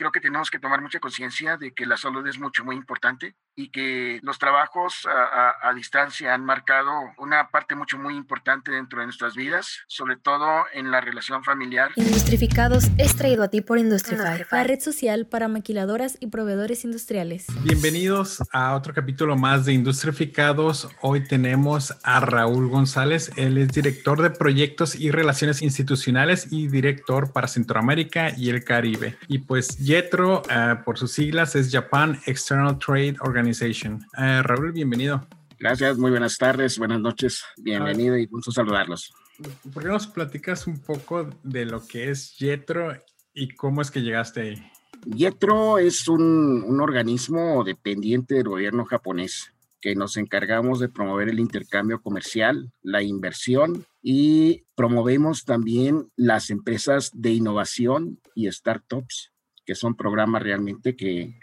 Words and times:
creo 0.00 0.12
que 0.12 0.20
tenemos 0.20 0.50
que 0.50 0.58
tomar 0.58 0.80
mucha 0.80 0.98
conciencia 0.98 1.58
de 1.58 1.74
que 1.74 1.84
la 1.84 1.98
salud 1.98 2.26
es 2.26 2.38
mucho, 2.38 2.64
muy 2.64 2.74
importante 2.74 3.34
y 3.54 3.68
que 3.68 4.18
los 4.22 4.38
trabajos 4.38 5.06
a, 5.06 5.74
distancia 5.74 6.32
han 6.32 6.42
marcado 6.44 6.90
una 7.18 7.50
parte 7.50 7.74
mucho, 7.74 7.98
muy 7.98 8.16
importante 8.16 8.70
dentro 8.70 9.00
de 9.00 9.06
nuestras 9.06 9.34
vidas, 9.34 9.80
sobre 9.88 10.16
todo 10.16 10.64
en 10.72 10.90
la 10.90 11.02
relación 11.02 11.44
familiar. 11.44 11.90
Industrificados 11.96 12.86
es 12.96 13.14
traído 13.14 13.42
a 13.42 13.48
ti 13.48 13.60
por 13.60 13.78
Industrify, 13.78 14.46
la 14.50 14.64
red 14.64 14.80
social 14.80 15.26
para 15.26 15.48
maquiladoras 15.48 16.16
y 16.18 16.28
proveedores 16.28 16.84
industriales. 16.84 17.46
Bienvenidos 17.62 18.42
a 18.52 18.74
otro 18.74 18.94
capítulo 18.94 19.36
más 19.36 19.66
de 19.66 19.74
Industrificados. 19.74 20.88
Hoy 21.02 21.24
tenemos 21.24 21.94
a 22.02 22.20
Raúl 22.20 22.68
González. 22.68 23.32
Él 23.36 23.58
es 23.58 23.68
director 23.68 24.22
de 24.22 24.30
proyectos 24.30 24.94
y 24.94 25.10
relaciones 25.10 25.60
institucionales 25.60 26.50
y 26.50 26.68
director 26.68 27.32
para 27.32 27.48
Centroamérica 27.48 28.32
y 28.34 28.48
el 28.48 28.64
Caribe. 28.64 29.18
Y 29.28 29.40
pues 29.40 29.76
JETRO, 29.90 30.42
eh, 30.48 30.76
por 30.84 30.96
sus 30.96 31.10
siglas, 31.10 31.56
es 31.56 31.68
Japan 31.68 32.16
External 32.24 32.78
Trade 32.78 33.16
Organization. 33.22 34.00
Eh, 34.16 34.40
Raúl, 34.40 34.70
bienvenido. 34.70 35.26
Gracias, 35.58 35.98
muy 35.98 36.12
buenas 36.12 36.38
tardes, 36.38 36.78
buenas 36.78 37.00
noches, 37.00 37.42
bienvenido 37.56 38.16
y 38.16 38.26
gusto 38.26 38.52
saludarlos. 38.52 39.12
¿Por 39.74 39.82
qué 39.82 39.88
nos 39.88 40.06
platicas 40.06 40.68
un 40.68 40.78
poco 40.78 41.28
de 41.42 41.64
lo 41.64 41.84
que 41.84 42.08
es 42.08 42.36
JETRO 42.38 42.98
y 43.34 43.48
cómo 43.56 43.82
es 43.82 43.90
que 43.90 44.02
llegaste 44.02 44.40
ahí? 44.42 44.70
JETRO 45.12 45.78
es 45.78 46.06
un, 46.06 46.62
un 46.64 46.80
organismo 46.80 47.64
dependiente 47.64 48.36
del 48.36 48.48
gobierno 48.48 48.84
japonés 48.84 49.52
que 49.80 49.96
nos 49.96 50.16
encargamos 50.16 50.78
de 50.78 50.88
promover 50.88 51.28
el 51.28 51.40
intercambio 51.40 52.00
comercial, 52.00 52.70
la 52.82 53.02
inversión 53.02 53.84
y 54.00 54.62
promovemos 54.76 55.44
también 55.44 56.12
las 56.14 56.50
empresas 56.50 57.10
de 57.12 57.32
innovación 57.32 58.20
y 58.36 58.48
startups, 58.52 59.29
que 59.70 59.76
son 59.76 59.94
programas 59.94 60.42
realmente 60.42 60.96
que 60.96 61.38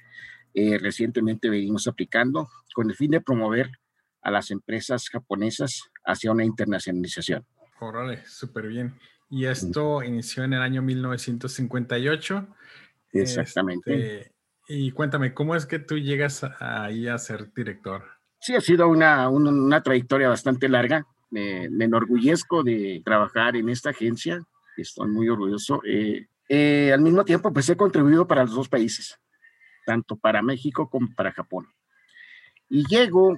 eh, 0.53 0.77
recientemente 0.79 1.49
venimos 1.49 1.87
aplicando 1.87 2.49
con 2.73 2.89
el 2.89 2.95
fin 2.97 3.11
de 3.11 3.21
promover 3.21 3.71
a 4.21 4.31
las 4.31 4.51
empresas 4.51 5.07
japonesas 5.07 5.83
hacia 6.03 6.33
una 6.33 6.43
internacionalización. 6.43 7.45
Órale, 7.79 8.25
súper 8.25 8.67
bien. 8.67 8.99
Y 9.29 9.45
esto 9.45 10.03
inició 10.03 10.43
en 10.43 10.51
el 10.51 10.61
año 10.61 10.81
1958. 10.81 12.47
Exactamente. 13.13 13.93
Este, 13.93 14.33
y 14.67 14.91
cuéntame, 14.91 15.33
¿cómo 15.33 15.55
es 15.55 15.65
que 15.65 15.79
tú 15.79 15.97
llegas 15.97 16.43
ahí 16.59 17.07
a 17.07 17.17
ser 17.19 17.53
director? 17.53 18.03
Sí, 18.41 18.55
ha 18.55 18.59
sido 18.59 18.89
una, 18.89 19.29
una, 19.29 19.81
trayectoria 19.83 20.27
bastante 20.27 20.67
larga. 20.67 21.07
Me, 21.29 21.63
enorgullezco 21.63 22.61
de 22.61 23.01
trabajar 23.05 23.55
en 23.55 23.69
esta 23.69 23.91
agencia. 23.91 24.43
Estoy 24.75 25.07
muy 25.11 25.29
orgulloso. 25.29 25.79
Eh, 25.85 26.27
eh, 26.49 26.91
al 26.93 27.01
mismo 27.01 27.25
tiempo, 27.25 27.51
pues 27.51 27.69
he 27.69 27.77
contribuido 27.77 28.27
para 28.27 28.43
los 28.43 28.55
dos 28.55 28.69
países, 28.69 29.19
tanto 29.85 30.17
para 30.17 30.41
México 30.41 30.89
como 30.89 31.07
para 31.15 31.31
Japón. 31.31 31.67
Y 32.69 32.85
llego 32.87 33.37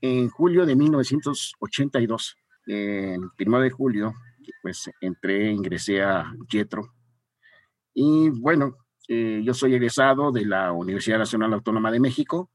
en 0.00 0.28
julio 0.28 0.66
de 0.66 0.76
1982, 0.76 2.36
el 2.66 3.20
primero 3.36 3.62
de 3.62 3.70
julio, 3.70 4.14
pues 4.62 4.90
entré, 5.00 5.50
ingresé 5.50 6.02
a 6.02 6.32
Jetro. 6.48 6.94
Y 7.94 8.30
bueno, 8.30 8.76
eh, 9.08 9.40
yo 9.44 9.54
soy 9.54 9.74
egresado 9.74 10.30
de 10.32 10.44
la 10.44 10.72
Universidad 10.72 11.18
Nacional 11.18 11.52
Autónoma 11.54 11.90
de 11.90 12.00
México 12.00 12.50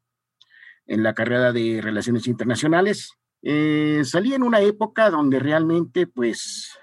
en 0.86 1.04
la 1.04 1.14
carrera 1.14 1.52
de 1.52 1.82
Relaciones 1.82 2.28
Internacionales. 2.28 3.14
Eh, 3.42 4.02
salí 4.06 4.34
en 4.34 4.44
una 4.44 4.62
época 4.62 5.10
donde 5.10 5.40
realmente, 5.40 6.08
pues, 6.08 6.78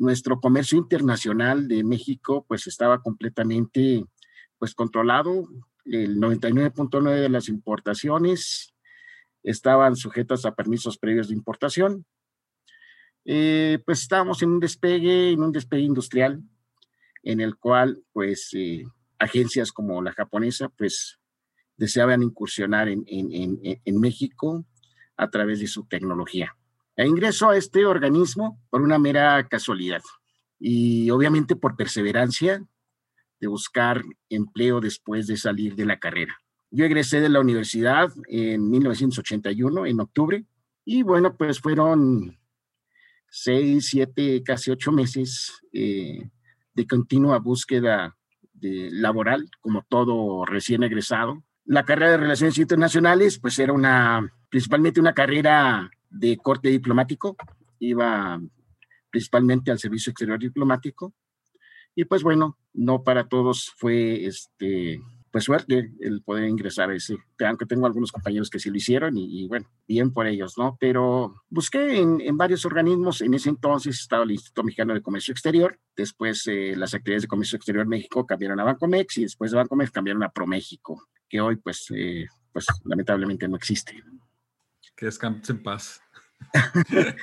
nuestro 0.00 0.40
comercio 0.40 0.78
internacional 0.78 1.68
de 1.68 1.84
México, 1.84 2.44
pues, 2.48 2.66
estaba 2.66 3.02
completamente, 3.02 4.04
pues, 4.58 4.74
controlado. 4.74 5.46
El 5.84 6.18
99.9 6.18 7.20
de 7.20 7.28
las 7.28 7.48
importaciones 7.48 8.74
estaban 9.42 9.96
sujetas 9.96 10.44
a 10.44 10.54
permisos 10.54 10.98
previos 10.98 11.28
de 11.28 11.34
importación. 11.34 12.06
Eh, 13.26 13.78
pues 13.84 14.00
estábamos 14.00 14.42
en 14.42 14.50
un 14.50 14.60
despegue, 14.60 15.32
en 15.32 15.42
un 15.42 15.52
despegue 15.52 15.82
industrial, 15.82 16.42
en 17.22 17.40
el 17.40 17.56
cual, 17.56 18.02
pues, 18.12 18.50
eh, 18.54 18.84
agencias 19.18 19.70
como 19.70 20.00
la 20.00 20.12
japonesa, 20.12 20.70
pues, 20.70 21.18
deseaban 21.76 22.22
incursionar 22.22 22.88
en, 22.88 24.00
México 24.00 24.64
a 25.16 25.30
través 25.30 25.60
de 25.60 25.66
su 25.66 25.84
tecnología. 25.84 26.56
E 27.00 27.06
ingreso 27.06 27.48
a 27.48 27.56
este 27.56 27.86
organismo 27.86 28.60
por 28.68 28.82
una 28.82 28.98
mera 28.98 29.48
casualidad 29.48 30.02
y 30.58 31.08
obviamente 31.08 31.56
por 31.56 31.74
perseverancia 31.74 32.62
de 33.40 33.46
buscar 33.46 34.02
empleo 34.28 34.80
después 34.80 35.26
de 35.26 35.38
salir 35.38 35.74
de 35.76 35.86
la 35.86 35.98
carrera. 35.98 36.38
Yo 36.70 36.84
egresé 36.84 37.22
de 37.22 37.30
la 37.30 37.40
universidad 37.40 38.12
en 38.28 38.68
1981, 38.68 39.86
en 39.86 40.00
octubre, 40.00 40.44
y 40.84 41.02
bueno, 41.02 41.38
pues 41.38 41.58
fueron 41.58 42.38
seis, 43.30 43.88
siete, 43.88 44.42
casi 44.42 44.70
ocho 44.70 44.92
meses 44.92 45.54
eh, 45.72 46.28
de 46.74 46.86
continua 46.86 47.38
búsqueda 47.38 48.18
de 48.52 48.90
laboral, 48.92 49.48
como 49.62 49.86
todo 49.88 50.44
recién 50.44 50.82
egresado, 50.82 51.42
la 51.64 51.86
carrera 51.86 52.10
de 52.10 52.16
Relaciones 52.18 52.58
Internacionales, 52.58 53.38
pues 53.38 53.58
era 53.58 53.72
una, 53.72 54.30
principalmente 54.50 55.00
una 55.00 55.14
carrera 55.14 55.90
de 56.10 56.36
corte 56.36 56.68
diplomático, 56.68 57.36
iba 57.78 58.40
principalmente 59.10 59.70
al 59.70 59.78
servicio 59.78 60.10
exterior 60.10 60.38
diplomático, 60.38 61.14
y 61.94 62.04
pues 62.04 62.22
bueno, 62.22 62.58
no 62.72 63.02
para 63.02 63.28
todos 63.28 63.72
fue 63.76 64.24
este, 64.24 65.00
pues 65.30 65.44
suerte 65.44 65.92
el 66.00 66.22
poder 66.22 66.48
ingresar 66.48 66.90
a 66.90 66.94
ese, 66.94 67.18
aunque 67.46 67.66
tengo 67.66 67.86
algunos 67.86 68.12
compañeros 68.12 68.50
que 68.50 68.58
sí 68.58 68.70
lo 68.70 68.76
hicieron 68.76 69.16
y, 69.16 69.46
bueno, 69.48 69.68
bien 69.86 70.12
por 70.12 70.26
ellos, 70.26 70.54
¿no? 70.56 70.76
Pero 70.80 71.42
busqué 71.48 71.98
en, 71.98 72.36
varios 72.36 72.64
organismos, 72.64 73.20
en 73.20 73.34
ese 73.34 73.48
entonces 73.48 74.00
estaba 74.00 74.24
el 74.24 74.32
Instituto 74.32 74.64
Mexicano 74.64 74.94
de 74.94 75.02
Comercio 75.02 75.32
Exterior, 75.32 75.78
después 75.96 76.46
eh, 76.46 76.74
las 76.76 76.94
actividades 76.94 77.22
de 77.22 77.28
Comercio 77.28 77.56
Exterior 77.56 77.86
México 77.86 78.26
cambiaron 78.26 78.58
a 78.60 78.64
Bancomex 78.64 79.18
y 79.18 79.22
después 79.22 79.50
de 79.50 79.58
Bancomex 79.58 79.90
cambiaron 79.90 80.22
a 80.22 80.30
ProMéxico 80.30 81.08
que 81.28 81.40
hoy 81.40 81.56
pues, 81.56 81.86
eh, 81.94 82.26
pues 82.52 82.66
lamentablemente 82.84 83.46
no 83.46 83.56
existe. 83.56 84.02
Que 85.00 85.06
descanse 85.06 85.52
en 85.52 85.62
paz. 85.62 86.02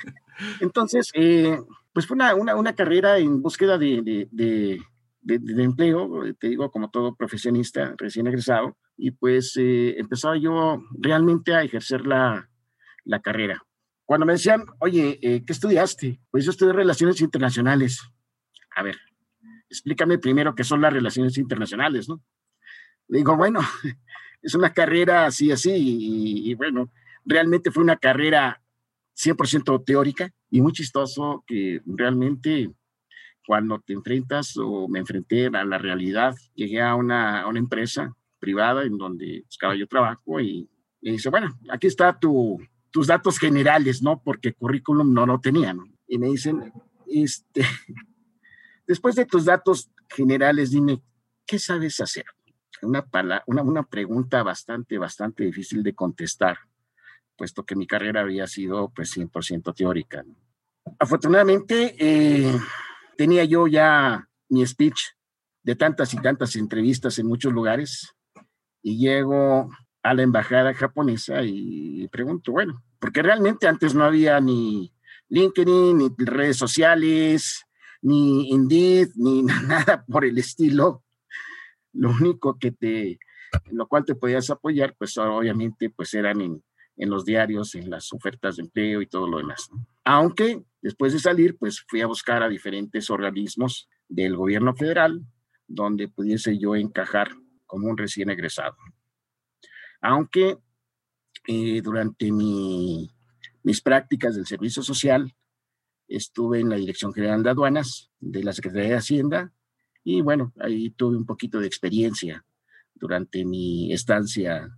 Entonces, 0.60 1.12
eh, 1.14 1.60
pues 1.94 2.08
fue 2.08 2.16
una, 2.16 2.34
una, 2.34 2.56
una, 2.56 2.74
carrera 2.74 3.20
en 3.20 3.44
búsqueda 3.44 3.78
de, 3.78 4.02
de, 4.02 4.28
de, 5.22 5.40
de, 5.40 5.64
empleo, 5.64 6.24
te 6.40 6.50
digo, 6.50 6.72
como 6.72 6.90
todo 6.90 7.16
profesionista 7.16 7.94
recién 7.98 8.26
egresado, 8.26 8.76
y 8.98 9.12
pues 9.12 9.54
eh, 9.58 9.96
empezaba 10.00 10.38
yo 10.38 10.84
realmente 11.00 11.54
a 11.54 11.62
ejercer 11.62 12.08
la, 12.08 12.50
la 13.06 13.22
carrera. 13.22 13.64
Cuando 14.06 14.26
me 14.26 14.34
decían, 14.34 14.66
oye, 14.80 15.20
¿qué 15.22 15.54
estudiaste? 15.54 16.20
Pues 16.32 16.46
yo 16.46 16.52
estudié 16.52 16.74
Relaciones 16.74 17.22
Internacionales. 17.22 18.02
A 18.76 18.82
ver, 18.82 18.98
explícame 19.70 20.18
primero 20.18 20.56
qué 20.56 20.64
son 20.64 20.82
las 20.82 20.94
relaciones 20.94 21.38
internacionales, 21.38 22.10
¿no? 22.10 22.24
digo, 23.08 23.36
bueno, 23.36 23.60
es 24.42 24.56
una 24.56 24.74
carrera 24.74 25.26
así, 25.26 25.52
así, 25.52 25.72
y, 25.76 26.54
bueno, 26.56 26.92
realmente 27.28 27.72
fue 27.72 27.84
una 27.84 27.98
carrera 27.98 28.62
100% 29.16 29.84
teórica 29.86 30.32
y 30.50 30.62
muy 30.62 30.72
chistoso 30.72 31.44
que 31.46 31.82
realmente 31.86 32.72
cuando 33.46 33.80
te 33.80 33.94
enfrentas 33.94 34.58
o 34.58 34.88
me 34.88 35.00
enfrenté 35.00 35.48
a 35.48 35.64
la 35.64 35.78
realidad, 35.78 36.36
llegué 36.54 36.82
a 36.82 36.96
una, 36.96 37.48
una 37.48 37.60
empresa 37.60 38.16
privada 38.40 38.84
en 38.84 38.98
donde 38.98 39.44
buscaba 39.46 39.76
yo 39.76 39.88
trabajo 39.88 40.40
y 40.40 40.70
me 41.02 41.12
dice, 41.12 41.30
bueno, 41.30 41.58
aquí 41.70 41.88
está 41.88 42.18
tu, 42.18 42.60
tus 42.92 43.08
datos 43.08 43.40
generales, 43.40 44.02
¿no? 44.02 44.22
Porque 44.22 44.54
currículum 44.54 45.14
no 45.14 45.26
lo 45.26 45.40
tenía, 45.40 45.74
¿no? 45.74 45.86
Y 46.08 46.18
me 46.18 46.28
dicen, 46.28 46.74
este, 47.08 47.62
después 48.88 49.16
de 49.16 49.26
tus 49.26 49.46
datos 49.46 49.90
generales, 50.10 50.72
dime, 50.72 51.02
¿qué 51.46 51.60
sabes 51.60 52.00
hacer? 52.02 52.26
una, 52.82 53.06
una, 53.48 53.62
una 53.64 53.84
pregunta 53.84 54.44
bastante, 54.44 54.98
bastante 54.98 55.44
difícil 55.44 55.84
de 55.84 55.96
contestar, 55.96 56.58
puesto 57.38 57.66
que 57.66 57.76
mi 57.76 57.88
carrera 57.88 58.22
había 58.22 58.48
sido 58.48 58.90
pues 58.90 59.16
100% 59.16 59.74
teórica. 59.76 60.26
Afortunadamente, 61.00 61.96
eh, 62.00 62.52
tenía 63.18 63.44
yo 63.44 63.68
ya 63.68 64.28
mi 64.50 64.66
speech 64.66 65.00
de 65.64 65.76
tantas 65.76 66.14
y 66.14 66.18
tantas 66.18 66.56
entrevistas 66.56 67.20
en 67.20 67.28
muchos 67.28 67.54
lugares 67.54 68.14
y 68.82 68.98
llego 68.98 69.70
a 70.04 70.14
la 70.14 70.24
embajada 70.24 70.74
japonesa 70.74 71.44
y 71.44 72.08
pregunto, 72.08 72.54
bueno, 72.54 72.84
porque 73.00 73.22
realmente 73.22 73.68
antes 73.68 73.94
no 73.94 74.06
había 74.06 74.40
ni 74.40 74.94
LinkedIn, 75.30 75.98
ni 75.98 76.10
redes 76.18 76.58
sociales, 76.58 77.66
ni 78.02 78.50
Indeed, 78.50 79.10
ni 79.16 79.44
nada 79.68 80.06
por 80.08 80.26
el 80.26 80.38
estilo 80.38 81.04
lo 81.98 82.12
único 82.12 82.58
que 82.58 82.72
te, 82.72 83.20
lo 83.72 83.88
cual 83.88 84.06
te 84.06 84.16
podías 84.16 84.50
apoyar, 84.50 84.96
pues 84.98 85.18
obviamente, 85.18 85.90
pues 85.90 86.14
eran 86.14 86.42
en, 86.42 86.64
en 86.98 87.10
los 87.10 87.26
diarios, 87.26 87.76
en 87.76 87.90
las 87.90 88.12
ofertas 88.12 88.58
de 88.58 88.64
empleo 88.64 89.02
y 89.02 89.08
todo 89.08 89.28
lo 89.28 89.38
demás. 89.38 89.70
Aunque 90.04 90.64
después 90.82 91.14
de 91.14 91.20
salir, 91.20 91.58
pues 91.58 91.86
fui 91.88 92.02
a 92.02 92.08
buscar 92.08 92.44
a 92.44 92.50
diferentes 92.50 93.10
organismos 93.10 93.88
del 94.10 94.36
gobierno 94.36 94.76
federal 94.76 95.24
donde 95.68 96.08
pudiese 96.08 96.58
yo 96.58 96.76
encajar 96.76 97.30
como 97.66 97.88
un 97.88 97.98
recién 97.98 98.30
egresado. 98.30 98.76
Aunque 100.02 100.58
eh, 101.48 101.82
durante 101.82 102.32
mi, 102.32 103.12
mis 103.64 103.82
prácticas 103.82 104.36
del 104.36 104.46
servicio 104.46 104.82
social 104.82 105.36
estuve 106.08 106.62
en 106.62 106.70
la 106.70 106.78
Dirección 106.78 107.14
General 107.14 107.44
de 107.44 107.50
Aduanas 107.50 108.10
de 108.20 108.44
la 108.44 108.54
Secretaría 108.54 108.90
de 108.90 108.98
Hacienda 108.98 109.54
y 110.04 110.22
bueno, 110.22 110.54
ahí 110.60 110.90
tuve 110.92 111.18
un 111.18 111.26
poquito 111.26 111.60
de 111.60 111.68
experiencia 111.68 112.46
durante 112.96 113.44
mi 113.44 113.92
estancia 113.92 114.70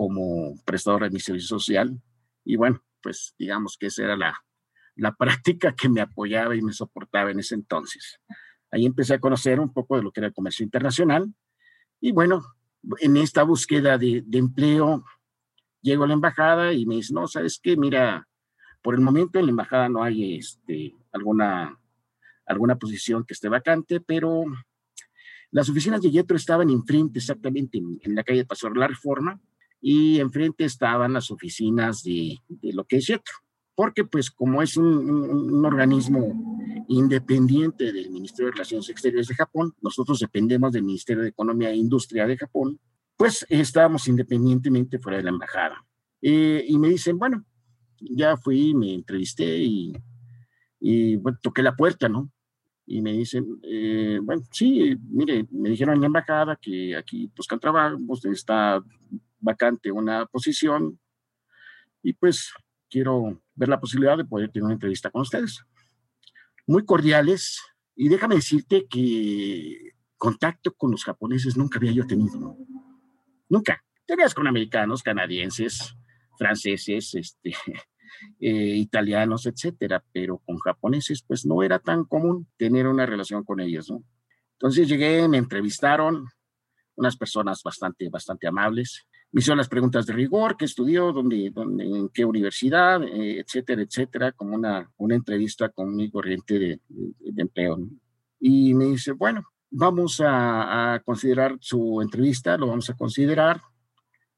como 0.00 0.54
prestador 0.64 1.02
de 1.02 1.10
mi 1.10 1.20
servicio 1.20 1.58
social 1.58 2.00
y 2.42 2.56
bueno, 2.56 2.82
pues 3.02 3.34
digamos 3.38 3.76
que 3.76 3.88
esa 3.88 4.04
era 4.04 4.16
la, 4.16 4.34
la 4.94 5.14
práctica 5.18 5.74
que 5.74 5.90
me 5.90 6.00
apoyaba 6.00 6.56
y 6.56 6.62
me 6.62 6.72
soportaba 6.72 7.30
en 7.30 7.40
ese 7.40 7.54
entonces. 7.54 8.18
Ahí 8.70 8.86
empecé 8.86 9.12
a 9.12 9.20
conocer 9.20 9.60
un 9.60 9.74
poco 9.74 9.98
de 9.98 10.02
lo 10.02 10.10
que 10.10 10.20
era 10.20 10.28
el 10.28 10.32
comercio 10.32 10.64
internacional 10.64 11.30
y 12.00 12.12
bueno, 12.12 12.42
en 13.00 13.18
esta 13.18 13.42
búsqueda 13.42 13.98
de, 13.98 14.22
de 14.24 14.38
empleo, 14.38 15.04
llego 15.82 16.04
a 16.04 16.06
la 16.06 16.14
embajada 16.14 16.72
y 16.72 16.86
me 16.86 16.94
dice, 16.94 17.12
no, 17.12 17.26
¿sabes 17.26 17.60
qué? 17.62 17.76
Mira, 17.76 18.26
por 18.80 18.94
el 18.94 19.02
momento 19.02 19.38
en 19.38 19.44
la 19.44 19.50
embajada 19.50 19.90
no 19.90 20.02
hay 20.02 20.36
este, 20.38 20.94
alguna, 21.12 21.78
alguna 22.46 22.76
posición 22.76 23.22
que 23.26 23.34
esté 23.34 23.50
vacante, 23.50 24.00
pero 24.00 24.44
las 25.50 25.68
oficinas 25.68 26.00
de 26.00 26.10
Yetro 26.10 26.38
estaban 26.38 26.70
enfrente, 26.70 27.18
exactamente 27.18 27.76
en, 27.76 28.14
la 28.14 28.24
calle 28.24 28.46
Pastor 28.46 28.78
La 28.78 28.86
Reforma, 28.86 29.38
y 29.80 30.20
enfrente 30.20 30.64
estaban 30.64 31.12
las 31.12 31.30
oficinas 31.30 32.02
de, 32.02 32.38
de 32.48 32.72
lo 32.72 32.84
que 32.84 32.96
es 32.96 33.06
Yetro 33.06 33.34
porque 33.80 34.04
pues 34.04 34.30
como 34.30 34.60
es 34.60 34.76
un, 34.76 35.64
organismo 35.64 36.84
independiente 36.88 37.94
del 37.94 38.10
Ministerio 38.10 38.48
de 38.48 38.52
Relaciones 38.52 38.90
Exteriores 38.90 39.28
de 39.28 39.34
Japón, 39.34 39.72
nosotros 39.80 40.18
dependemos 40.18 40.72
del 40.72 40.82
Ministerio 40.82 41.22
de 41.22 41.30
Economía 41.30 41.70
e 41.70 41.76
Industria 41.76 42.26
de 42.26 42.36
Japón, 42.36 42.78
pues 43.16 43.46
estábamos 43.48 44.06
independientemente 44.06 44.98
fuera 44.98 45.16
de 45.16 45.24
la 45.24 45.30
embajada. 45.30 45.82
Eh, 46.20 46.62
y 46.68 46.76
me 46.76 46.90
dicen, 46.90 47.18
bueno, 47.18 47.42
ya 47.98 48.36
fui, 48.36 48.74
me 48.74 48.92
entrevisté 48.92 49.46
y, 49.56 49.94
y 50.78 51.16
bueno, 51.16 51.38
toqué 51.40 51.62
la 51.62 51.74
puerta, 51.74 52.06
¿no? 52.06 52.30
Y 52.84 53.00
me 53.00 53.14
dicen, 53.14 53.46
eh, 53.62 54.20
bueno, 54.22 54.42
sí, 54.52 54.94
mire, 55.08 55.46
me 55.52 55.70
dijeron 55.70 55.94
en 55.94 56.02
la 56.02 56.08
embajada 56.08 56.58
que 56.60 56.94
aquí 56.94 57.32
buscan 57.34 57.58
trabajo, 57.58 57.98
pues, 58.06 58.26
está 58.26 58.84
vacante 59.40 59.90
una 59.90 60.26
posición 60.26 60.98
y 62.02 62.12
pues 62.14 62.52
quiero 62.88 63.42
ver 63.54 63.68
la 63.68 63.80
posibilidad 63.80 64.16
de 64.16 64.24
poder 64.24 64.50
tener 64.50 64.64
una 64.64 64.74
entrevista 64.74 65.10
con 65.10 65.22
ustedes. 65.22 65.62
Muy 66.66 66.84
cordiales 66.84 67.60
y 67.94 68.08
déjame 68.08 68.36
decirte 68.36 68.86
que 68.88 69.92
contacto 70.16 70.74
con 70.74 70.90
los 70.90 71.04
japoneses 71.04 71.56
nunca 71.56 71.78
había 71.78 71.92
yo 71.92 72.06
tenido, 72.06 72.56
Nunca. 73.48 73.82
Tenías 74.06 74.34
con 74.34 74.46
americanos, 74.46 75.02
canadienses, 75.02 75.94
franceses, 76.38 77.14
este, 77.14 77.50
eh, 78.40 78.76
italianos, 78.76 79.46
etcétera, 79.46 80.04
pero 80.12 80.38
con 80.38 80.58
japoneses 80.58 81.22
pues 81.26 81.46
no 81.46 81.62
era 81.62 81.78
tan 81.78 82.04
común 82.04 82.48
tener 82.56 82.86
una 82.86 83.06
relación 83.06 83.44
con 83.44 83.60
ellos, 83.60 83.90
¿no? 83.90 84.04
Entonces 84.52 84.88
llegué, 84.88 85.26
me 85.28 85.38
entrevistaron, 85.38 86.26
unas 86.96 87.16
personas 87.16 87.62
bastante, 87.62 88.08
bastante 88.10 88.46
amables, 88.46 89.06
me 89.32 89.40
hicieron 89.40 89.58
las 89.58 89.68
preguntas 89.68 90.06
de 90.06 90.12
rigor, 90.12 90.56
qué 90.56 90.64
estudió, 90.64 91.12
dónde, 91.12 91.50
dónde 91.50 91.84
en 91.84 92.08
qué 92.08 92.24
universidad, 92.24 93.02
eh, 93.04 93.40
etcétera, 93.40 93.82
etcétera, 93.82 94.32
como 94.32 94.56
una, 94.56 94.90
una 94.96 95.14
entrevista 95.14 95.68
con 95.68 95.94
mi 95.94 96.10
corriente 96.10 96.58
de, 96.58 96.80
de, 96.88 97.42
empleo. 97.42 97.78
Y 98.40 98.74
me 98.74 98.86
dice, 98.86 99.12
bueno, 99.12 99.44
vamos 99.70 100.20
a, 100.20 100.94
a, 100.94 101.00
considerar 101.00 101.56
su 101.60 102.00
entrevista, 102.02 102.56
lo 102.56 102.66
vamos 102.66 102.90
a 102.90 102.94
considerar. 102.94 103.60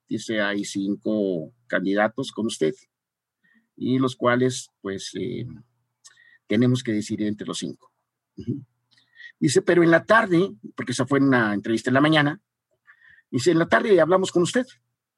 Dice, 0.06 0.42
hay 0.42 0.64
cinco 0.64 1.52
candidatos 1.66 2.30
con 2.30 2.46
usted, 2.46 2.74
y 3.76 3.98
los 3.98 4.14
cuales, 4.14 4.68
pues, 4.82 5.10
eh, 5.18 5.46
tenemos 6.46 6.82
que 6.82 6.92
decidir 6.92 7.26
entre 7.26 7.46
los 7.46 7.58
cinco. 7.58 7.90
Dice, 9.38 9.62
pero 9.62 9.82
en 9.82 9.90
la 9.90 10.04
tarde, 10.04 10.52
porque 10.76 10.92
esa 10.92 11.06
fue 11.06 11.20
una 11.20 11.54
entrevista 11.54 11.90
en 11.90 11.94
la 11.94 12.00
mañana, 12.00 12.40
Dice, 13.32 13.50
en 13.50 13.58
la 13.58 13.66
tarde 13.66 13.98
hablamos 13.98 14.30
con 14.30 14.42
usted. 14.42 14.66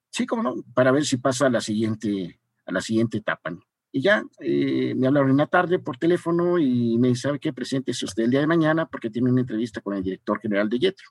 Sí, 0.09 0.25
cómo 0.25 0.41
no, 0.41 0.55
para 0.73 0.93
ver 0.93 1.05
si 1.05 1.17
pasa 1.17 1.47
a 1.47 1.49
la 1.49 1.59
siguiente, 1.59 2.39
a 2.65 2.71
la 2.71 2.79
siguiente 2.79 3.17
etapa. 3.17 3.51
Y 3.91 4.01
ya 4.01 4.23
eh, 4.39 4.95
me 4.95 5.07
hablaron 5.07 5.31
en 5.31 5.37
la 5.37 5.47
tarde 5.47 5.79
por 5.79 5.97
teléfono 5.97 6.57
y 6.57 6.97
me 6.97 7.09
dice, 7.09 7.23
¿sabe 7.23 7.39
qué? 7.39 7.51
Preséntese 7.51 8.05
usted 8.05 8.23
el 8.23 8.31
día 8.31 8.39
de 8.39 8.47
mañana 8.47 8.85
porque 8.85 9.09
tiene 9.09 9.29
una 9.29 9.41
entrevista 9.41 9.81
con 9.81 9.95
el 9.95 10.03
director 10.03 10.39
general 10.39 10.69
de 10.69 10.79
Yetro. 10.79 11.09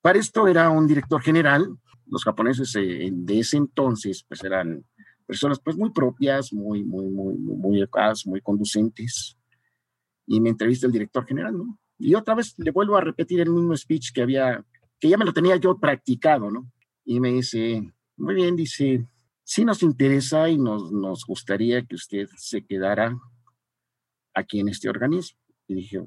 Para 0.00 0.18
esto 0.18 0.48
era 0.48 0.70
un 0.70 0.86
director 0.86 1.20
general. 1.20 1.76
Los 2.06 2.24
japoneses 2.24 2.74
eh, 2.76 3.10
de 3.12 3.38
ese 3.38 3.58
entonces, 3.58 4.24
pues 4.26 4.42
eran 4.42 4.82
personas 5.26 5.60
pues 5.60 5.76
muy 5.76 5.90
propias, 5.90 6.54
muy, 6.54 6.82
muy, 6.82 7.04
muy, 7.04 7.34
muy 7.36 7.78
educadas, 7.80 8.26
muy 8.26 8.40
conducentes. 8.40 9.36
Y 10.26 10.40
me 10.40 10.48
entrevista 10.48 10.86
el 10.86 10.92
director 10.92 11.26
general, 11.26 11.58
¿no? 11.58 11.78
Y 11.98 12.14
otra 12.14 12.34
vez 12.34 12.54
le 12.56 12.70
vuelvo 12.70 12.96
a 12.96 13.02
repetir 13.02 13.40
el 13.40 13.50
mismo 13.50 13.76
speech 13.76 14.12
que 14.14 14.22
había 14.22 14.64
que 15.00 15.08
ya 15.08 15.16
me 15.16 15.24
lo 15.24 15.32
tenía 15.32 15.56
yo 15.56 15.78
practicado, 15.78 16.50
¿no? 16.50 16.70
Y 17.04 17.18
me 17.18 17.32
dice, 17.32 17.92
muy 18.16 18.34
bien, 18.34 18.54
dice, 18.54 19.06
sí 19.42 19.64
nos 19.64 19.82
interesa 19.82 20.48
y 20.48 20.58
nos, 20.58 20.92
nos 20.92 21.24
gustaría 21.24 21.84
que 21.84 21.96
usted 21.96 22.28
se 22.36 22.64
quedara 22.64 23.18
aquí 24.34 24.60
en 24.60 24.68
este 24.68 24.88
organismo. 24.88 25.38
Y 25.66 25.74
dije, 25.74 26.06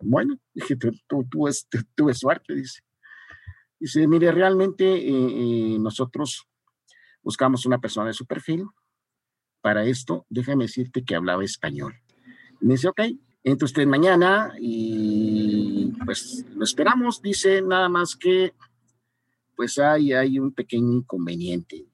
bueno, 0.00 0.38
dije, 0.54 0.76
tú, 0.76 0.90
tú, 1.06 1.24
tú, 1.28 1.48
tuve 1.94 2.14
suerte, 2.14 2.54
dice. 2.54 2.80
Dice, 3.78 4.08
mire, 4.08 4.32
realmente 4.32 4.84
eh, 4.84 5.74
eh, 5.74 5.78
nosotros 5.78 6.48
buscamos 7.22 7.64
una 7.66 7.78
persona 7.78 8.08
de 8.08 8.14
su 8.14 8.26
perfil. 8.26 8.66
Para 9.60 9.84
esto, 9.84 10.26
déjame 10.28 10.64
decirte 10.64 11.04
que 11.04 11.14
hablaba 11.14 11.44
español. 11.44 11.94
Me 12.60 12.74
dice, 12.74 12.88
ok, 12.88 13.00
entre 13.50 13.66
usted 13.66 13.86
mañana 13.86 14.52
y 14.60 15.92
pues 16.04 16.44
lo 16.54 16.64
esperamos, 16.64 17.22
dice 17.22 17.62
nada 17.62 17.88
más 17.88 18.16
que 18.16 18.54
pues 19.56 19.78
hay, 19.78 20.12
hay 20.12 20.38
un 20.38 20.52
pequeño 20.52 20.92
inconveniente, 20.92 21.84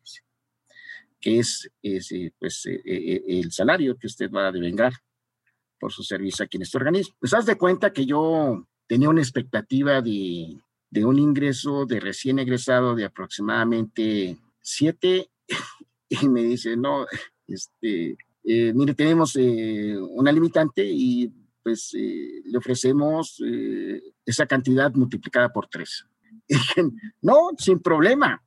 que 1.18 1.38
es, 1.38 1.70
pues, 2.38 2.66
eh, 2.66 2.82
eh, 2.84 3.22
el 3.26 3.50
salario 3.50 3.96
que 3.96 4.06
usted 4.06 4.30
va 4.30 4.48
a 4.48 4.52
devengar 4.52 4.92
por 5.80 5.90
su 5.90 6.02
servicio 6.02 6.44
aquí 6.44 6.58
en 6.58 6.62
este 6.64 6.76
organismo. 6.76 7.14
Pues 7.18 7.32
haz 7.32 7.46
de 7.46 7.56
cuenta 7.56 7.92
que 7.92 8.04
yo 8.04 8.66
tenía 8.86 9.08
una 9.08 9.22
expectativa 9.22 10.02
de, 10.02 10.58
de 10.90 11.04
un 11.04 11.18
ingreso 11.18 11.86
de 11.86 12.00
recién 12.00 12.38
egresado 12.38 12.94
de 12.94 13.04
aproximadamente 13.04 14.36
siete 14.60 15.30
y 16.08 16.28
me 16.28 16.42
dice, 16.42 16.76
no, 16.76 17.06
este, 17.46 18.16
eh, 18.44 18.72
mire, 18.74 18.94
tenemos 18.94 19.34
eh, 19.36 19.96
una 19.98 20.30
limitante 20.30 20.84
y 20.84 21.32
pues 21.64 21.92
eh, 21.98 22.42
le 22.44 22.58
ofrecemos 22.58 23.42
esa 24.24 24.46
cantidad 24.46 24.92
multiplicada 24.94 25.52
por 25.52 25.66
tres. 25.66 26.06
no, 27.22 27.50
sin 27.58 27.80
problema, 27.80 28.40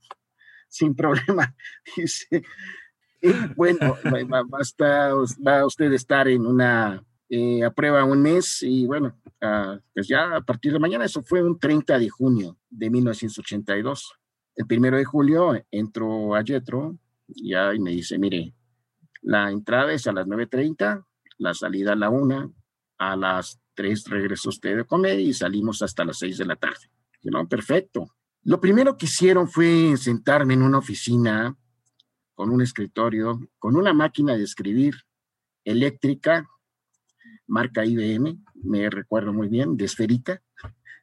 sin 0.69 0.95
problema. 0.95 1.53
Dice, 1.97 2.43
bueno, 3.55 3.97
basta, 4.47 5.13
va 5.45 5.59
a 5.59 5.65
usted 5.65 5.91
estar 5.91 6.27
en 6.27 6.45
una 6.45 7.03
a 7.65 7.71
prueba 7.71 8.05
un 8.05 8.21
mes 8.21 8.63
y 8.63 8.85
bueno, 8.85 9.13
ah, 9.41 9.77
pues 9.93 10.07
ya 10.07 10.37
a 10.37 10.41
partir 10.41 10.71
de 10.71 10.79
mañana, 10.79 11.05
eso 11.05 11.21
fue 11.21 11.43
un 11.43 11.59
30 11.59 11.99
de 11.99 12.09
junio 12.09 12.57
de 12.69 12.89
1982. 12.89 14.13
El 14.55 14.65
primero 14.65 14.97
de 14.97 15.05
julio 15.05 15.53
entro 15.69 16.35
a 16.35 16.43
Jetro 16.43 16.97
ya 17.27 17.73
y 17.73 17.79
me 17.79 17.91
dice, 17.91 18.17
mire, 18.17 18.53
la 19.21 19.51
entrada 19.51 19.91
es 19.91 20.07
a 20.07 20.13
las 20.13 20.25
9.30, 20.25 21.05
la 21.39 21.53
salida 21.53 21.93
a 21.93 21.95
la 21.95 22.09
1, 22.09 22.53
a 22.97 23.15
las 23.15 23.59
3 23.75 24.05
regreso 24.09 24.49
usted 24.49 24.77
de 24.77 24.85
comer 24.85 25.19
y 25.19 25.33
salimos 25.33 25.81
hasta 25.81 26.05
las 26.05 26.17
6 26.19 26.37
de 26.37 26.45
la 26.45 26.55
tarde. 26.55 26.89
¿No? 27.23 27.47
Perfecto. 27.47 28.07
Lo 28.43 28.61
primero 28.61 28.97
que 28.97 29.05
hicieron 29.05 29.49
fue 29.49 29.97
sentarme 29.97 30.53
en 30.53 30.63
una 30.63 30.77
oficina 30.77 31.55
con 32.33 32.49
un 32.49 32.61
escritorio, 32.61 33.39
con 33.59 33.75
una 33.75 33.93
máquina 33.93 34.37
de 34.37 34.43
escribir 34.43 34.95
eléctrica, 35.65 36.47
marca 37.47 37.83
IBM, 37.83 38.43
me 38.63 38.89
recuerdo 38.89 39.33
muy 39.33 39.47
bien, 39.47 39.75
de 39.75 39.85
esferita, 39.85 40.41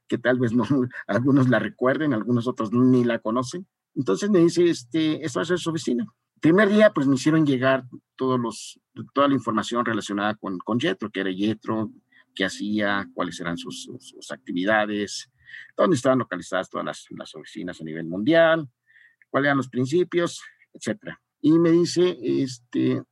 que 0.07 0.17
tal 0.19 0.39
vez 0.39 0.53
no, 0.53 0.65
algunos 1.07 1.49
la 1.49 1.59
recuerden, 1.59 2.15
algunos 2.15 2.47
otros 2.47 2.73
ni 2.73 3.05
la 3.05 3.19
conocen. 3.19 3.67
Entonces 3.95 4.31
me 4.31 4.39
dice, 4.39 4.69
este, 4.71 5.25
esto 5.25 5.41
va 5.41 5.45
su 5.45 5.71
oficina 5.71 6.07
primer 6.45 6.69
día, 6.69 6.93
pues 6.93 7.07
me 7.07 7.15
hicieron 7.15 7.47
llegar 7.47 7.85
todos 8.17 8.39
los, 8.39 8.79
toda 9.15 9.29
la 9.29 9.35
información 9.35 9.83
relacionada 9.83 10.35
con, 10.35 10.59
con 10.59 10.79
Yetro, 10.79 11.11
que 11.11 11.21
era 11.21 11.31
Yetro, 11.31 11.91
qué 12.35 12.45
hacía, 12.45 13.09
cuáles 13.15 13.41
eran 13.41 13.57
sus, 13.57 13.89
sus, 13.99 14.31
actividades, 14.31 15.33
dónde 15.75 15.97
estaban 15.97 16.19
localizadas 16.19 16.69
todas 16.69 16.85
las, 16.85 17.07
las, 17.17 17.35
oficinas 17.35 17.81
a 17.81 17.85
nivel 17.85 18.05
mundial, 18.05 18.69
cuáles 19.31 19.47
eran 19.47 19.57
los 19.57 19.71
principios, 19.71 20.43
etcétera. 20.75 21.19
Y 21.41 21.59
me 21.59 21.71
dice, 21.71 22.19
este, 22.21 23.03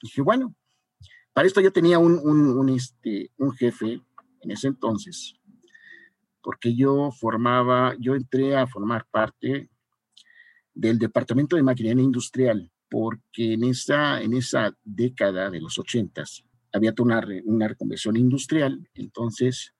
dije, 0.00 0.22
bueno, 0.22 0.56
para 1.34 1.46
esto 1.46 1.60
yo 1.60 1.70
tenía 1.70 1.98
un, 1.98 2.18
un, 2.18 2.56
un, 2.56 2.70
este, 2.70 3.32
un 3.36 3.52
jefe 3.52 4.00
en 4.40 4.50
ese 4.50 4.68
entonces, 4.68 5.38
porque 6.40 6.74
yo 6.74 7.10
formaba, 7.20 7.94
yo 8.00 8.14
entré 8.14 8.56
a 8.56 8.66
formar 8.66 9.04
parte 9.10 9.68
del 10.76 10.98
Departamento 10.98 11.56
de 11.56 11.62
Maquinaria 11.62 12.02
Industrial, 12.02 12.70
porque 12.88 13.54
en 13.54 13.64
esa, 13.64 14.20
en 14.20 14.34
esa 14.34 14.76
década 14.84 15.50
de 15.50 15.60
los 15.60 15.78
ochentas 15.78 16.44
había 16.72 16.94
una, 16.98 17.26
una 17.44 17.68
reconversión 17.68 18.16
industrial, 18.16 18.86
entonces 18.94 19.74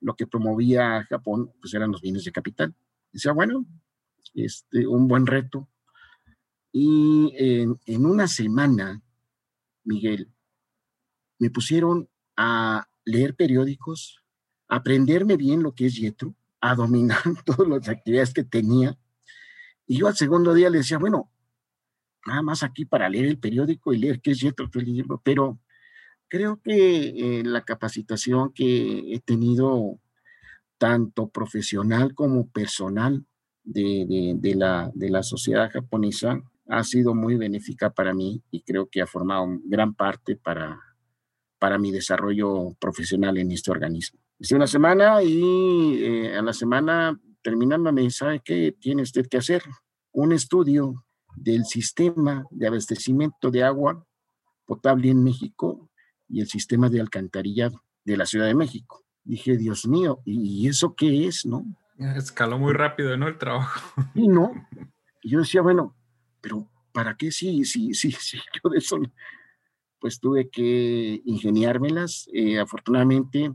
lo 0.00 0.14
que 0.14 0.26
promovía 0.26 1.04
Japón 1.04 1.50
pues 1.60 1.72
eran 1.72 1.90
los 1.90 2.02
bienes 2.02 2.24
de 2.24 2.32
capital. 2.32 2.74
Decía, 3.12 3.32
bueno, 3.32 3.64
este, 4.34 4.86
un 4.86 5.08
buen 5.08 5.26
reto. 5.26 5.68
Y 6.70 7.32
en, 7.36 7.78
en 7.86 8.06
una 8.06 8.26
semana, 8.26 9.02
Miguel, 9.84 10.30
me 11.38 11.50
pusieron 11.50 12.08
a 12.36 12.86
leer 13.04 13.34
periódicos, 13.34 14.22
a 14.68 14.76
aprenderme 14.76 15.36
bien 15.36 15.62
lo 15.62 15.74
que 15.74 15.86
es 15.86 15.96
Yetro, 15.96 16.34
a 16.60 16.74
dominar 16.74 17.22
todas 17.46 17.68
las 17.68 17.88
actividades 17.88 18.34
que 18.34 18.44
tenía. 18.44 18.98
Y 19.92 19.98
yo 19.98 20.06
al 20.06 20.16
segundo 20.16 20.54
día 20.54 20.70
le 20.70 20.78
decía, 20.78 20.96
bueno, 20.96 21.30
nada 22.24 22.40
más 22.40 22.62
aquí 22.62 22.86
para 22.86 23.10
leer 23.10 23.26
el 23.26 23.38
periódico 23.38 23.92
y 23.92 23.98
leer 23.98 24.22
qué 24.22 24.30
es 24.30 24.40
Yetro, 24.40 24.70
el 24.72 24.84
libro, 24.86 25.20
pero 25.22 25.60
creo 26.28 26.62
que 26.62 27.08
eh, 27.10 27.42
la 27.44 27.62
capacitación 27.62 28.54
que 28.54 29.12
he 29.12 29.20
tenido, 29.20 29.98
tanto 30.78 31.28
profesional 31.28 32.14
como 32.14 32.48
personal, 32.48 33.26
de, 33.64 34.34
de, 34.38 34.54
la, 34.54 34.90
de 34.94 35.10
la 35.10 35.22
sociedad 35.22 35.70
japonesa, 35.70 36.40
ha 36.68 36.84
sido 36.84 37.14
muy 37.14 37.36
benéfica 37.36 37.90
para 37.90 38.14
mí 38.14 38.42
y 38.50 38.62
creo 38.62 38.88
que 38.88 39.02
ha 39.02 39.06
formado 39.06 39.46
gran 39.66 39.92
parte 39.92 40.36
para, 40.36 40.80
para 41.58 41.76
mi 41.76 41.90
desarrollo 41.90 42.74
profesional 42.80 43.36
en 43.36 43.52
este 43.52 43.70
organismo. 43.70 44.18
Hice 44.38 44.54
una 44.56 44.66
semana 44.66 45.22
y 45.22 46.02
eh, 46.02 46.34
a 46.34 46.40
la 46.40 46.54
semana 46.54 47.20
terminando 47.42 47.92
me 47.92 48.08
¿sabe 48.10 48.40
qué 48.42 48.74
tiene 48.80 49.02
usted 49.02 49.26
que 49.28 49.36
hacer? 49.36 49.62
Un 50.12 50.32
estudio 50.32 51.04
del 51.36 51.64
sistema 51.64 52.44
de 52.50 52.66
abastecimiento 52.66 53.50
de 53.50 53.62
agua 53.62 54.06
potable 54.66 55.10
en 55.10 55.24
México 55.24 55.90
y 56.28 56.40
el 56.40 56.48
sistema 56.48 56.88
de 56.88 57.00
alcantarillado 57.00 57.82
de 58.04 58.16
la 58.16 58.26
Ciudad 58.26 58.46
de 58.46 58.54
México. 58.54 59.04
Dije, 59.24 59.56
Dios 59.56 59.86
mío, 59.86 60.20
¿y 60.24 60.68
eso 60.68 60.94
qué 60.94 61.26
es, 61.26 61.46
no? 61.46 61.64
Escaló 61.98 62.58
muy 62.58 62.72
rápido, 62.72 63.16
¿no? 63.16 63.28
El 63.28 63.38
trabajo. 63.38 63.94
Y 64.14 64.28
no. 64.28 64.52
Y 65.22 65.30
yo 65.30 65.40
decía, 65.40 65.62
bueno, 65.62 65.96
pero 66.40 66.68
¿para 66.92 67.16
qué 67.16 67.30
sí, 67.30 67.64
sí, 67.64 67.94
sí, 67.94 68.12
sí? 68.12 68.38
Yo 68.62 68.70
de 68.70 68.78
eso 68.78 68.98
pues 69.98 70.18
tuve 70.18 70.50
que 70.50 71.22
ingeniármelas. 71.24 72.28
Eh, 72.32 72.58
afortunadamente 72.58 73.54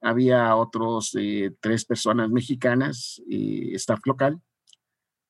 había 0.00 0.54
otros 0.54 1.16
eh, 1.18 1.50
tres 1.60 1.84
personas 1.84 2.30
mexicanas, 2.30 3.20
eh, 3.28 3.72
staff 3.74 4.00
local, 4.06 4.40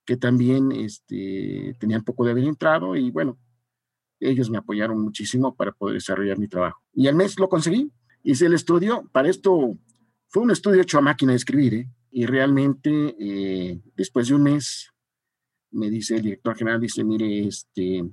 que 0.05 0.17
también 0.17 0.73
este, 0.73 1.77
tenían 1.79 2.05
poco 2.05 2.25
de 2.25 2.33
haber 2.33 2.45
entrado 2.45 2.97
y 2.97 3.11
bueno, 3.11 3.39
ellos 4.21 4.51
me 4.51 4.59
apoyaron 4.59 5.01
muchísimo 5.01 5.55
para 5.55 5.73
poder 5.73 5.95
desarrollar 5.95 6.39
mi 6.39 6.49
trabajo. 6.49 6.81
Y 6.93 7.09
al 7.09 7.15
mes 7.15 7.39
lo 7.39 7.49
conseguí, 7.49 7.91
hice 8.23 8.47
el 8.47 8.55
estudio, 8.55 9.09
para 9.13 9.29
esto 9.29 9.77
fue 10.29 10.43
un 10.43 10.51
estudio 10.51 10.83
hecho 10.83 10.99
a 10.99 11.03
máquina 11.03 11.33
de 11.33 11.37
escribir, 11.37 11.87
y 12.11 12.27
realmente 12.27 13.81
después 13.97 14.29
de 14.29 14.35
un 14.37 14.45
mes 14.45 14.93
me 15.73 15.91
dice 15.91 16.17
el 16.17 16.23
director 16.23 16.57
general, 16.57 16.81
dice, 16.81 17.03
mire, 17.03 17.49
este, 17.49 18.09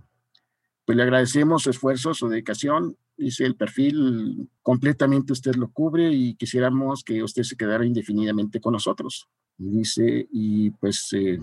pues 0.84 0.96
le 0.96 1.04
agradecemos 1.04 1.62
su 1.64 1.70
esfuerzo, 1.70 2.14
su 2.16 2.28
dedicación. 2.28 2.98
Dice 3.16 3.46
el 3.46 3.56
perfil 3.56 4.50
completamente 4.64 5.34
usted 5.34 5.54
lo 5.56 5.72
cubre 5.72 6.12
y 6.12 6.34
quisiéramos 6.34 7.04
que 7.04 7.22
usted 7.22 7.44
se 7.44 7.56
quedara 7.56 7.86
indefinidamente 7.86 8.60
con 8.60 8.74
nosotros. 8.74 9.30
Y 9.60 9.70
dice, 9.70 10.28
y 10.32 10.72
pues 10.72 11.14
eh, 11.14 11.40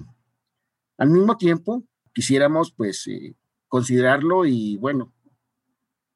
al 0.99 1.11
mismo 1.11 1.37
tiempo 1.37 1.85
quisiéramos 2.13 2.73
pues 2.73 3.07
eh, 3.07 3.35
considerarlo 3.69 4.45
y 4.45 4.77
bueno, 4.77 5.15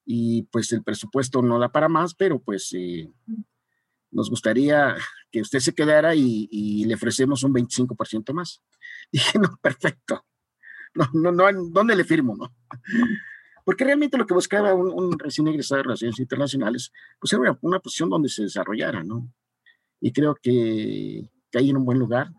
y 0.05 0.43
pues 0.45 0.73
el 0.73 0.83
presupuesto 0.83 1.41
no 1.43 1.59
da 1.59 1.71
para 1.71 1.89
más, 1.89 2.15
pero 2.15 2.41
pues 2.41 2.73
eh, 2.75 3.11
nos 4.11 4.29
gustaría 4.29 4.97
que 5.31 5.41
usted 5.41 5.61
se 5.61 5.75
quedara 5.75 6.15
y, 6.15 6.49
y 6.51 6.85
le 6.85 6.95
ofrecemos 6.95 7.43
un 7.45 7.55
25% 7.55 8.35
más. 8.35 8.63
Dije, 9.13 9.39
no, 9.39 9.57
perfecto 9.63 10.25
no, 10.95 11.09
no, 11.13 11.33
no, 11.33 11.45
¿dónde 11.71 11.97
le 11.97 12.05
firmo? 12.05 12.37
No? 12.37 12.55
Porque 13.65 13.85
realmente 13.85 14.19
lo 14.19 14.27
que 14.27 14.35
buscaba 14.35 14.75
un, 14.75 15.19
recién 15.19 15.47
egresado 15.49 15.79
de 15.79 15.83
Relaciones 15.85 16.19
Internacionales, 16.19 16.93
pues 17.21 17.33
era 17.33 17.57
una, 17.61 17.79
posición 17.81 18.11
donde 18.11 18.29
se 18.29 18.43
desarrollara, 18.43 19.05
¿no? 19.05 19.33
Y 20.01 20.13
creo 20.13 20.35
que 20.35 21.31
caí 21.51 21.71
en 21.71 21.77
un 21.77 21.85
buen 21.85 21.99
lugar 21.99 22.31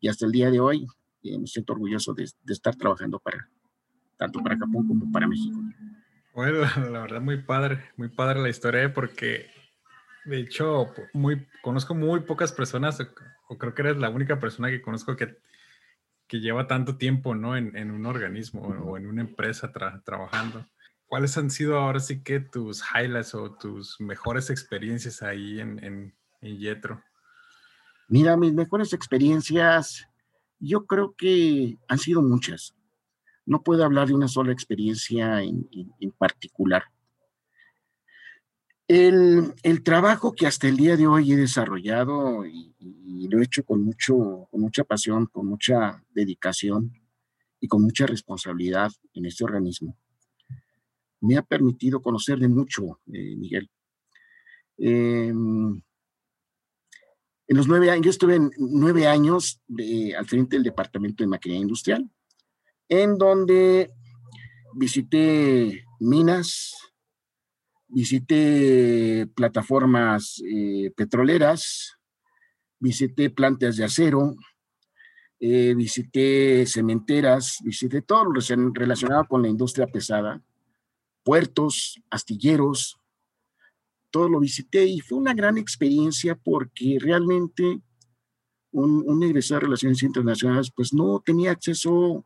y 0.00 0.08
hasta 0.08 0.26
el 0.26 0.32
día 0.32 0.50
de 0.50 0.60
hoy 0.60 0.86
eh, 1.22 1.38
me 1.38 1.46
siento 1.46 1.72
orgulloso 1.72 2.14
de, 2.14 2.24
estar 2.48 2.76
trabajando 2.76 3.18
para, 3.18 3.48
tanto 4.16 4.40
para 4.42 4.58
Japón 4.58 4.86
como 4.86 5.10
para 5.12 5.26
México. 5.26 5.58
Bueno, 6.34 6.60
la 6.90 7.00
verdad 7.00 7.20
muy 7.20 7.42
padre, 7.42 7.84
muy 7.96 8.08
padre 8.08 8.40
la 8.40 8.48
historia 8.48 8.92
porque 8.92 9.50
de 10.24 10.40
hecho 10.40 10.92
muy, 11.12 11.46
conozco 11.62 11.94
muy 11.94 12.20
pocas 12.20 12.52
personas, 12.52 13.00
o 13.48 13.58
creo 13.58 13.74
que 13.74 13.82
eres 13.82 13.96
la 13.96 14.10
única 14.10 14.38
persona 14.38 14.70
que 14.70 14.82
conozco 14.82 15.16
que 15.16 15.36
que 16.30 16.38
lleva 16.38 16.68
tanto 16.68 16.96
tiempo, 16.96 17.34
¿no? 17.34 17.56
En, 17.56 17.90
un 17.90 18.06
organismo 18.06 18.62
o 18.62 18.96
en 18.96 19.08
una 19.08 19.20
empresa 19.20 19.72
trabajando. 20.04 20.64
¿Cuáles 21.06 21.36
han 21.36 21.50
sido 21.50 21.76
ahora 21.76 21.98
sí 21.98 22.22
que 22.22 22.38
tus 22.38 22.84
highlights 22.94 23.34
o 23.34 23.50
tus 23.50 24.00
mejores 24.00 24.48
experiencias 24.48 25.22
ahí 25.22 25.58
en, 25.58 26.14
en, 26.40 26.56
Yetro? 26.56 27.02
Mira, 28.06 28.36
mis 28.36 28.54
mejores 28.54 28.92
experiencias, 28.92 30.06
yo 30.60 30.86
creo 30.86 31.14
que 31.16 31.78
han 31.88 31.98
sido 31.98 32.22
muchas. 32.22 32.74
No 33.46 33.62
puedo 33.62 33.84
hablar 33.84 34.08
de 34.08 34.14
una 34.14 34.28
sola 34.28 34.52
experiencia 34.52 35.42
en, 35.42 35.68
en 35.98 36.10
particular. 36.12 36.84
El, 38.86 39.54
el, 39.62 39.82
trabajo 39.82 40.32
que 40.32 40.46
hasta 40.46 40.68
el 40.68 40.76
día 40.76 40.96
de 40.96 41.06
hoy 41.06 41.32
he 41.32 41.36
desarrollado 41.36 42.44
y, 42.44 42.74
lo 43.28 43.38
he 43.38 43.44
hecho 43.44 43.64
con, 43.64 43.84
mucho, 43.84 44.48
con 44.50 44.60
mucha 44.60 44.82
pasión, 44.82 45.26
con 45.26 45.46
mucha 45.46 46.02
dedicación 46.10 46.92
y 47.60 47.68
con 47.68 47.82
mucha 47.82 48.04
responsabilidad 48.06 48.90
en 49.14 49.26
este 49.26 49.44
organismo, 49.44 49.96
me 51.20 51.36
ha 51.36 51.42
permitido 51.42 52.02
conocer 52.02 52.40
de 52.40 52.48
mucho, 52.48 52.98
eh, 53.12 53.36
Miguel. 53.36 53.70
Em, 54.78 55.80
en 57.50 57.56
los 57.56 57.66
nueve 57.66 57.90
años, 57.90 58.04
yo 58.04 58.10
estuve 58.10 58.38
nueve 58.58 59.08
años 59.08 59.60
al 60.16 60.26
frente 60.26 60.54
del 60.54 60.62
Departamento 60.62 61.24
de 61.24 61.28
Maquinaria 61.28 61.62
Industrial, 61.62 62.08
en 62.88 63.18
donde 63.18 63.90
visité 64.72 65.84
minas, 65.98 66.76
visité 67.88 69.26
plataformas 69.34 70.40
eh, 70.46 70.92
petroleras, 70.96 71.98
visité 72.78 73.30
plantas 73.30 73.76
de 73.76 73.84
acero, 73.84 74.36
eh, 75.40 75.74
visité 75.74 76.64
cementeras, 76.66 77.58
visité 77.64 78.00
todo 78.00 78.26
lo 78.26 78.40
relacionado 78.74 79.24
con 79.24 79.42
la 79.42 79.48
industria 79.48 79.88
pesada, 79.88 80.40
puertos, 81.24 82.00
astilleros, 82.10 82.99
todo 84.10 84.28
lo 84.28 84.40
visité 84.40 84.86
y 84.86 85.00
fue 85.00 85.18
una 85.18 85.34
gran 85.34 85.58
experiencia 85.58 86.34
porque 86.34 86.98
realmente 87.00 87.80
un, 88.72 89.04
un 89.06 89.22
egresado 89.22 89.60
de 89.60 89.66
Relaciones 89.66 90.02
Internacionales 90.02 90.70
pues 90.74 90.92
no 90.92 91.22
tenía 91.24 91.52
acceso 91.52 92.24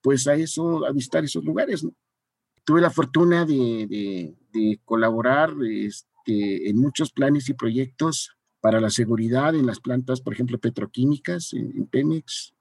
pues 0.00 0.26
a 0.26 0.34
eso, 0.34 0.86
a 0.86 0.92
visitar 0.92 1.24
esos 1.24 1.44
lugares, 1.44 1.84
¿no? 1.84 1.92
tuve 2.68 2.82
la 2.82 2.90
fortuna 2.90 3.46
de, 3.46 4.36
colaborar 4.84 5.54
este, 5.70 6.68
en 6.68 6.76
muchos 6.76 7.10
planes 7.10 7.48
y 7.48 7.54
proyectos 7.54 8.36
para 8.60 8.78
la 8.78 8.90
seguridad 8.90 9.54
en 9.54 9.64
las 9.64 9.80
plantas, 9.80 10.20
por 10.20 10.34
ejemplo, 10.34 10.58
petroquímicas 10.58 11.54
en, 11.54 11.86
Pemex. 11.86 12.52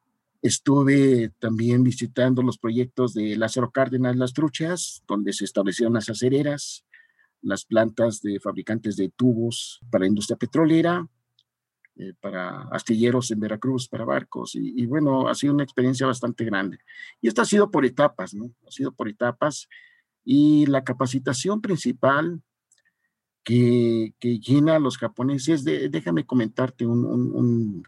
Estuve 0.42 1.34
también 1.40 1.84
visitando 1.84 2.42
los 2.42 2.58
proyectos 2.58 3.16
de 3.16 3.36
Lázaro 3.36 3.70
Cárdenas 3.72 4.16
Las 4.16 4.32
Truchas, 4.32 5.04
donde 5.10 5.34
se 5.34 5.44
establecieron 5.44 5.96
las 5.96 6.08
acereras, 6.08 6.86
las 7.48 7.66
plantas 7.66 8.22
de 8.22 8.40
fabricantes 8.40 8.98
de 8.98 9.10
tubos 9.10 9.80
para 9.90 10.06
industria 10.06 10.38
petrolera, 10.38 11.08
eh, 11.96 12.14
para 12.20 12.64
astilleros 12.70 13.32
en 13.32 13.40
Veracruz, 13.40 13.88
para 13.88 14.06
barcos, 14.06 14.56
y, 14.56 14.82
y, 14.82 14.86
bueno, 14.86 15.28
ha 15.28 15.36
sido 15.36 15.54
una 15.54 15.64
experiencia 15.64 16.06
bastante 16.06 16.46
grande. 16.46 16.80
Y 17.22 17.28
esto 17.28 17.42
ha 17.42 17.46
sido 17.46 17.72
por 17.72 17.86
etapas, 17.86 18.34
¿no? 18.34 18.52
Ha 18.68 18.72
sido 18.72 18.92
por 18.92 19.10
etapas. 19.10 19.68
Y 20.24 20.66
la 20.66 20.84
capacitación 20.84 21.62
principal 21.62 22.42
que, 23.48 24.14
que 24.20 24.40
llena 24.40 24.76
a 24.76 24.80
los 24.80 24.98
japoneses, 24.98 25.64
déjame 25.64 26.26
comentarte 26.26 26.86
una 26.86 27.82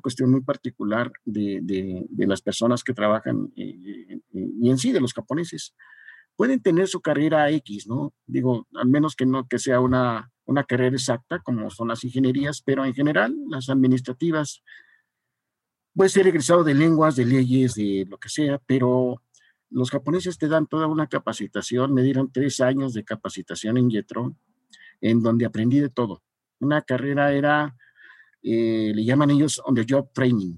cuestión 0.00 0.32
muy 0.32 0.40
particular 0.40 1.12
de, 1.24 1.60
de, 1.62 2.26
las 2.26 2.42
personas 2.42 2.82
que 2.82 2.92
trabajan 2.92 3.52
eh, 3.54 4.18
eh, 4.34 4.50
y 4.60 4.68
en 4.68 4.76
sí 4.76 4.90
de 4.90 5.00
los 5.00 5.14
japoneses. 5.14 5.76
Pueden 6.38 6.62
tener 6.62 6.86
su 6.86 7.00
carrera 7.00 7.50
X, 7.50 7.88
¿no? 7.88 8.14
Digo, 8.24 8.68
al 8.74 8.86
menos 8.86 9.16
que 9.16 9.26
no 9.26 9.48
que 9.48 9.58
sea 9.58 9.80
una, 9.80 10.30
una 10.44 10.62
carrera 10.62 10.94
exacta 10.94 11.40
como 11.40 11.68
son 11.68 11.88
las 11.88 12.04
ingenierías, 12.04 12.62
pero 12.62 12.84
en 12.84 12.94
general 12.94 13.34
las 13.48 13.68
administrativas, 13.68 14.62
puede 15.92 16.10
ser 16.10 16.28
egresado 16.28 16.62
de 16.62 16.74
lenguas, 16.74 17.16
de 17.16 17.26
leyes, 17.26 17.74
de 17.74 18.06
lo 18.08 18.18
que 18.18 18.28
sea, 18.28 18.60
pero 18.66 19.20
los 19.68 19.90
japoneses 19.90 20.38
te 20.38 20.46
dan 20.46 20.68
toda 20.68 20.86
una 20.86 21.08
capacitación, 21.08 21.92
me 21.92 22.04
dieron 22.04 22.30
tres 22.30 22.60
años 22.60 22.94
de 22.94 23.02
capacitación 23.02 23.78
en 23.78 23.90
Yetro, 23.90 24.36
en 25.00 25.20
donde 25.24 25.44
aprendí 25.44 25.80
de 25.80 25.90
todo. 25.90 26.22
Una 26.60 26.82
carrera 26.82 27.32
era, 27.32 27.76
eh, 28.44 28.92
le 28.94 29.04
llaman 29.04 29.30
ellos 29.30 29.60
on 29.64 29.74
the 29.74 29.84
job 29.88 30.12
training, 30.12 30.56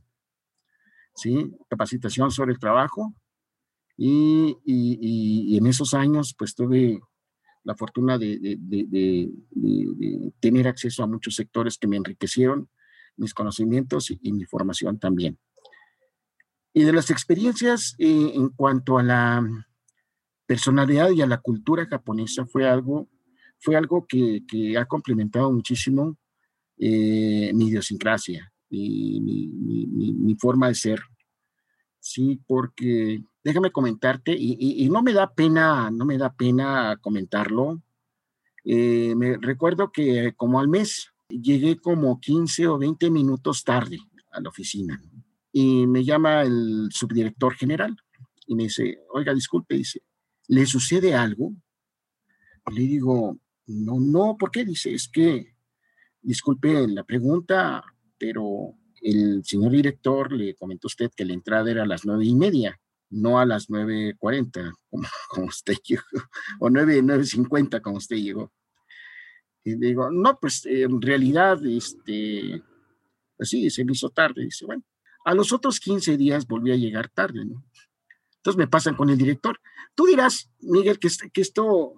¿sí? 1.14 1.50
Capacitación 1.70 2.30
sobre 2.30 2.52
el 2.52 2.58
trabajo. 2.58 3.14
Y, 4.02 4.56
y, 4.64 5.58
en 5.58 5.66
esos 5.66 5.92
años, 5.92 6.34
pues 6.38 6.54
tuve 6.54 6.98
la 7.64 7.74
fortuna 7.74 8.16
de, 8.16 8.38
de, 8.38 8.56
de, 8.58 9.28
de, 9.50 10.32
tener 10.40 10.66
acceso 10.66 11.02
a 11.02 11.06
muchos 11.06 11.34
sectores 11.34 11.76
que 11.76 11.86
me 11.86 11.98
enriquecieron 11.98 12.70
mis 13.18 13.34
conocimientos 13.34 14.10
y, 14.10 14.32
mi 14.32 14.46
formación 14.46 14.98
también. 14.98 15.38
Y 16.72 16.84
de 16.84 16.94
las 16.94 17.10
experiencias 17.10 17.94
eh, 17.98 18.32
en 18.34 18.48
cuanto 18.48 18.96
a 18.96 19.02
la 19.02 19.46
personalidad 20.46 21.10
y 21.10 21.20
a 21.20 21.26
la 21.26 21.42
cultura 21.42 21.84
japonesa 21.84 22.46
fue 22.46 22.66
algo, 22.66 23.10
fue 23.58 23.76
algo 23.76 24.06
que, 24.06 24.44
que 24.48 24.78
ha 24.78 24.86
complementado 24.86 25.52
muchísimo 25.52 26.16
eh, 26.78 27.52
mi 27.52 27.66
idiosincrasia 27.66 28.50
y 28.70 29.20
mi, 29.20 29.48
mi, 29.48 30.14
mi, 30.14 30.34
forma 30.36 30.68
de 30.68 30.74
ser. 30.74 31.02
Sí, 31.98 32.40
porque 32.46 33.22
déjame 33.42 33.70
comentarte, 33.70 34.32
y, 34.32 34.56
y, 34.84 34.88
no 34.88 35.02
me 35.02 35.12
da 35.12 35.32
pena, 35.32 35.90
no 35.90 36.04
me 36.04 36.18
da 36.18 36.32
pena 36.32 36.98
comentarlo. 37.00 37.82
Eh, 38.64 39.14
me 39.16 39.36
recuerdo 39.38 39.90
que 39.90 40.34
como 40.36 40.60
al 40.60 40.68
mes 40.68 41.12
llegué 41.28 41.78
como 41.78 42.20
15 42.20 42.68
o 42.68 42.78
20 42.78 43.10
minutos 43.10 43.64
tarde 43.64 43.98
a 44.32 44.40
la 44.40 44.48
oficina 44.50 45.00
y 45.52 45.86
me 45.86 46.04
llama 46.04 46.42
el 46.42 46.88
subdirector 46.90 47.54
general 47.54 47.96
y 48.46 48.54
me 48.54 48.64
dice, 48.64 48.98
oiga, 49.12 49.32
disculpe, 49.32 49.76
dice, 49.76 50.02
¿le 50.48 50.66
sucede 50.66 51.14
algo? 51.14 51.52
le 52.70 52.82
digo, 52.82 53.38
no, 53.66 53.98
no, 53.98 54.36
¿por 54.38 54.50
qué? 54.50 54.64
Dice, 54.64 54.92
es 54.92 55.08
que, 55.08 55.54
disculpe 56.20 56.86
la 56.88 57.04
pregunta, 57.04 57.82
pero 58.18 58.74
el 59.00 59.42
señor 59.44 59.72
director 59.72 60.32
le 60.32 60.54
comentó 60.54 60.86
a 60.86 60.88
usted 60.88 61.10
que 61.16 61.24
la 61.24 61.32
entrada 61.32 61.70
era 61.70 61.82
a 61.82 61.86
las 61.86 62.04
nueve 62.04 62.24
y 62.24 62.34
media, 62.34 62.78
no 63.10 63.38
a 63.38 63.46
las 63.46 63.68
nueve 63.68 64.14
cuarenta, 64.18 64.72
como, 64.88 65.06
como 65.28 65.46
usted 65.46 65.76
llegó, 65.84 66.02
o 66.60 66.70
nueve, 66.70 67.00
nueve 67.02 67.24
cincuenta, 67.24 67.80
como 67.80 67.96
usted 67.96 68.16
llegó. 68.16 68.52
Y 69.64 69.74
digo, 69.74 70.10
no, 70.10 70.38
pues 70.40 70.64
en 70.64 71.00
realidad, 71.02 71.64
este, 71.66 72.62
pues 73.36 73.48
sí, 73.48 73.68
se 73.68 73.84
me 73.84 73.92
hizo 73.92 74.08
tarde. 74.08 74.44
Dice, 74.44 74.64
bueno, 74.64 74.82
a 75.24 75.34
los 75.34 75.52
otros 75.52 75.80
15 75.80 76.16
días 76.16 76.46
volví 76.46 76.72
a 76.72 76.76
llegar 76.76 77.08
tarde, 77.10 77.44
¿no? 77.44 77.64
Entonces 78.36 78.56
me 78.56 78.68
pasan 78.68 78.94
con 78.94 79.10
el 79.10 79.18
director. 79.18 79.60
Tú 79.94 80.06
dirás, 80.06 80.50
Miguel, 80.60 80.98
que, 80.98 81.08
que 81.30 81.40
esto, 81.42 81.94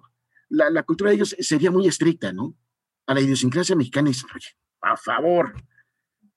la, 0.49 0.69
la, 0.69 0.83
cultura 0.83 1.09
de 1.09 1.15
ellos 1.15 1.35
sería 1.39 1.71
muy 1.71 1.87
estricta, 1.87 2.33
¿no? 2.33 2.53
A 3.07 3.13
la 3.13 3.21
idiosincrasia 3.21 3.77
mexicana 3.77 4.09
dice, 4.09 4.25
oye, 4.35 4.49
a 4.81 4.97
favor, 4.97 5.53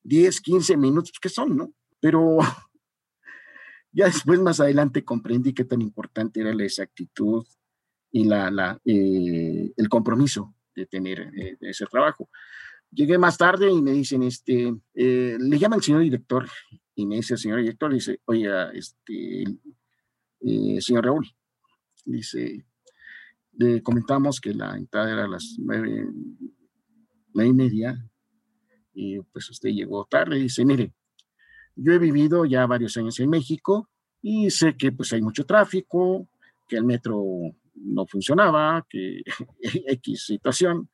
10, 0.04 0.40
15 0.40 0.76
minutos, 0.76 1.18
¿qué 1.20 1.28
son, 1.28 1.56
no? 1.56 1.72
Pero 1.98 2.38
ya 3.96 4.04
después, 4.04 4.38
más 4.40 4.60
adelante, 4.60 5.04
comprendí 5.04 5.54
qué 5.54 5.64
tan 5.64 5.80
importante 5.80 6.40
era 6.42 6.52
la 6.52 6.64
exactitud 6.64 7.46
y 8.12 8.24
la, 8.24 8.50
la 8.50 8.78
eh, 8.84 9.72
el 9.74 9.88
compromiso 9.88 10.54
de 10.74 10.84
tener 10.84 11.32
eh, 11.34 11.56
ese 11.62 11.86
trabajo. 11.86 12.28
Llegué 12.90 13.16
más 13.16 13.38
tarde 13.38 13.70
y 13.70 13.80
me 13.80 13.92
dicen, 13.92 14.22
este, 14.22 14.74
eh, 14.94 15.38
le 15.40 15.58
llama 15.58 15.76
el 15.76 15.82
señor 15.82 16.02
director 16.02 16.46
y 16.94 17.06
me 17.06 17.16
dice 17.16 17.34
el 17.34 17.40
señor 17.40 17.60
director, 17.60 17.90
dice, 17.90 18.20
oye, 18.26 18.50
este, 18.74 19.44
eh, 20.40 20.80
señor 20.82 21.06
Raúl, 21.06 21.26
dice, 22.04 22.66
le 23.52 23.82
comentamos 23.82 24.42
que 24.42 24.52
la 24.52 24.76
entrada 24.76 25.10
era 25.10 25.24
a 25.24 25.28
las 25.28 25.56
nueve, 25.58 26.06
nueve 27.32 27.50
y 27.50 27.54
media 27.54 28.10
y 28.92 29.20
pues 29.20 29.48
usted 29.48 29.70
llegó 29.70 30.04
tarde. 30.04 30.36
Dice, 30.36 30.66
mire, 30.66 30.92
yo 31.76 31.92
he 31.92 31.98
vivido 31.98 32.44
ya 32.44 32.66
varios 32.66 32.96
años 32.96 33.20
en 33.20 33.30
México 33.30 33.88
y 34.22 34.50
sé 34.50 34.76
que 34.76 34.92
pues 34.92 35.12
hay 35.12 35.22
mucho 35.22 35.44
tráfico, 35.44 36.26
que 36.66 36.76
el 36.76 36.84
metro 36.84 37.22
no 37.74 38.06
funcionaba, 38.06 38.84
que 38.88 39.22
X 39.60 40.26
situación, 40.26 40.88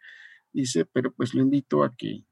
dice, 0.53 0.85
pero 0.85 1.13
pues 1.13 1.33
lo 1.35 1.43
invito 1.43 1.83
a 1.83 1.95
que 1.97 2.25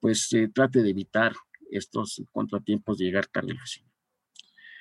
pues 0.00 0.28
se 0.28 0.48
trate 0.48 0.82
de 0.82 0.90
evitar 0.90 1.32
estos 1.70 2.22
contratiempos 2.32 2.98
de 2.98 3.06
llegar 3.06 3.26
tarde 3.26 3.52
a 3.52 3.54
la 3.54 3.60
oficina. 3.62 3.88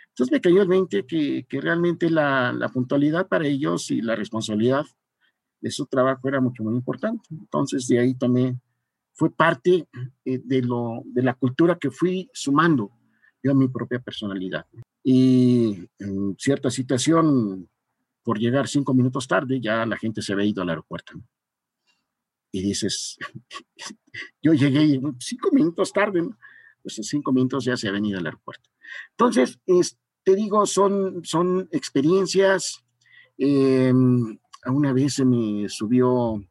Entonces 0.10 0.32
me 0.32 0.41
cayó 0.41 0.62
el 0.63 0.67
20 0.67 1.06
que, 1.06 1.46
que 1.48 1.62
realmente 1.62 2.10
la, 2.10 2.52
la, 2.52 2.67
puntualidad 2.70 3.28
para 3.28 3.48
ellos 3.48 3.91
y 3.91 4.02
la 4.02 4.15
responsabilidad 4.15 4.86
de 5.62 5.72
su 5.72 5.86
trabajo 5.86 6.28
era 6.28 6.41
mucho 6.41 6.63
muy 6.63 6.76
importante. 6.76 7.30
Entonces 7.32 7.88
de 7.88 8.00
ahí 8.00 8.13
tomé, 8.15 8.60
fue 9.13 9.34
parte 9.34 9.88
eh, 10.26 10.41
de, 10.43 10.62
lo, 10.62 11.04
de 11.06 11.24
la 11.24 11.34
cultura 11.34 11.78
que 11.78 11.91
fui 11.91 12.30
sumando 12.34 12.91
yo 13.43 13.52
a 13.52 13.56
mi 13.56 13.67
propia 13.67 14.00
personalidad. 14.00 14.65
Y 15.04 15.89
en 16.00 16.36
cierta 16.38 16.69
situación 16.69 17.67
por 18.24 18.39
llegar 18.39 18.67
cinco 18.67 18.93
minutos 18.93 19.28
tarde, 19.28 19.60
ya 19.60 19.86
la 19.86 19.97
gente 19.97 20.21
se 20.21 20.34
había 20.34 20.45
ido 20.45 20.62
al 20.62 20.69
aeropuerto. 20.69 21.13
Y 22.52 22.62
dices, 22.62 23.17
yo 24.41 24.54
llegué 24.54 25.02
cinco 25.19 25.50
minutos 25.52 25.91
tarde, 25.91 26.24
pues 26.82 26.97
en 26.97 27.04
cinco 27.04 27.32
minutos 27.32 27.65
ya 27.65 27.78
se 27.78 27.88
ha 27.88 27.91
venido 27.91 28.19
al 28.19 28.26
aeropuerto. 28.26 28.69
Entonces, 29.12 29.60
te 30.24 30.36
digo, 30.36 30.65
son, 30.65 31.24
son 31.24 31.67
experiencias. 31.71 32.84
Eh, 33.38 33.93
una 34.65 34.93
vez 34.93 35.15
se 35.15 35.26
me 35.26 35.67
subió 35.69 36.43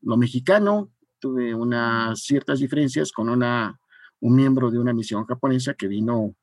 lo 0.00 0.16
mexicano, 0.16 0.90
tuve 1.18 1.54
unas 1.54 2.20
ciertas 2.22 2.60
diferencias 2.60 3.12
con 3.12 3.28
una, 3.28 3.78
un 4.20 4.34
miembro 4.34 4.70
de 4.70 4.78
una 4.78 4.92
misión 4.92 5.24
japonesa 5.24 5.74
que 5.74 5.88
vino 5.88 6.34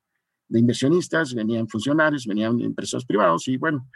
de 0.47 0.59
inversionistas, 0.59 1.33
venían 1.33 1.67
funcionarios, 1.67 2.25
venían 2.25 2.59
empresas 2.61 3.05
privados 3.05 3.47
y 3.47 3.57
bueno, 3.57 3.87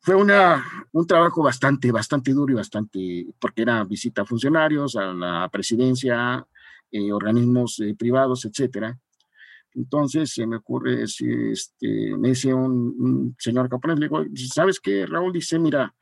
fue 0.00 0.14
una, 0.14 0.62
un 0.92 1.06
trabajo 1.06 1.42
bastante, 1.42 1.90
bastante 1.90 2.32
duro 2.32 2.52
y 2.52 2.56
bastante, 2.56 3.26
porque 3.38 3.62
era 3.62 3.84
visita 3.84 4.20
a 4.20 4.26
funcionarios, 4.26 4.96
a 4.96 5.14
la 5.14 5.48
presidencia, 5.50 6.46
eh, 6.90 7.10
organismos 7.10 7.80
eh, 7.80 7.94
privados, 7.98 8.44
etcétera. 8.44 8.98
Entonces 9.72 10.30
se 10.30 10.46
me 10.46 10.56
ocurre, 10.56 11.02
este, 11.02 12.16
me 12.18 12.28
decía 12.28 12.54
un, 12.54 12.94
un, 12.98 13.36
señor 13.38 13.68
japonés, 13.70 13.98
le 13.98 14.06
digo, 14.06 14.24
¿sabes 14.52 14.78
qué, 14.78 15.06
Raúl? 15.06 15.32
Dice, 15.32 15.58
mira, 15.58 15.94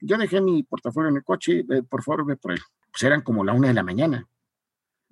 yo 0.00 0.16
dejé 0.16 0.40
mi 0.40 0.62
portafolio 0.62 1.10
en 1.10 1.16
el 1.16 1.24
coche, 1.24 1.64
eh, 1.68 1.82
por 1.82 2.02
favor, 2.02 2.26
ve 2.26 2.36
por 2.36 2.52
él. 2.52 2.60
Pues 2.98 3.06
eran 3.06 3.22
como 3.22 3.44
la 3.44 3.52
una 3.52 3.68
de 3.68 3.74
la 3.74 3.84
mañana, 3.84 4.26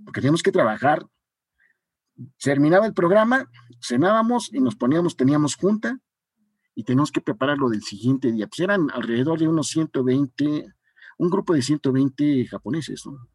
porque 0.04 0.20
teníamos 0.20 0.42
que 0.42 0.50
trabajar. 0.50 1.06
Terminaba 2.42 2.84
el 2.84 2.94
programa, 2.94 3.48
cenábamos 3.80 4.52
y 4.52 4.58
nos 4.58 4.74
poníamos, 4.74 5.16
teníamos 5.16 5.54
junta, 5.54 5.96
y 6.74 6.82
tenemos 6.82 7.12
que 7.12 7.20
preparar 7.20 7.58
lo 7.58 7.68
del 7.68 7.84
siguiente 7.84 8.32
día. 8.32 8.48
Pues 8.48 8.58
eran 8.58 8.90
alrededor 8.90 9.38
de 9.38 9.46
unos 9.46 9.68
120, 9.68 10.66
un 11.18 11.30
grupo 11.30 11.54
de 11.54 11.62
120 11.62 12.48
japoneses, 12.48 13.06
¿no? 13.06 13.28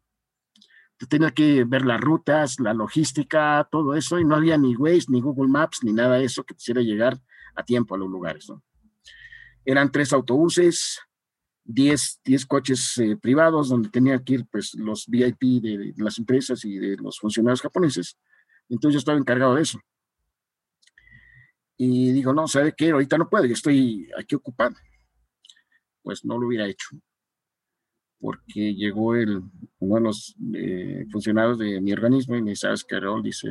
Tenía 1.08 1.30
que 1.30 1.64
ver 1.64 1.86
las 1.86 2.02
rutas, 2.02 2.60
la 2.60 2.74
logística, 2.74 3.66
todo 3.70 3.94
eso, 3.94 4.18
y 4.18 4.26
no 4.26 4.36
había 4.36 4.58
ni 4.58 4.76
Waze, 4.76 5.06
ni 5.08 5.22
Google 5.22 5.48
Maps, 5.48 5.82
ni 5.82 5.94
nada 5.94 6.18
de 6.18 6.26
eso 6.26 6.44
que 6.44 6.54
quisiera 6.54 6.82
llegar 6.82 7.18
a 7.54 7.64
tiempo 7.64 7.94
a 7.94 7.98
los 7.98 8.10
lugares. 8.10 8.52
Eran 9.64 9.90
tres 9.90 10.12
autobuses, 10.12 11.00
10, 11.64 12.20
10 12.24 12.46
coches 12.46 12.98
eh, 12.98 13.16
privados 13.16 13.68
donde 13.68 13.88
tenían 13.88 14.22
que 14.24 14.34
ir 14.34 14.46
pues 14.50 14.74
los 14.74 15.06
VIP 15.06 15.62
de, 15.62 15.78
de 15.78 15.94
las 15.96 16.18
empresas 16.18 16.64
y 16.64 16.78
de 16.78 16.96
los 16.96 17.18
funcionarios 17.18 17.62
japoneses. 17.62 18.18
Entonces 18.68 18.94
yo 18.94 18.98
estaba 18.98 19.18
encargado 19.18 19.54
de 19.54 19.62
eso 19.62 19.78
y 21.84 22.12
digo, 22.12 22.32
no, 22.32 22.46
¿sabe 22.46 22.74
qué? 22.76 22.90
Ahorita 22.90 23.18
no 23.18 23.28
puedo, 23.28 23.44
yo 23.44 23.54
estoy 23.54 24.08
aquí 24.16 24.36
ocupado. 24.36 24.76
Pues 26.00 26.24
no 26.24 26.38
lo 26.38 26.46
hubiera 26.46 26.68
hecho, 26.68 26.90
porque 28.20 28.72
llegó 28.72 29.16
el, 29.16 29.42
uno 29.80 29.94
de 29.96 30.00
los 30.00 30.36
eh, 30.54 31.06
funcionarios 31.10 31.58
de 31.58 31.80
mi 31.80 31.92
organismo 31.92 32.36
y 32.36 32.42
me 32.42 32.50
dice, 32.50 32.68
¿sabes, 32.68 32.84
Carol? 32.84 33.20
Dice, 33.20 33.48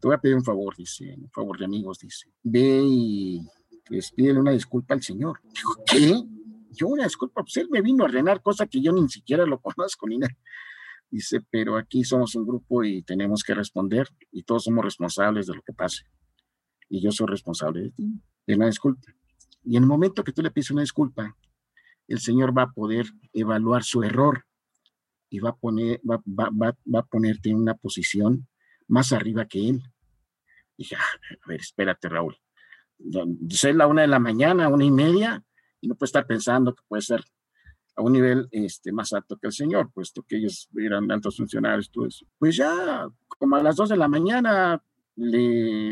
te 0.00 0.08
voy 0.08 0.14
a 0.16 0.20
pedir 0.20 0.34
un 0.34 0.44
favor, 0.44 0.74
dice, 0.76 1.14
un 1.16 1.30
favor 1.30 1.56
de 1.56 1.64
amigos, 1.64 2.00
dice, 2.00 2.32
ve 2.42 2.82
y 2.84 3.46
pues, 3.86 4.10
pídele 4.10 4.40
una 4.40 4.50
disculpa 4.50 4.94
al 4.94 5.02
señor. 5.02 5.40
Digo, 5.44 5.84
¿qué? 5.86 6.33
Yo 6.74 6.88
una 6.88 7.04
disculpa, 7.04 7.42
pues 7.42 7.56
él 7.56 7.68
me 7.70 7.82
vino 7.82 8.04
a 8.04 8.06
ordenar 8.06 8.42
cosa 8.42 8.66
que 8.66 8.80
yo 8.80 8.92
ni 8.92 9.08
siquiera 9.08 9.46
lo 9.46 9.60
conozco 9.60 10.06
ni 10.08 10.18
nada. 10.18 10.34
Dice, 11.10 11.40
pero 11.50 11.76
aquí 11.76 12.02
somos 12.02 12.34
un 12.34 12.46
grupo 12.46 12.82
y 12.82 13.02
tenemos 13.02 13.42
que 13.44 13.54
responder 13.54 14.08
y 14.32 14.42
todos 14.42 14.64
somos 14.64 14.84
responsables 14.84 15.46
de 15.46 15.54
lo 15.54 15.62
que 15.62 15.72
pase 15.72 16.04
y 16.88 17.00
yo 17.00 17.10
soy 17.10 17.26
responsable 17.26 17.82
de 17.82 17.90
ti, 17.90 18.20
de 18.46 18.54
una 18.54 18.66
disculpa. 18.66 19.12
Y 19.64 19.76
en 19.76 19.84
el 19.84 19.88
momento 19.88 20.24
que 20.24 20.32
tú 20.32 20.42
le 20.42 20.50
pides 20.50 20.70
una 20.70 20.82
disculpa, 20.82 21.36
el 22.06 22.20
Señor 22.20 22.56
va 22.56 22.62
a 22.62 22.72
poder 22.72 23.06
evaluar 23.32 23.82
su 23.82 24.02
error 24.02 24.44
y 25.30 25.40
va 25.40 25.50
a, 25.50 25.56
poner, 25.56 26.00
va, 26.08 26.22
va, 26.26 26.98
a 26.98 27.02
ponerte 27.06 27.50
en 27.50 27.56
una 27.56 27.74
posición 27.74 28.46
más 28.86 29.12
arriba 29.12 29.46
que 29.46 29.70
Él. 29.70 29.82
Dije, 30.76 30.96
ah, 30.96 31.36
a 31.44 31.48
ver, 31.48 31.60
espérate, 31.60 32.08
Raúl. 32.08 32.36
Es 33.50 33.64
la 33.74 33.86
una 33.86 34.02
de 34.02 34.08
la 34.08 34.18
mañana, 34.18 34.68
una 34.68 34.84
y 34.84 34.90
media, 34.90 35.42
y 35.84 35.88
no 35.88 35.94
puede 35.96 36.08
estar 36.08 36.26
pensando 36.26 36.74
que 36.74 36.82
puede 36.88 37.02
ser 37.02 37.22
a 37.96 38.02
un 38.02 38.12
nivel 38.12 38.48
este, 38.50 38.90
más 38.90 39.12
alto 39.12 39.36
que 39.36 39.48
el 39.48 39.52
señor, 39.52 39.92
puesto 39.92 40.22
que 40.22 40.36
ellos 40.38 40.68
eran 40.76 41.10
altos 41.10 41.36
funcionarios, 41.36 41.90
todo 41.90 42.06
eso. 42.06 42.26
Pues 42.38 42.56
ya, 42.56 43.06
como 43.28 43.56
a 43.56 43.62
las 43.62 43.76
dos 43.76 43.90
de 43.90 43.96
la 43.96 44.08
mañana, 44.08 44.82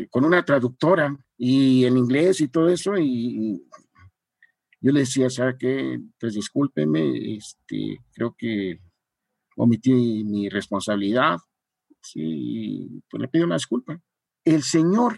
con 0.09 0.25
una 0.25 0.43
traductora 0.43 1.15
y 1.37 1.85
en 1.85 1.97
inglés 1.97 2.41
y 2.41 2.47
todo 2.47 2.69
eso, 2.69 2.97
y, 2.97 3.63
yo 4.81 4.91
le 4.91 5.01
decía, 5.01 5.29
¿sabe 5.29 5.55
qué? 5.57 6.01
Pues 6.19 6.33
discúlpeme, 6.33 7.35
este, 7.35 7.99
creo 8.13 8.35
que 8.37 8.79
omití 9.55 10.23
mi 10.25 10.49
responsabilidad, 10.49 11.37
sí, 12.01 13.01
pues 13.09 13.21
le 13.21 13.27
pido 13.29 13.45
una 13.45 13.55
disculpa. 13.55 14.01
El 14.43 14.63
señor 14.63 15.17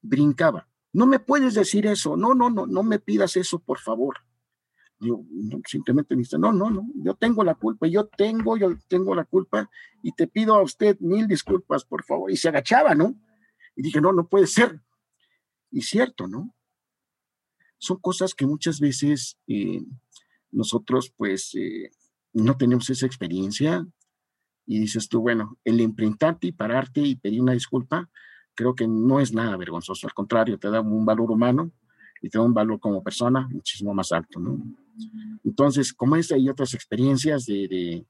brincaba, 0.00 0.66
no 0.92 1.06
me 1.06 1.18
puedes 1.18 1.54
decir 1.54 1.86
eso, 1.86 2.16
no, 2.16 2.34
no, 2.34 2.50
no, 2.50 2.66
no 2.66 2.82
me 2.82 2.98
pidas 2.98 3.36
eso, 3.36 3.58
por 3.58 3.78
favor. 3.78 4.16
Yo 5.00 5.24
simplemente 5.66 6.14
dice, 6.14 6.38
no, 6.38 6.52
no, 6.52 6.70
no, 6.70 6.88
yo 6.94 7.14
tengo 7.14 7.42
la 7.42 7.56
culpa, 7.56 7.88
yo 7.88 8.06
tengo, 8.06 8.56
yo 8.56 8.76
tengo 8.86 9.14
la 9.14 9.24
culpa 9.24 9.68
y 10.02 10.12
te 10.12 10.28
pido 10.28 10.54
a 10.54 10.62
usted 10.62 10.96
mil 11.00 11.26
disculpas, 11.26 11.84
por 11.84 12.04
favor. 12.04 12.30
Y 12.30 12.36
se 12.36 12.48
agachaba, 12.48 12.94
¿no? 12.94 13.16
Y 13.74 13.82
dije, 13.82 14.00
no, 14.00 14.12
no 14.12 14.28
puede 14.28 14.46
ser. 14.46 14.80
Y 15.72 15.82
cierto, 15.82 16.28
¿no? 16.28 16.54
Son 17.78 17.98
cosas 17.98 18.34
que 18.34 18.46
muchas 18.46 18.78
veces 18.78 19.38
eh, 19.48 19.82
nosotros, 20.52 21.12
pues, 21.16 21.52
eh, 21.56 21.90
no 22.32 22.56
tenemos 22.56 22.88
esa 22.90 23.06
experiencia. 23.06 23.84
Y 24.66 24.78
dices 24.78 25.08
tú, 25.08 25.20
bueno, 25.20 25.58
el 25.64 25.80
imprintarte 25.80 26.46
y 26.46 26.52
pararte 26.52 27.00
y 27.00 27.16
pedir 27.16 27.40
una 27.40 27.54
disculpa, 27.54 28.08
creo 28.54 28.74
que 28.74 28.86
no 28.86 29.20
es 29.20 29.32
nada 29.32 29.56
vergonzoso. 29.56 30.06
Al 30.06 30.14
contrario, 30.14 30.58
te 30.58 30.70
da 30.70 30.80
un 30.80 31.04
valor 31.04 31.30
humano 31.30 31.72
y 32.20 32.28
te 32.28 32.38
da 32.38 32.44
un 32.44 32.54
valor 32.54 32.78
como 32.80 33.02
persona 33.02 33.48
muchísimo 33.48 33.92
más 33.94 34.12
alto, 34.12 34.38
¿no? 34.40 34.62
Entonces, 35.44 35.92
como 35.92 36.16
esta 36.16 36.36
y 36.36 36.48
otras 36.48 36.74
experiencias 36.74 37.46
de, 37.46 38.04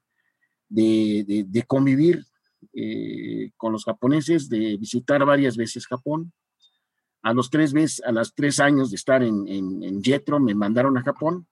de, 0.68 1.44
de, 1.48 1.62
convivir 1.62 2.24
eh, 2.72 3.50
con 3.56 3.72
los 3.72 3.84
japoneses, 3.84 4.48
de 4.48 4.76
visitar 4.76 5.24
varias 5.24 5.56
veces 5.56 5.86
Japón. 5.86 6.32
A 7.22 7.32
los 7.32 7.50
tres 7.50 7.72
meses, 7.72 8.02
a 8.04 8.10
los 8.10 8.34
tres 8.34 8.58
años 8.58 8.90
de 8.90 8.96
estar 8.96 9.22
en, 9.22 9.46
en, 9.46 10.02
Jetro, 10.02 10.40
me 10.40 10.56
mandaron 10.56 10.98
a 10.98 11.02
Japón. 11.02 11.46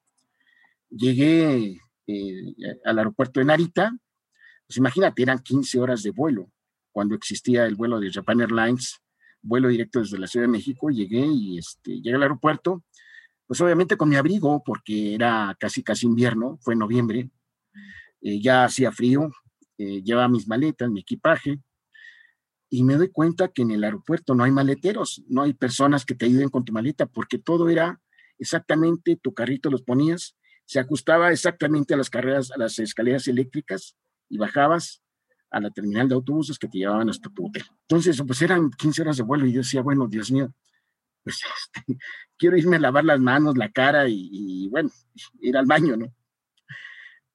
Llegué 0.91 1.79
eh, 2.09 2.55
al 2.85 2.99
aeropuerto 2.99 3.39
de 3.39 3.47
Narita. 3.47 3.97
Pues 4.67 4.77
imagínate, 4.79 5.23
eran 5.23 5.39
15 5.39 5.79
horas 5.79 6.03
de 6.03 6.11
vuelo 6.11 6.51
cuando 6.93 7.15
existía 7.15 7.67
el 7.67 7.75
vuelo 7.75 8.01
de 8.01 8.13
Japan 8.13 8.41
Airlines, 8.41 9.01
vuelo 9.43 9.69
directo 9.69 10.01
desde 10.01 10.19
la 10.19 10.27
Ciudad 10.27 10.45
de 10.45 10.53
México. 10.53 10.91
Llegué 10.91 11.27
y 11.27 11.59
este, 11.59 12.01
llegué 12.01 12.15
al 12.15 12.23
aeropuerto 12.23 12.85
pues 13.51 13.61
obviamente 13.63 13.97
con 13.97 14.09
mi 14.09 14.15
abrigo, 14.15 14.63
porque 14.65 15.13
era 15.13 15.57
casi, 15.59 15.83
casi 15.83 16.07
invierno, 16.07 16.57
fue 16.61 16.77
noviembre, 16.77 17.33
eh, 18.21 18.41
ya 18.41 18.63
hacía 18.63 18.93
frío, 18.93 19.29
eh, 19.77 20.05
llevaba 20.05 20.29
mis 20.29 20.47
maletas, 20.47 20.89
mi 20.89 21.01
equipaje, 21.01 21.59
y 22.69 22.85
me 22.85 22.95
doy 22.95 23.11
cuenta 23.11 23.49
que 23.49 23.63
en 23.63 23.73
el 23.73 23.83
aeropuerto 23.83 24.37
no 24.37 24.45
hay 24.45 24.53
maleteros, 24.53 25.25
no 25.27 25.43
hay 25.43 25.53
personas 25.53 26.05
que 26.05 26.15
te 26.15 26.27
ayuden 26.27 26.49
con 26.49 26.65
tu 26.65 26.73
maleta, 26.73 27.07
porque 27.07 27.39
todo 27.39 27.69
era 27.69 28.01
exactamente, 28.39 29.19
tu 29.21 29.35
carrito 29.35 29.69
los 29.69 29.83
ponías, 29.83 30.37
se 30.65 30.79
ajustaba 30.79 31.33
exactamente 31.33 31.93
a 31.93 31.97
las 31.97 32.09
carreras, 32.09 32.53
a 32.53 32.57
las 32.57 32.79
escaleras 32.79 33.27
eléctricas, 33.27 33.97
y 34.29 34.39
bajabas 34.39 35.03
a 35.51 35.61
la 35.61 35.71
terminal 35.71 36.09
de 36.09 36.15
autobuses 36.15 36.59
que 36.59 36.69
te 36.69 36.79
llevaban 36.79 37.11
hasta 37.11 37.29
tu 37.31 37.47
hotel. 37.47 37.65
Entonces, 37.83 38.23
pues 38.27 38.41
eran 38.43 38.71
15 38.71 39.03
horas 39.03 39.17
de 39.17 39.23
vuelo 39.23 39.47
y 39.47 39.53
yo 39.53 39.59
decía, 39.61 39.83
bueno, 39.83 40.07
Dios 40.07 40.31
mío, 40.31 40.53
pues 41.23 41.41
este, 41.77 41.99
quiero 42.37 42.57
irme 42.57 42.77
a 42.77 42.81
lavar 42.81 43.05
las 43.05 43.21
manos, 43.21 43.57
la 43.57 43.71
cara 43.71 44.09
y, 44.09 44.69
bueno, 44.69 44.91
ir 45.41 45.57
al 45.57 45.67
baño, 45.67 45.97
¿no? 45.97 46.15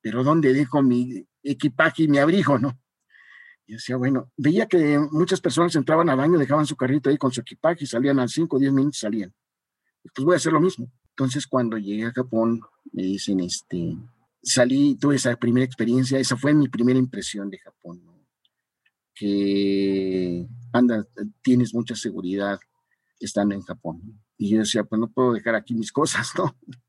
Pero 0.01 0.23
¿dónde 0.23 0.53
dejo 0.53 0.81
mi 0.81 1.25
equipaje 1.43 2.03
y 2.03 2.07
mi 2.07 2.17
abrigo, 2.17 2.57
no? 2.57 2.79
Y 3.67 3.73
decía, 3.73 3.97
bueno, 3.97 4.31
veía 4.37 4.67
que 4.67 4.99
muchas 5.11 5.41
personas 5.41 5.75
entraban 5.75 6.09
al 6.09 6.17
baño, 6.17 6.37
dejaban 6.37 6.67
su 6.67 6.75
carrito 6.75 7.09
ahí 7.09 7.17
con 7.17 7.31
su 7.31 7.41
equipaje 7.41 7.83
y 7.83 7.87
salían 7.87 8.19
a 8.19 8.27
5 8.27 8.55
o 8.55 8.59
10 8.59 8.71
minutos, 8.71 8.99
salían. 8.99 9.33
Pues 10.13 10.23
voy 10.23 10.33
a 10.35 10.37
hacer 10.37 10.53
lo 10.53 10.61
mismo. 10.61 10.91
Entonces, 11.09 11.47
cuando 11.47 11.77
llegué 11.77 12.05
a 12.05 12.11
Japón, 12.11 12.61
me 12.91 13.01
dicen, 13.01 13.39
este, 13.39 13.97
salí, 14.45 14.95
tuve 14.95 15.15
esa 15.15 15.35
primera 15.35 15.65
experiencia, 15.65 16.19
esa 16.19 16.37
fue 16.37 16.53
mi 16.53 16.69
primera 16.69 16.99
impresión 16.99 17.49
de 17.49 17.57
Japón, 17.57 18.01
¿no? 18.05 18.15
que 19.15 20.45
anda, 20.73 21.07
tienes 21.41 21.73
mucha 21.73 21.95
seguridad, 21.95 22.59
estando 23.19 23.55
en 23.55 23.61
Japón. 23.61 24.21
Y 24.37 24.49
yo 24.49 24.59
decía, 24.59 24.83
pues 24.83 24.99
no 24.99 25.09
puedo 25.09 25.33
dejar 25.33 25.55
aquí 25.55 25.73
mis 25.73 25.91
cosas, 25.91 26.31
¿no? 26.37 26.55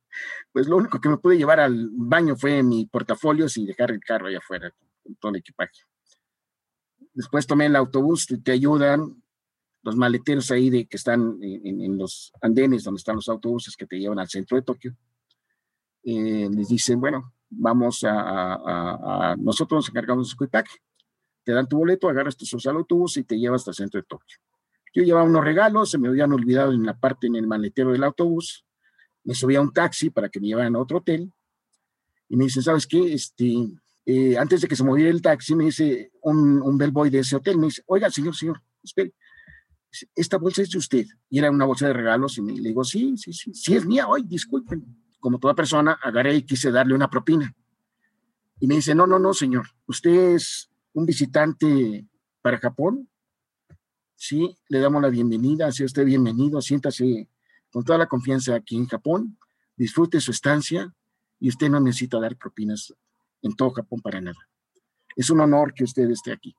Pues 0.51 0.67
lo 0.67 0.79
único 0.79 0.99
que 0.99 1.11
me 1.11 1.19
pude 1.19 1.37
llevar 1.37 1.61
al 1.61 1.91
baño 1.93 2.37
fue 2.37 2.63
mi 2.63 2.87
portafolio 2.87 3.45
y 3.55 3.67
dejar 3.67 3.91
el 3.91 4.01
carro 4.01 4.29
allá 4.29 4.39
afuera 4.39 4.73
con 5.03 5.15
todo 5.17 5.31
el 5.33 5.41
equipaje. 5.41 5.83
Después 7.13 7.47
tomé 7.47 7.67
el 7.67 7.77
autobús, 7.77 8.27
te, 8.43 8.51
ayudan 8.51 9.23
los 9.83 9.95
maleteros 9.95 10.51
ahí 10.51 10.71
de 10.71 10.87
que 10.87 10.97
están 10.97 11.39
en, 11.43 11.99
los 11.99 12.33
andenes 12.41 12.85
donde 12.85 12.97
están 12.97 13.17
los 13.17 13.29
autobuses 13.29 13.77
que 13.77 13.85
te 13.85 13.99
llevan 13.99 14.19
al 14.19 14.31
centro 14.31 14.57
de 14.57 14.63
Tokio. 14.63 14.97
Eh, 16.03 16.49
les 16.51 16.69
dicen, 16.69 16.99
bueno, 16.99 17.35
vamos 17.51 18.05
a, 18.05 19.33
a, 19.33 19.37
nosotros 19.37 19.79
nos 19.79 19.89
encargamos 19.89 20.27
de 20.27 20.31
su 20.31 20.45
equipaje. 20.45 20.79
Te 21.45 21.53
dan 21.53 21.69
tu 21.69 21.79
boleto, 21.79 22.09
agarras 22.09 22.37
tu 22.37 22.45
social 22.45 22.77
autobús 22.77 23.17
y 23.17 23.25
te 23.25 23.39
llevas 23.39 23.61
hasta 23.61 23.71
el 23.71 23.77
centro 23.77 24.01
de 24.01 24.07
Tokio. 24.07 24.39
Yo 24.95 25.03
llevaba 25.03 25.27
unos 25.27 25.45
regalos, 25.45 25.91
se 25.91 25.99
me 25.99 26.09
habían 26.09 26.33
olvidado 26.33 26.73
en 26.73 26.85
la 26.85 26.99
parte 26.99 27.27
en 27.27 27.37
el 27.37 27.47
maletero 27.47 27.93
del 27.93 28.03
autobús. 28.03 28.65
Me 29.25 29.35
subí 29.35 29.55
a 29.55 29.61
un 29.61 29.73
taxi 29.73 30.11
para 30.11 30.29
que 30.29 30.41
me 30.41 30.49
llevaran 30.49 30.75
a 30.75 30.79
otro 30.81 30.99
hotel. 30.99 31.33
Y 32.29 32.37
me 32.37 32.45
dicen, 32.45 32.63
¿sabes 32.63 32.87
qué? 32.87 33.13
Este, 33.13 33.69
eh, 34.07 34.37
antes 34.39 34.61
de 34.61 34.69
que 34.69 34.75
se 34.75 34.83
moviera 34.83 35.11
el 35.11 35.23
taxi, 35.23 35.55
me 35.55 35.65
dice 35.65 36.11
un, 36.23 36.63
un 36.63 36.79
bellboy 36.79 37.11
de 37.11 37.21
ese 37.21 37.37
hotel, 37.37 37.59
me 37.59 37.67
dice, 37.67 37.83
oiga, 37.87 38.11
señor, 38.11 38.35
señor, 38.35 38.63
espere, 38.83 39.15
esta 40.15 40.39
bolsa 40.39 40.63
es 40.63 40.71
de 40.71 40.79
usted. 40.79 41.07
Y 41.29 41.39
era 41.39 41.51
una 41.51 41.65
bolsa 41.65 41.87
de 41.87 41.93
regalos 41.93 42.39
y 42.39 42.43
me, 42.43 42.53
le 42.53 42.69
digo, 42.69 42.85
sí, 42.85 43.17
sí, 43.17 43.33
sí, 43.33 43.55
sí 43.55 43.77
es 43.77 43.87
mía, 43.87 44.09
hoy, 44.09 44.23
disculpen. 44.23 44.85
Como 45.27 45.41
toda 45.41 45.55
persona, 45.55 45.99
agarré 46.01 46.37
y 46.37 46.43
quise 46.43 46.71
darle 46.71 46.95
una 46.95 47.11
propina. 47.11 47.53
Y 48.61 48.69
me 48.69 48.77
dice, 48.77 48.95
no, 48.95 49.09
no, 49.09 49.19
no, 49.19 49.35
señor, 49.35 49.67
usted 49.87 50.35
es 50.37 50.71
un 50.93 51.05
visitante 51.05 52.07
para 52.43 52.59
Japón 52.59 53.09
sí, 54.17 54.57
le 54.69 54.81
damos 54.81 55.03
la 55.03 55.09
bienvenida, 55.09 55.71
sea 55.71 55.87
usted 55.87 56.05
bienvenido, 56.05 56.61
siéntase 56.61 57.29
con 57.71 57.85
toda 57.85 57.99
la 57.99 58.07
confianza 58.07 58.55
aquí 58.55 58.77
en 58.77 58.87
Japón, 58.87 59.39
disfrute 59.77 60.21
su 60.21 60.31
estancia 60.31 60.95
y 61.39 61.49
usted 61.49 61.69
no 61.69 61.81
necesita 61.81 62.19
dar 62.19 62.37
propinas 62.37 62.95
en 63.43 63.55
todo 63.55 63.71
Japón 63.71 64.01
para 64.01 64.21
nada. 64.21 64.39
Es 65.15 65.31
un 65.31 65.41
honor 65.41 65.75
que 65.75 65.85
usted 65.85 66.11
esté 66.11 66.33
aquí. 66.33 66.55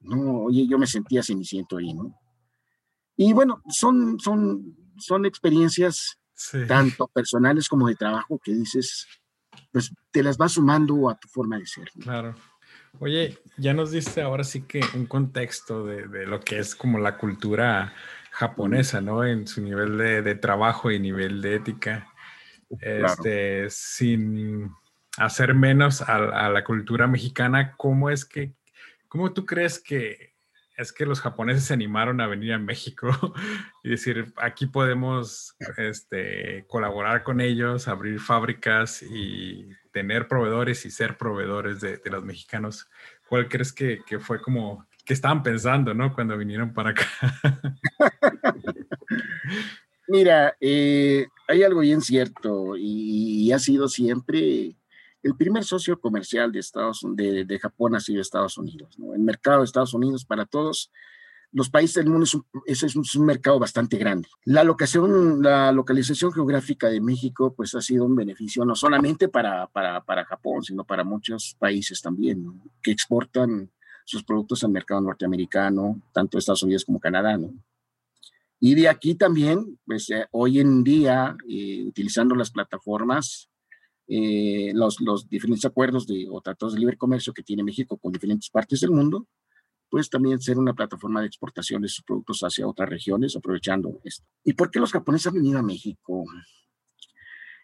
No, 0.00 0.44
oye, 0.44 0.66
yo 0.66 0.78
me 0.78 0.86
sentía 0.86 1.22
ceniciento 1.22 1.76
ahí, 1.76 1.92
¿no? 1.92 2.14
Y 3.16 3.32
bueno, 3.32 3.62
son, 3.68 4.18
son, 4.20 4.76
son 4.98 5.26
experiencias 5.26 6.18
tanto 6.66 7.08
personales 7.08 7.68
como 7.68 7.88
de 7.88 7.94
trabajo 7.94 8.40
que 8.42 8.52
dices, 8.52 9.06
pues 9.72 9.92
te 10.10 10.22
las 10.22 10.36
vas 10.36 10.52
sumando 10.52 11.08
a 11.08 11.18
tu 11.18 11.28
forma 11.28 11.58
de 11.58 11.66
ser. 11.66 11.90
Claro. 12.00 12.34
Oye, 12.98 13.38
ya 13.58 13.74
nos 13.74 13.90
diste 13.90 14.22
ahora 14.22 14.44
sí 14.44 14.62
que 14.62 14.80
un 14.94 15.06
contexto 15.06 15.84
de, 15.84 16.26
lo 16.26 16.40
que 16.40 16.58
es 16.58 16.74
como 16.74 16.98
la 16.98 17.18
cultura 17.18 17.92
japonesa, 18.30 19.00
¿no? 19.00 19.24
En 19.24 19.46
su 19.46 19.60
nivel 19.60 19.98
de, 19.98 20.34
trabajo 20.34 20.90
y 20.90 20.98
nivel 20.98 21.42
de 21.42 21.56
ética. 21.56 22.08
Este, 22.80 23.70
sin 23.70 24.70
hacer 25.18 25.54
menos 25.54 26.02
a, 26.02 26.48
la 26.48 26.64
cultura 26.64 27.06
mexicana, 27.06 27.74
¿cómo 27.76 28.10
es 28.10 28.24
que, 28.24 28.54
cómo 29.08 29.32
tú 29.32 29.46
crees 29.46 29.78
que 29.78 30.35
es 30.76 30.92
que 30.92 31.06
los 31.06 31.20
japoneses 31.20 31.64
se 31.64 31.74
animaron 31.74 32.20
a 32.20 32.26
venir 32.26 32.52
a 32.52 32.58
México 32.58 33.08
y 33.82 33.90
decir, 33.90 34.32
aquí 34.36 34.66
podemos 34.66 35.56
este, 35.76 36.64
colaborar 36.68 37.22
con 37.22 37.40
ellos, 37.40 37.88
abrir 37.88 38.20
fábricas 38.20 39.02
y 39.02 39.68
tener 39.92 40.28
proveedores 40.28 40.84
y 40.84 40.90
ser 40.90 41.16
proveedores 41.16 41.80
de, 41.80 42.00
los 42.04 42.22
mexicanos. 42.24 42.88
¿Cuál 43.28 43.48
crees 43.48 43.72
que, 43.72 44.02
fue 44.20 44.40
como 44.42 44.86
que 45.04 45.14
estaban 45.14 45.42
pensando, 45.42 45.94
¿no? 45.94 46.12
Cuando 46.14 46.36
vinieron 46.36 46.74
para 46.74 46.90
acá. 46.90 47.06
Mira, 50.08 50.56
eh, 50.60 51.26
hay 51.48 51.62
algo 51.62 51.80
bien 51.80 52.00
cierto 52.00 52.76
y, 52.76 53.50
ha 53.52 53.58
sido 53.58 53.88
siempre 53.88 54.76
el 55.26 55.36
primer 55.36 55.64
socio 55.64 55.98
comercial 55.98 56.52
de, 56.52 56.60
Estados, 56.60 57.00
de, 57.04 57.58
Japón 57.60 57.96
ha 57.96 58.00
sido 58.00 58.20
Estados 58.20 58.56
Unidos. 58.58 58.96
El 59.12 59.22
mercado 59.22 59.58
de 59.58 59.64
Estados 59.64 59.92
Unidos 59.92 60.24
para 60.24 60.46
todos 60.46 60.92
los 61.50 61.68
países 61.68 61.96
del 61.96 62.10
mundo 62.10 62.24
es 62.24 62.34
un, 62.34 62.44
es 62.64 63.16
un, 63.16 63.26
mercado 63.26 63.58
bastante 63.58 63.96
grande. 63.96 64.28
La 64.44 64.62
locación, 64.62 65.42
la 65.42 65.72
localización 65.72 66.32
geográfica 66.32 66.88
de 66.88 67.00
México, 67.00 67.54
pues 67.56 67.74
ha 67.74 67.80
sido 67.80 68.04
un 68.04 68.14
beneficio 68.14 68.64
no 68.64 68.76
solamente 68.76 69.28
para, 69.28 69.66
para, 69.66 70.04
para 70.04 70.24
Japón, 70.24 70.62
sino 70.62 70.84
para 70.84 71.02
muchos 71.02 71.56
países 71.58 72.00
también, 72.00 72.62
que 72.80 72.92
exportan 72.92 73.70
sus 74.04 74.22
productos 74.22 74.62
al 74.62 74.70
mercado 74.70 75.00
norteamericano, 75.00 76.00
tanto 76.12 76.38
Estados 76.38 76.62
Unidos 76.62 76.84
como 76.84 77.00
Canadá. 77.00 77.36
Y 78.60 78.74
de 78.76 78.88
aquí 78.88 79.16
también, 79.16 79.78
pues 79.84 80.08
eh, 80.10 80.26
hoy 80.30 80.60
en 80.60 80.84
día, 80.84 81.36
eh, 81.48 81.84
utilizando 81.84 82.36
las 82.36 82.52
plataformas, 82.52 83.50
eh, 84.08 84.72
los, 84.74 85.00
los 85.00 85.28
diferentes 85.28 85.64
acuerdos 85.64 86.06
de, 86.06 86.26
o 86.30 86.40
tratados 86.40 86.74
de 86.74 86.80
libre 86.80 86.96
comercio 86.96 87.32
que 87.32 87.42
tiene 87.42 87.64
México 87.64 87.96
con 87.96 88.12
diferentes 88.12 88.50
partes 88.50 88.80
del 88.80 88.90
mundo, 88.90 89.26
pues 89.88 90.10
también 90.10 90.40
ser 90.40 90.58
una 90.58 90.74
plataforma 90.74 91.20
de 91.20 91.26
exportación 91.26 91.82
de 91.82 91.88
sus 91.88 92.04
productos 92.04 92.40
hacia 92.40 92.66
otras 92.66 92.88
regiones, 92.88 93.36
aprovechando 93.36 94.00
esto. 94.04 94.24
¿Y 94.44 94.52
por 94.52 94.70
qué 94.70 94.80
los 94.80 94.92
japoneses 94.92 95.28
han 95.28 95.34
venido 95.34 95.58
a 95.58 95.62
México? 95.62 96.24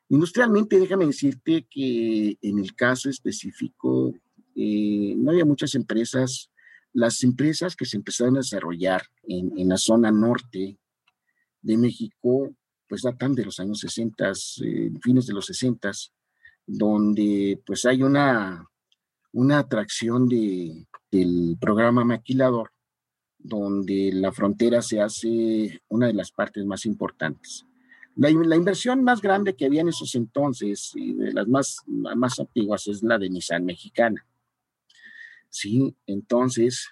Industrialmente, 0.09 0.79
déjame 0.79 1.07
decirte 1.07 1.67
que 1.71 2.37
en 2.41 2.59
el 2.59 2.75
caso 2.75 3.09
específico, 3.09 4.15
eh, 4.55 5.15
no 5.17 5.31
había 5.31 5.45
muchas 5.45 5.75
empresas. 5.75 6.51
Las 6.93 7.23
empresas 7.23 7.75
que 7.75 7.87
se 7.87 7.97
empezaron 7.97 8.37
a 8.37 8.41
desarrollar 8.41 9.03
en, 9.23 9.59
en 9.59 9.69
la 9.69 9.79
zona 9.79 10.11
norte 10.11 10.79
de 11.63 11.77
México, 11.79 12.55
pues 12.89 13.03
datan 13.03 13.35
de 13.35 13.47
los 13.47 13.59
años 13.61 13.81
60, 13.81 14.33
eh, 14.65 14.91
fines 15.01 15.27
de 15.27 15.33
los 15.33 15.47
60, 15.47 15.91
donde 16.67 17.61
pues 17.67 17.85
hay 17.85 18.03
una, 18.03 18.67
una 19.33 19.59
atracción 19.59 20.29
de, 20.29 20.87
del 21.11 21.57
programa 21.61 22.05
maquilador, 22.05 22.73
donde 23.39 24.11
la 24.13 24.33
frontera 24.33 24.83
se 24.83 25.01
hace 25.01 25.83
una 25.89 26.07
de 26.07 26.15
las 26.15 26.31
partes 26.31 26.65
más 26.65 26.87
importantes. 26.87 27.67
La, 28.15 28.31
inversión 28.31 29.03
más 29.03 29.23
grande 29.23 29.57
que 29.57 29.65
había 29.65 29.81
en 29.81 29.89
esos 29.89 30.15
entonces, 30.15 30.93
y 30.95 31.15
de 31.15 31.33
las 31.33 31.49
más, 31.49 31.83
más 31.87 32.39
antiguas, 32.39 32.87
es 32.87 33.03
la 33.03 33.19
de 33.19 33.31
Nissan 33.31 33.65
mexicana. 33.65 34.27
Sí, 35.49 35.97
entonces, 36.07 36.91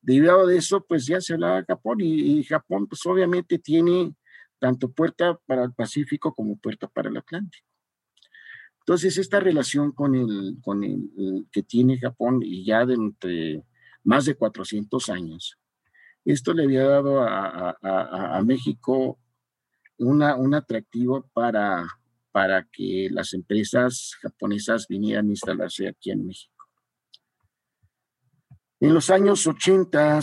debido 0.00 0.46
a 0.46 0.54
eso, 0.54 0.84
pues 0.84 1.06
ya 1.06 1.20
se 1.20 1.34
hablaba 1.34 1.56
de 1.56 1.66
Japón 1.66 2.00
y, 2.00 2.38
y 2.38 2.44
Japón, 2.44 2.86
pues 2.86 3.04
obviamente 3.04 3.58
tiene 3.58 4.14
tanto 4.58 4.90
puerta 4.90 5.38
para 5.46 5.64
el 5.64 5.72
Pacífico 5.72 6.34
como 6.34 6.56
puerta 6.56 6.88
para 6.88 7.10
el 7.10 7.16
Atlántico. 7.16 7.71
Entonces, 8.82 9.16
esta 9.16 9.38
relación 9.38 9.92
con 9.92 10.14
el, 10.14 10.58
que 11.52 11.62
tiene 11.62 11.98
Japón 11.98 12.40
y 12.42 12.64
ya 12.64 12.84
de 12.84 12.94
entre 12.94 13.64
más 14.02 14.24
de 14.24 14.34
400 14.34 15.08
años, 15.08 15.56
esto 16.24 16.52
le 16.52 16.64
había 16.64 16.84
dado 16.84 17.22
a 17.22 18.42
México 18.44 19.18
una, 19.98 20.34
un 20.36 20.54
atractivo 20.54 21.28
para, 21.32 21.86
para 22.32 22.66
que 22.72 23.08
las 23.10 23.34
empresas 23.34 24.16
japonesas 24.20 24.86
vinieran 24.88 25.26
a 25.26 25.30
instalarse 25.30 25.88
aquí 25.88 26.10
en 26.10 26.26
México. 26.26 26.52
En 28.80 28.94
los 28.94 29.10
años 29.10 29.46
80, 29.46 30.18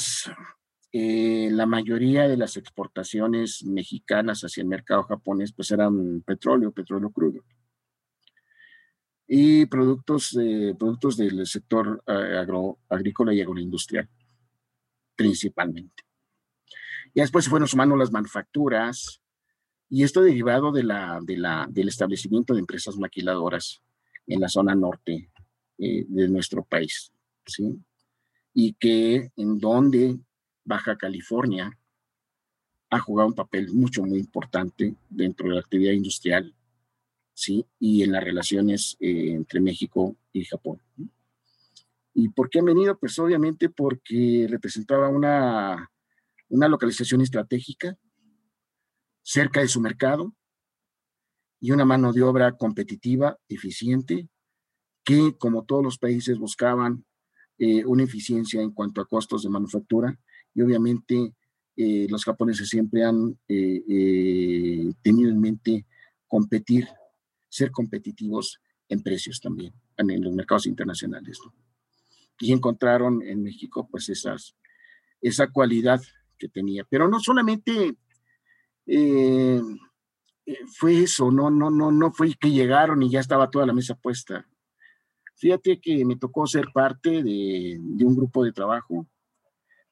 eh, 0.91 1.49
la 1.51 1.65
mayoría 1.65 2.27
de 2.27 2.35
las 2.35 2.57
exportaciones 2.57 3.63
mexicanas 3.63 4.41
hacia 4.41 4.61
el 4.61 4.67
mercado 4.67 5.03
japonés 5.03 5.53
pues 5.53 5.71
eran 5.71 6.21
petróleo, 6.21 6.71
petróleo 6.71 7.09
crudo 7.11 7.41
y 9.31 9.67
productos, 9.67 10.35
eh, 10.41 10.73
productos 10.77 11.15
del 11.15 11.45
sector 11.45 12.03
eh, 12.07 12.35
agro, 12.35 12.79
agrícola 12.89 13.31
y 13.31 13.41
agroindustrial, 13.41 14.09
principalmente. 15.15 16.03
Y 17.13 17.21
después 17.21 17.45
se 17.45 17.51
fueron 17.51 17.67
sumando 17.67 17.95
las 17.95 18.11
manufacturas, 18.11 19.21
y 19.87 20.03
esto 20.03 20.23
derivado 20.23 20.71
de 20.71 20.83
la, 20.83 21.19
de 21.21 21.37
la, 21.37 21.67
del 21.69 21.89
establecimiento 21.89 22.55
de 22.55 22.61
empresas 22.61 22.97
maquiladoras 22.97 23.83
en 24.25 24.39
la 24.39 24.49
zona 24.49 24.73
norte 24.73 25.29
eh, 25.77 26.05
de 26.07 26.27
nuestro 26.27 26.63
país, 26.63 27.13
¿sí? 27.45 27.79
Y 28.55 28.73
que 28.73 29.31
en 29.35 29.59
donde 29.59 30.17
Baja 30.65 30.97
California 30.97 31.71
ha 32.89 32.99
jugado 32.99 33.29
un 33.29 33.35
papel 33.35 33.71
mucho, 33.73 34.03
muy 34.03 34.17
importante 34.17 34.95
dentro 35.07 35.49
de 35.49 35.53
la 35.53 35.61
actividad 35.61 35.93
industrial 35.93 36.55
¿sí? 37.39 37.65
Y 37.79 38.03
en 38.03 38.11
las 38.11 38.23
relaciones 38.23 38.97
eh, 38.99 39.31
entre 39.31 39.61
México 39.61 40.17
y 40.33 40.43
Japón. 40.43 40.81
¿Y 42.13 42.27
por 42.29 42.49
qué 42.49 42.59
han 42.59 42.65
venido? 42.65 42.99
Pues 42.99 43.17
obviamente 43.17 43.69
porque 43.69 44.45
representaba 44.49 45.07
una, 45.07 45.89
una 46.49 46.67
localización 46.67 47.21
estratégica 47.21 47.97
cerca 49.21 49.61
de 49.61 49.69
su 49.69 49.79
mercado 49.79 50.35
y 51.61 51.71
una 51.71 51.85
mano 51.85 52.11
de 52.11 52.23
obra 52.23 52.57
competitiva, 52.57 53.37
eficiente, 53.47 54.27
que 55.05 55.37
como 55.37 55.63
todos 55.63 55.83
los 55.83 55.97
países 55.97 56.37
buscaban 56.37 57.05
eh, 57.57 57.85
una 57.85 58.03
eficiencia 58.03 58.61
en 58.61 58.71
cuanto 58.71 58.99
a 58.99 59.07
costos 59.07 59.43
de 59.43 59.49
manufactura 59.49 60.19
y 60.53 60.61
obviamente 60.61 61.33
eh, 61.77 62.07
los 62.09 62.25
japoneses 62.25 62.67
siempre 62.67 63.05
han 63.05 63.37
tenido 63.47 65.29
en 65.29 65.39
mente 65.39 65.85
competir 66.27 66.87
ser 67.49 67.71
competitivos 67.71 68.61
en 68.87 69.01
precios 69.01 69.39
también, 69.39 69.73
en 69.97 70.23
los 70.23 70.33
mercados 70.33 70.65
internacionales. 70.67 71.39
Y 72.39 72.53
encontraron 72.53 73.21
en 73.21 73.43
México 73.43 73.87
pues 73.89 74.09
esas, 74.09 74.55
esa 75.21 75.51
cualidad 75.51 76.01
que 76.37 76.47
tenía. 76.47 76.85
Pero 76.89 77.07
no 77.07 77.19
solamente 77.19 77.97
eh, 78.85 79.61
eh, 80.45 80.57
fue 80.73 81.03
eso, 81.03 81.31
no, 81.31 81.51
no, 81.51 81.69
no, 81.69 81.91
no 81.91 82.11
fue 82.11 82.33
que 82.33 82.49
llegaron 82.49 83.03
y 83.03 83.11
ya 83.11 83.19
estaba 83.19 83.51
toda 83.51 83.65
la 83.65 83.73
mesa 83.73 83.95
puesta. 83.95 84.47
Fíjate 85.35 85.79
que 85.79 86.03
me 86.05 86.17
tocó 86.17 86.47
ser 86.47 86.67
parte 86.73 87.23
de, 87.23 87.77
de 87.79 88.05
un 88.05 88.15
grupo 88.15 88.43
de 88.43 88.51
trabajo 88.51 89.07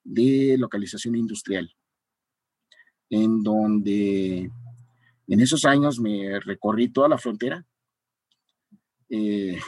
de 0.04 0.56
localización 0.58 1.16
industrial, 1.16 1.74
en 3.10 3.44
donde 3.44 4.50
en 5.28 5.42
esos 5.42 5.66
años 5.66 6.00
me 6.00 6.40
recorrí 6.40 6.90
toda 6.90 7.10
la 7.10 7.18
frontera 7.18 7.66
eh, 9.10 9.60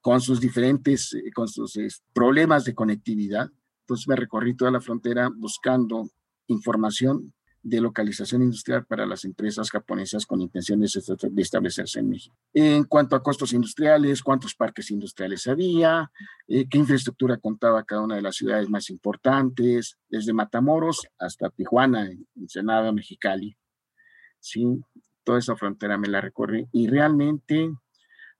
con 0.00 0.20
sus 0.20 0.40
diferentes, 0.40 1.14
eh, 1.14 1.30
con 1.34 1.48
sus 1.48 1.78
problemas 2.12 2.64
de 2.64 2.74
conectividad. 2.74 3.50
Entonces 3.82 4.08
me 4.08 4.16
recorrí 4.16 4.54
toda 4.54 4.70
la 4.70 4.80
frontera 4.80 5.30
buscando 5.34 6.08
información 6.46 7.32
de 7.62 7.80
localización 7.80 8.42
industrial 8.42 8.86
para 8.86 9.06
las 9.06 9.24
empresas 9.24 9.70
japonesas 9.70 10.24
con 10.24 10.40
intenciones 10.40 10.92
de 10.94 11.42
establecerse 11.42 12.00
en 12.00 12.08
México. 12.08 12.34
En 12.54 12.84
cuanto 12.84 13.16
a 13.16 13.22
costos 13.22 13.52
industriales, 13.52 14.22
cuántos 14.22 14.54
parques 14.54 14.90
industriales 14.90 15.46
había, 15.46 16.10
eh, 16.48 16.66
qué 16.68 16.78
infraestructura 16.78 17.36
contaba 17.36 17.84
cada 17.84 18.02
una 18.02 18.16
de 18.16 18.22
las 18.22 18.36
ciudades 18.36 18.68
más 18.70 18.88
importantes, 18.88 19.98
desde 20.08 20.32
Matamoros 20.32 21.06
hasta 21.18 21.50
Tijuana, 21.50 22.10
Ensenada, 22.34 22.92
Mexicali. 22.92 23.56
¿Sí? 24.40 24.80
Toda 25.24 25.38
esa 25.38 25.56
frontera 25.56 25.98
me 25.98 26.08
la 26.08 26.20
recorrí 26.20 26.66
y 26.72 26.88
realmente 26.88 27.70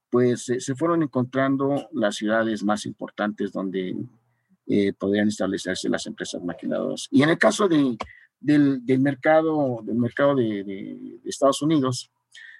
pues 0.09 0.43
se 0.43 0.75
fueron 0.75 1.03
encontrando 1.03 1.87
las 1.93 2.17
ciudades 2.17 2.63
más 2.63 2.85
importantes 2.85 3.53
donde 3.53 3.95
eh, 4.67 4.93
podrían 4.93 5.29
establecerse 5.29 5.89
las 5.89 6.05
empresas 6.05 6.43
maquiladoras. 6.43 7.07
Y 7.11 7.23
en 7.23 7.29
el 7.29 7.37
caso 7.37 7.67
de, 7.67 7.97
del, 8.39 8.85
del, 8.85 8.99
mercado, 8.99 9.79
del 9.83 9.95
mercado 9.95 10.35
de, 10.35 11.19
Estados 11.25 11.61
Unidos, 11.61 12.11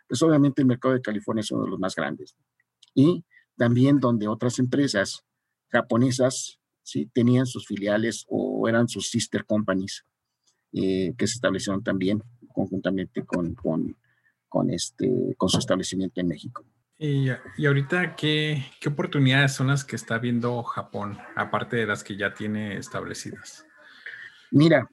pues 0.08 0.22
obviamente 0.22 0.62
el 0.62 0.68
mercado 0.68 0.94
de 0.94 1.02
California 1.02 1.42
es 1.42 1.52
uno 1.52 1.66
de 1.66 1.70
los 1.70 1.80
más 1.80 1.96
grandes. 1.96 2.36
Y 2.96 3.24
también 3.58 4.00
donde 4.00 4.28
otras 4.28 4.60
empresas 4.60 5.24
japonesas 5.70 6.60
¿sí? 6.84 7.10
tenían 7.14 7.46
sus 7.46 7.68
filiales 7.68 8.26
o 8.30 8.68
eran 8.68 8.88
sus 8.88 9.10
sister 9.10 9.46
companies 9.46 10.06
eh, 10.74 11.14
que 11.18 11.28
se 11.28 11.36
establecieron 11.36 11.84
también 11.84 12.24
conjuntamente 12.52 13.26
con, 13.26 13.56
con, 13.56 13.96
con, 14.48 14.70
este, 14.70 15.36
con 15.38 15.50
su 15.50 15.60
establecimiento 15.60 16.22
en 16.22 16.28
México. 16.28 16.66
Y, 16.98 17.30
y 17.58 17.66
ahorita, 17.66 18.16
¿qué, 18.16 18.64
¿qué 18.80 18.90
oportunidades 18.90 19.54
son 19.54 19.68
las 19.68 19.84
que 19.84 19.96
está 19.96 20.20
viendo 20.20 20.62
Japón, 20.62 21.18
aparte 21.36 21.78
de 21.78 21.88
las 21.88 22.04
que 22.04 22.16
ya 22.16 22.34
tiene 22.34 22.78
establecidas? 22.78 23.66
Mira, 24.52 24.88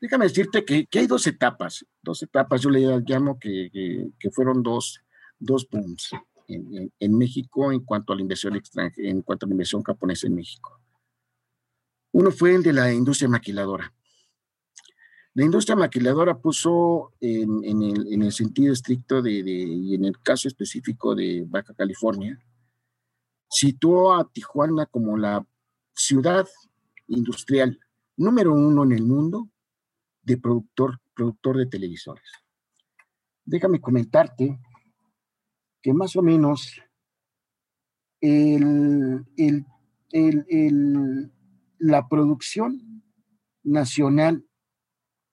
déjame 0.00 0.26
decirte 0.26 0.64
que, 0.64 0.86
que, 0.86 1.00
hay 1.00 1.06
dos 1.06 1.26
etapas, 1.26 1.84
dos 2.00 2.22
etapas, 2.22 2.60
yo 2.62 2.70
le 2.70 2.80
llamo 3.06 3.38
que, 3.38 3.68
que, 3.72 4.08
que 4.18 4.30
fueron 4.30 4.62
dos, 4.62 5.02
dos 5.38 5.68
booms 5.68 6.10
en, 6.48 6.74
en, 6.74 6.92
en, 6.98 7.18
México 7.18 7.70
en 7.70 7.80
cuanto 7.80 8.12
a 8.12 8.16
la 8.16 8.22
inversión 8.22 8.56
extranjera, 8.56 9.08
en 9.08 9.22
cuanto 9.22 9.44
a 9.44 9.48
la 9.48 9.54
inversión 9.54 9.82
japonesa 9.82 10.26
en 10.26 10.36
México. 10.36 10.80
Uno 12.12 12.30
fue 12.30 12.54
el 12.54 12.62
de 12.62 12.72
la 12.72 12.92
industria 12.92 13.28
maquiladora. 13.28 13.92
La 15.40 15.46
industria 15.46 15.74
maquiladora 15.74 16.38
puso 16.38 17.14
en, 17.18 17.64
el, 17.64 18.12
en 18.12 18.22
el, 18.24 18.30
sentido 18.30 18.74
estricto 18.74 19.22
de, 19.22 19.32
y 19.32 19.94
en 19.94 20.04
el 20.04 20.20
caso 20.20 20.48
específico 20.48 21.14
de 21.14 21.46
Baja 21.48 21.72
California, 21.72 22.38
situó 23.48 24.12
a 24.12 24.30
Tijuana 24.30 24.84
como 24.84 25.16
la 25.16 25.42
ciudad 25.94 26.46
industrial 27.06 27.80
número 28.18 28.52
uno 28.52 28.84
en 28.84 28.92
el 28.92 29.02
mundo 29.02 29.48
de 30.20 30.36
productor, 30.36 31.00
productor 31.14 31.56
de 31.56 31.64
televisores. 31.64 32.30
Déjame 33.42 33.80
comentarte 33.80 34.60
que 35.80 35.94
más 35.94 36.16
o 36.16 36.22
menos 36.22 36.70
la 41.78 42.08
producción 42.10 43.02
nacional 43.62 44.44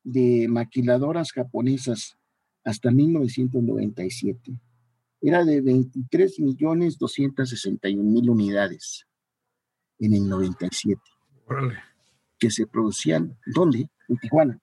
de 0.08 0.48
maquiladoras 0.48 1.34
japonesas 1.34 2.18
hasta 2.64 2.92
1997 2.92 4.58
era 5.20 5.44
de 5.44 5.60
23 5.60 6.40
millones 6.40 6.98
261 6.98 8.02
mil 8.10 8.30
unidades 8.30 9.06
en 10.00 10.14
el 10.14 10.30
97. 10.30 11.02
Que 12.40 12.50
se 12.52 12.68
producían, 12.68 13.38
¿dónde? 13.54 13.90
En 14.08 14.18
Tijuana. 14.18 14.62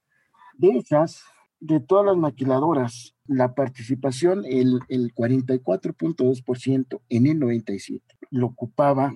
De 0.57 0.79
esas, 0.79 1.25
de 1.61 1.81
todas 1.81 2.07
las 2.07 2.17
maquiladoras, 2.17 3.15
la 3.27 3.55
participación, 3.55 4.45
el, 4.47 4.81
el 4.89 5.15
44.2% 5.15 7.03
en 7.11 7.27
el 7.27 7.39
97, 7.39 8.03
lo 8.31 8.47
ocupaba 8.47 9.13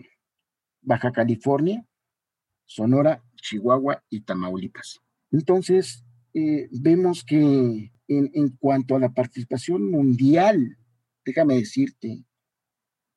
Baja 0.83 1.11
California, 1.12 1.87
Sonora, 2.67 3.23
Chihuahua 3.37 4.05
y 4.11 4.21
Tamaulipas. 4.23 5.01
Entonces, 5.31 6.05
eh, 6.38 6.68
vemos 6.70 7.24
que 7.24 7.37
en, 7.37 7.90
en 8.07 8.48
cuanto 8.59 8.94
a 8.94 9.01
la 9.01 9.12
participación 9.12 9.90
mundial, 9.90 10.79
déjame 11.24 11.57
decirte, 11.57 12.24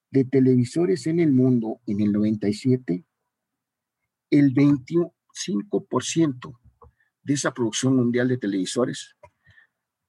de 0.09 0.25
televisores 0.25 1.05
en 1.07 1.19
el 1.19 1.31
mundo 1.31 1.79
en 1.85 2.01
el 2.01 2.11
97, 2.11 3.05
el 4.31 4.53
25% 4.53 6.59
de 7.23 7.33
esa 7.33 7.53
producción 7.53 7.95
mundial 7.95 8.27
de 8.27 8.37
televisores 8.37 9.15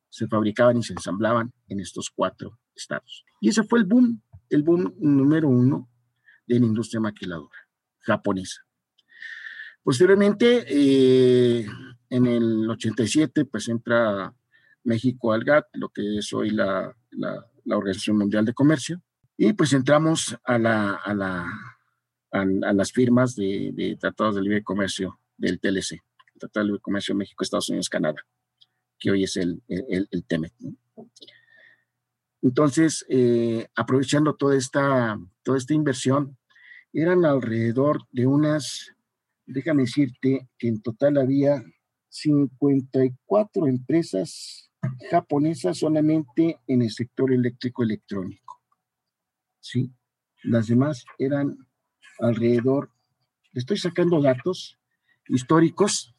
se 0.09 0.27
fabricaban 0.27 0.79
y 0.79 0.83
se 0.83 0.95
ensamblaban 0.95 1.53
en 1.69 1.81
estos 1.81 2.11
cuatro 2.11 2.59
estados. 2.75 3.25
Y 3.41 3.51
ese 3.51 3.63
fue 3.65 3.81
el 3.81 3.85
boom, 3.85 4.23
el 4.51 4.63
boom 4.63 4.95
número 4.99 5.49
uno 5.49 5.91
de 6.47 6.61
la 6.61 6.67
industria 6.67 7.01
maquiladora 7.01 7.59
japonesa. 8.01 8.63
Posteriormente, 9.83 10.65
eh, 10.69 11.67
en 12.13 12.27
el 12.27 12.69
87, 12.69 13.47
pues 13.47 13.69
entra 13.69 14.35
México 14.85 15.33
al 15.33 15.45
GATT, 15.45 15.67
lo 15.73 15.89
que 15.89 16.19
es 16.19 16.31
hoy 16.35 16.51
la, 16.51 16.95
la, 17.11 17.43
Organización 17.65 18.19
Mundial 18.19 18.45
de 18.45 18.53
Comercio, 18.53 19.01
y 19.39 19.55
pues 19.55 19.73
entramos 19.73 20.37
a, 20.45 20.59
la, 20.59 20.97
a, 20.97 21.15
la, 21.15 21.51
a, 22.33 22.45
las 22.45 22.93
firmas 22.93 23.35
de, 23.35 23.97
tratados 23.99 24.35
de 24.35 24.43
libre 24.43 24.63
comercio 24.63 25.21
del 25.39 25.59
TLC, 25.59 26.03
Tratado 26.39 26.65
de 26.65 26.73
Libre 26.73 26.83
Comercio 26.83 27.15
México, 27.15 27.43
Estados 27.43 27.71
Unidos, 27.71 27.89
Canadá, 27.89 28.21
que 28.99 29.11
hoy 29.11 29.25
es 29.25 29.39
el, 29.39 29.63
el, 29.69 30.07
el 30.11 30.25
TEMEC. 30.25 30.53
Entonces, 32.43 33.07
eh, 33.09 33.69
aprovechando 33.75 34.35
toda 34.35 34.55
esta, 34.55 35.19
toda 35.43 35.57
esta 35.57 35.73
inversión, 35.73 36.37
eran 36.93 37.25
alrededor 37.25 38.03
de 38.11 38.27
unas, 38.27 38.93
déjame 39.47 39.85
decirte 39.85 40.47
que 40.59 40.69
en 40.69 40.83
total 40.83 41.17
había 41.17 41.65
54 42.13 43.67
empresas 43.67 44.71
japonesas 45.11 45.79
solamente 45.79 46.59
en 46.67 46.83
el 46.83 46.91
sector 46.91 47.33
eléctrico 47.33 47.83
electrónico. 47.83 48.61
¿Sí? 49.61 49.91
Las 50.43 50.67
demás 50.67 51.05
eran 51.19 51.57
alrededor, 52.19 52.91
estoy 53.55 53.79
sacando 53.79 54.21
datos 54.21 54.79
históricos 55.27 56.15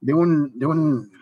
de 0.00 0.14
un, 0.14 0.58
de 0.58 0.66
un, 0.66 1.12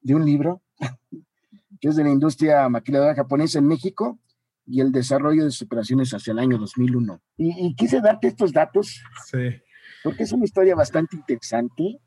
de 0.00 0.14
un 0.14 0.24
libro 0.24 0.62
que 1.80 1.88
es 1.88 1.96
de 1.96 2.04
la 2.04 2.10
industria 2.10 2.66
maquiladora 2.70 3.14
japonesa 3.14 3.58
en 3.58 3.66
México 3.66 4.18
y 4.66 4.80
el 4.80 4.90
desarrollo 4.90 5.44
de 5.44 5.50
sus 5.50 5.62
operaciones 5.62 6.14
hacia 6.14 6.32
el 6.32 6.38
año 6.38 6.56
2001. 6.56 7.20
Y, 7.36 7.66
y 7.66 7.74
quise 7.74 8.00
darte 8.00 8.28
estos 8.28 8.52
datos 8.52 9.02
sí. 9.26 9.60
porque 10.02 10.22
es 10.22 10.32
una 10.32 10.44
historia 10.44 10.74
bastante 10.74 11.16
interesante 11.16 12.00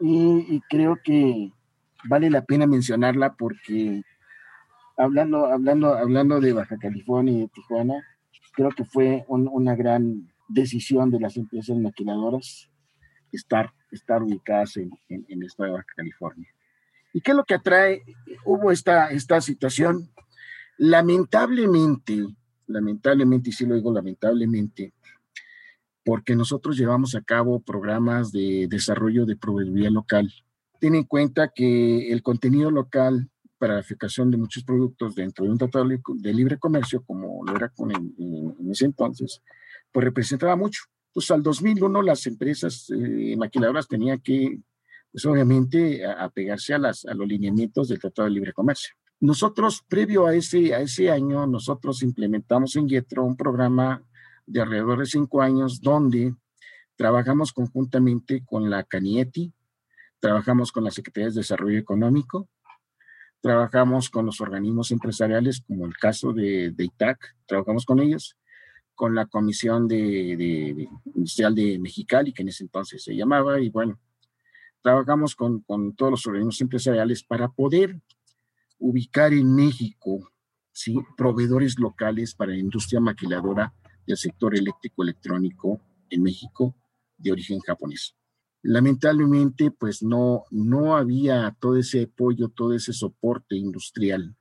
y, 0.00 0.60
creo 0.68 0.98
que 1.02 1.52
vale 2.08 2.30
la 2.30 2.44
pena 2.44 2.66
mencionarla 2.66 3.34
porque 3.34 4.02
hablando, 4.96 5.46
hablando, 5.46 5.94
hablando 5.94 6.40
de 6.40 6.52
Baja 6.52 6.78
California 6.78 7.34
y 7.34 7.40
de 7.40 7.48
Tijuana, 7.48 8.02
creo 8.54 8.70
que 8.70 8.84
fue 8.84 9.24
una 9.28 9.74
gran 9.76 10.30
decisión 10.48 11.10
de 11.10 11.20
las 11.20 11.36
empresas 11.36 11.76
maquiladoras 11.76 12.70
estar, 13.32 13.72
estar 13.90 14.22
ubicadas 14.22 14.76
en, 14.76 14.90
en, 15.08 15.42
estado 15.42 15.68
de 15.68 15.72
Baja 15.72 15.86
California. 15.96 16.48
¿Y 17.12 17.20
qué 17.20 17.32
es 17.32 17.36
lo 17.36 17.44
que 17.44 17.54
atrae? 17.54 18.02
Hubo 18.44 18.70
esta, 18.70 19.10
esta 19.10 19.40
situación. 19.40 20.10
Lamentablemente, 20.78 22.24
lamentablemente, 22.66 23.50
y 23.50 23.52
sí 23.52 23.66
lo 23.66 23.74
digo 23.74 23.92
lamentablemente, 23.92 24.94
porque 26.10 26.34
nosotros 26.34 26.76
llevamos 26.76 27.14
a 27.14 27.20
cabo 27.20 27.60
programas 27.60 28.32
de 28.32 28.66
desarrollo 28.68 29.24
de 29.26 29.36
proveeduría 29.36 29.90
local. 29.90 30.28
Ten 30.80 30.96
en 30.96 31.04
cuenta 31.04 31.52
que 31.54 32.10
el 32.10 32.20
contenido 32.20 32.68
local 32.68 33.30
para 33.58 33.76
la 33.76 33.82
fabricación 33.84 34.28
de 34.28 34.36
muchos 34.36 34.64
productos 34.64 35.14
dentro 35.14 35.44
de 35.44 35.52
un 35.52 35.58
tratado 35.58 35.86
de 35.86 36.34
libre 36.34 36.58
comercio, 36.58 37.04
como 37.04 37.44
lo 37.44 37.54
era 37.54 37.68
con 37.68 37.92
en, 37.92 38.56
ese 38.72 38.86
entonces, 38.86 39.40
pues 39.92 40.02
representaba 40.02 40.56
mucho. 40.56 40.82
Pues 41.12 41.30
al 41.30 41.44
2001 41.44 42.02
las 42.02 42.26
empresas 42.26 42.90
eh, 42.90 43.36
maquiladoras 43.36 43.86
tenían 43.86 44.18
que, 44.18 44.58
pues 45.12 45.24
obviamente, 45.26 46.04
apegarse 46.04 46.74
a, 46.74 46.78
las, 46.78 47.04
a 47.04 47.14
los 47.14 47.28
lineamientos 47.28 47.86
del 47.86 48.00
Tratado 48.00 48.26
de 48.26 48.34
Libre 48.34 48.52
Comercio. 48.52 48.96
Nosotros, 49.20 49.84
previo 49.88 50.26
a 50.26 50.34
ese, 50.34 50.74
a 50.74 50.80
ese 50.80 51.08
año, 51.08 51.46
nosotros 51.46 52.02
implementamos 52.02 52.74
en 52.74 52.88
Yetro 52.88 53.24
un 53.24 53.36
programa 53.36 54.02
de 54.50 54.60
alrededor 54.60 54.98
de 54.98 55.06
cinco 55.06 55.42
años, 55.42 55.80
donde 55.80 56.34
trabajamos 56.96 57.52
conjuntamente 57.52 58.44
con 58.44 58.68
la 58.68 58.82
CANIETI, 58.82 59.52
trabajamos 60.18 60.72
con 60.72 60.82
la 60.84 60.90
Secretaría 60.90 61.28
de 61.28 61.36
Desarrollo 61.36 61.78
Económico, 61.78 62.48
trabajamos 63.40 64.10
con 64.10 64.26
los 64.26 64.40
organismos 64.40 64.90
empresariales, 64.90 65.62
como 65.66 65.86
el 65.86 65.96
caso 65.96 66.32
de, 66.32 66.72
de 66.72 66.84
ITAC, 66.84 67.36
trabajamos 67.46 67.86
con 67.86 68.00
ellos, 68.00 68.36
con 68.94 69.14
la 69.14 69.26
Comisión 69.26 69.86
de, 69.86 70.36
de, 70.36 70.88
Industrial 71.14 71.54
de 71.54 71.78
Mexicali, 71.78 72.32
que 72.32 72.42
en 72.42 72.48
ese 72.48 72.64
entonces 72.64 73.04
se 73.04 73.14
llamaba, 73.14 73.60
y 73.60 73.70
bueno, 73.70 74.00
trabajamos 74.82 75.36
con, 75.36 75.60
con 75.60 75.94
todos 75.94 76.10
los 76.10 76.26
organismos 76.26 76.60
empresariales 76.60 77.22
para 77.22 77.48
poder 77.48 78.00
ubicar 78.78 79.32
en 79.32 79.54
México 79.54 80.28
¿sí? 80.72 80.98
proveedores 81.16 81.78
locales 81.78 82.34
para 82.34 82.50
la 82.50 82.58
industria 82.58 83.00
maquiladora 83.00 83.72
del 84.10 84.18
sector 84.18 84.56
eléctrico 84.56 85.02
electrónico 85.02 85.80
en 86.10 86.22
México 86.22 86.74
de 87.16 87.32
origen 87.32 87.60
japonés. 87.60 88.14
Lamentablemente, 88.62 89.70
pues 89.70 90.02
no, 90.02 90.44
no 90.50 90.96
había 90.96 91.56
todo 91.60 91.76
ese 91.76 92.02
apoyo, 92.02 92.48
todo 92.48 92.74
ese 92.74 92.92
soporte 92.92 93.56
industrial 93.56 94.36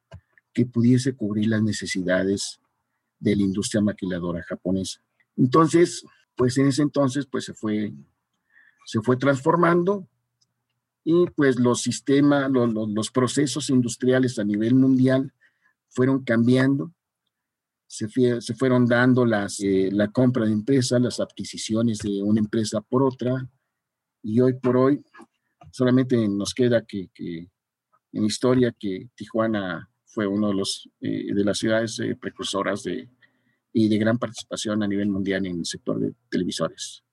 que 0.54 0.66
pudiese 0.66 1.16
cubrir 1.16 1.48
las 1.48 1.62
necesidades 1.62 2.60
de 3.20 3.36
la 3.36 3.44
industria 3.44 3.82
maquiladora 3.82 4.44
japonesa. 4.44 5.02
Entonces, 5.38 6.04
pues 6.36 6.58
en 6.58 6.68
ese 6.68 6.82
entonces, 6.82 7.26
pues 7.26 7.46
se 7.46 7.54
fue, 7.54 7.94
se 8.86 9.02
fue 9.02 9.16
transformando 9.18 10.08
y 11.04 11.28
pues 11.36 11.58
los 11.58 11.82
sistemas, 11.82 12.52
los, 12.52 12.74
los 12.74 13.12
procesos 13.12 13.70
industriales 13.70 14.38
a 14.40 14.44
nivel 14.44 14.76
mundial 14.76 15.34
fueron 15.90 16.24
cambiando 16.24 16.92
se, 17.90 18.54
fueron 18.54 18.86
dando 18.86 19.26
las, 19.26 19.60
eh, 19.62 19.90
la 19.92 20.10
compra 20.12 20.46
de 20.46 20.52
empresas, 20.52 21.02
las 21.02 21.20
adquisiciones 21.20 21.98
de 22.00 22.22
una 22.22 22.40
empresa 22.40 22.82
por 22.82 23.02
otra, 23.02 23.50
y 24.22 24.40
hoy 24.40 24.54
por 24.54 24.78
hoy 24.78 25.04
solamente 25.72 26.16
nos 26.28 26.54
queda 26.54 26.86
que, 26.86 27.10
en 28.12 28.24
historia 28.24 28.76
que 28.78 29.10
Tijuana 29.16 29.90
fue 30.06 30.28
uno 30.28 30.50
de, 30.50 30.54
los, 30.54 30.88
eh, 31.02 31.34
de 31.34 31.44
las 31.44 31.58
ciudades 31.58 32.00
eh, 32.00 32.16
precursoras 32.16 32.84
de, 32.84 33.10
y 33.74 33.90
de 33.90 33.98
gran 33.98 34.20
participación 34.20 34.84
a 34.84 34.88
nivel 34.88 35.10
mundial 35.10 35.48
en 35.48 35.60
el 35.60 35.66
sector 35.66 36.00
de 36.00 36.14
televisores 36.30 37.04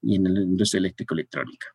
y 0.00 0.14
en 0.14 0.32
la 0.32 0.40
industria 0.42 0.78
eléctrica 0.78 1.14
electrónica. 1.14 1.66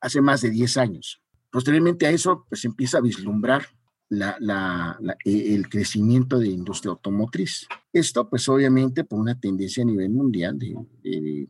Hace 0.00 0.20
más 0.20 0.42
de 0.42 0.50
10 0.50 0.76
años. 0.76 1.22
Posteriormente 1.50 2.06
a 2.06 2.10
eso, 2.10 2.44
pues 2.48 2.64
empieza 2.66 2.98
a 2.98 3.02
vislumbrar 3.02 3.64
la, 4.08 4.98
e, 5.24 5.54
el 5.54 5.68
crecimiento 5.68 6.38
de 6.38 6.48
industria 6.48 6.92
automotriz. 6.92 7.66
Esto, 7.92 8.28
pues 8.28 8.48
obviamente, 8.48 9.04
por 9.04 9.20
una 9.20 9.38
tendencia 9.38 9.82
a 9.82 9.86
nivel 9.86 10.10
mundial 10.10 10.58
de, 10.58 10.76
de, 11.02 11.48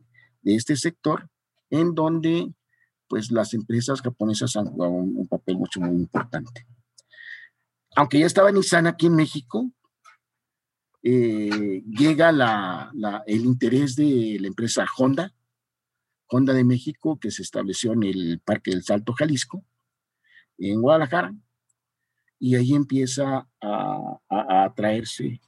este 0.55 0.75
sector, 0.75 1.29
en 1.69 1.93
donde 1.93 2.53
pues 3.07 3.31
las 3.31 3.53
empresas 3.53 4.01
japonesas 4.01 4.55
han 4.55 4.65
jugado 4.65 4.93
un, 4.93 5.27
papel 5.27 5.57
mucho 5.57 5.79
muy 5.79 5.95
importante. 5.95 6.65
Aunque 7.95 8.19
ya 8.19 8.25
estaba 8.25 8.51
Nissan 8.51 8.87
aquí 8.87 9.05
en 9.07 9.15
México, 9.15 9.71
eh, 11.03 11.83
llega 11.87 12.31
la, 12.31 12.91
el 13.27 13.45
interés 13.45 13.95
de 13.95 14.37
la 14.39 14.47
empresa 14.47 14.85
Honda, 14.97 15.33
Honda 16.27 16.53
de 16.53 16.63
México, 16.63 17.19
que 17.19 17.29
se 17.29 17.43
estableció 17.43 17.93
en 17.93 18.03
el 18.03 18.41
Parque 18.43 18.71
del 18.71 18.83
Salto, 18.83 19.13
Jalisco, 19.13 19.63
en 20.57 20.81
Guadalajara, 20.81 21.35
y 22.39 22.55
ahí 22.55 22.73
empieza 22.73 23.47
a, 23.61 24.19
atraerse 24.65 25.41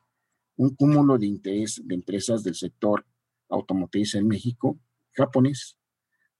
un 0.55 0.75
cúmulo 0.75 1.17
de 1.17 1.27
interés 1.27 1.81
de 1.83 1.95
empresas 1.95 2.43
del 2.43 2.55
sector 2.55 3.05
automotriz 3.49 4.15
en 4.15 4.27
México, 4.27 4.79
japonés, 5.13 5.77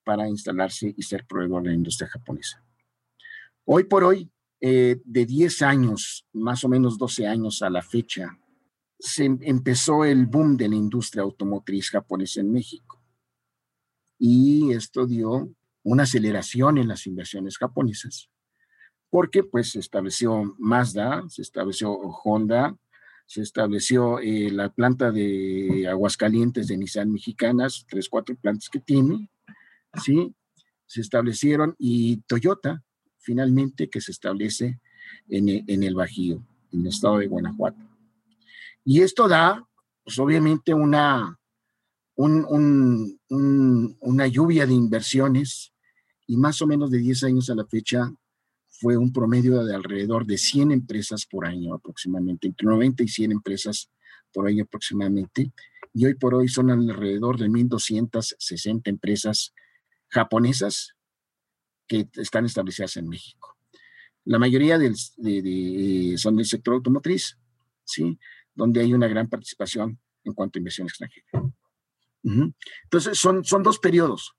para 0.04 0.28
instalarse 0.28 0.94
y 0.96 1.04
ser 1.04 1.26
proveedor 1.26 1.64
de 1.64 1.70
la 1.70 1.76
industria 1.76 2.10
japonesa. 2.10 2.64
Hoy 3.66 3.84
por 3.84 4.04
hoy, 4.04 4.32
eh, 4.60 5.00
de 5.04 5.26
10 5.26 5.62
años, 5.62 6.26
más 6.34 6.64
o 6.64 6.70
menos 6.70 6.98
12 6.98 7.28
años 7.28 7.62
a 7.62 7.70
la 7.70 7.82
fecha, 7.82 8.40
se 9.00 9.26
em, 9.26 9.38
empezó 9.42 10.06
el 10.06 10.26
boom 10.26 10.58
de 10.58 10.70
la 10.70 10.76
industria 10.76 11.24
automotriz 11.24 11.90
japonesa 11.90 12.42
en 12.42 12.52
México. 12.52 13.04
Y 14.18 14.72
esto 14.72 15.06
dio 15.06 15.54
una 15.84 16.04
aceleración 16.04 16.78
en 16.78 16.88
las 16.88 17.06
inversiones 17.06 17.58
japonesas, 17.58 18.30
porque 19.10 19.44
pues 19.44 19.72
se 19.72 19.80
estableció 19.80 20.56
Mazda, 20.58 21.24
se 21.30 21.42
estableció 21.42 21.92
Honda, 21.92 22.76
se 23.26 23.42
estableció 23.42 24.20
eh, 24.20 24.50
la 24.52 24.70
planta 24.70 25.12
de 25.12 25.88
Aguascalientes 25.90 26.68
de 26.68 26.78
Nissan 26.78 27.12
Mexicanas, 27.12 27.86
tres, 27.90 28.10
cuatro 28.10 28.36
plantas 28.36 28.70
que 28.70 28.80
tiene, 28.80 29.30
¿sí? 30.02 30.34
Se 30.86 31.02
establecieron 31.02 31.76
y 31.78 32.18
Toyota, 32.28 32.84
finalmente, 33.20 33.90
que 33.90 34.00
se 34.00 34.12
establece 34.12 34.80
en, 35.28 35.50
en 35.50 35.84
el 35.84 35.96
Bajío, 35.96 36.42
en 36.72 36.82
el 36.82 36.88
estado 36.88 37.18
de 37.18 37.28
Guanajuato. 37.28 37.84
Y 38.86 39.02
esto 39.02 39.28
da, 39.28 39.68
pues 40.06 40.18
obviamente, 40.20 40.74
una, 40.74 41.38
un, 42.16 43.20
una 44.00 44.28
lluvia 44.28 44.66
de 44.66 44.74
inversiones 44.74 45.74
y 46.26 46.38
más 46.38 46.62
o 46.62 46.68
menos 46.68 46.92
de 46.92 47.00
10 47.00 47.26
años 47.26 47.50
a 47.50 47.56
la 47.56 47.66
fecha 47.66 48.10
fue 48.80 48.96
un 48.96 49.12
promedio 49.12 49.64
de 49.64 49.76
alrededor 49.76 50.26
de 50.26 50.38
100 50.38 50.72
empresas 50.72 51.26
por 51.26 51.46
año 51.46 51.74
aproximadamente, 51.74 52.48
entre 52.48 52.68
90 52.68 53.04
y 53.04 53.08
100 53.08 53.32
empresas 53.32 53.90
por 54.32 54.48
año 54.48 54.66
aproximadamente. 54.66 55.52
Y 55.94 56.06
hoy 56.06 56.14
por 56.14 56.36
hoy 56.36 56.48
son 56.48 56.70
alrededor 56.70 57.40
de 57.40 57.48
1.260 57.48 58.82
empresas 58.86 59.54
japonesas 60.10 60.94
que 61.88 62.08
están 62.14 62.46
establecidas 62.46 62.98
en 62.98 63.08
México. 63.08 63.58
La 64.26 64.38
mayoría 64.38 64.78
del, 64.78 64.96
son 66.18 66.36
del 66.36 66.46
sector 66.46 66.76
automotriz, 66.76 67.38
¿sí? 67.84 68.20
donde 68.54 68.82
hay 68.82 68.94
una 68.94 69.08
gran 69.08 69.28
participación 69.28 70.00
en 70.24 70.34
cuanto 70.34 70.58
a 70.58 70.60
inversión 70.60 70.88
extranjera. 70.88 71.26
Entonces, 72.84 73.18
son, 73.18 73.44
son 73.44 73.64
dos 73.64 73.80
periodos, 73.80 74.36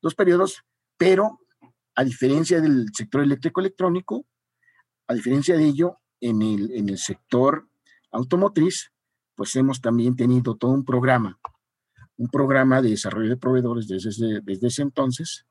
dos 0.00 0.14
periodos, 0.14 0.64
pero 0.96 1.40
a 1.94 2.04
diferencia 2.04 2.60
del 2.60 2.86
sector 2.92 3.22
eléctrico 3.22 3.60
electrónico, 3.60 4.26
a 5.06 5.14
diferencia 5.14 5.56
de 5.56 5.64
ello, 5.64 5.98
en 6.20 6.42
el, 6.42 6.70
en 6.72 6.88
el 6.88 6.98
sector 6.98 7.68
automotriz, 8.10 8.90
pues 9.34 9.54
hemos 9.56 9.80
también 9.80 10.16
tenido 10.16 10.56
todo 10.56 10.70
un 10.70 10.84
programa, 10.84 11.38
un 12.16 12.28
programa 12.28 12.80
de 12.80 12.90
desarrollo 12.90 13.28
de 13.28 13.36
proveedores 13.36 13.88
desde, 13.88 14.40
desde 14.42 14.68
ese 14.68 14.82
entonces. 14.82 15.44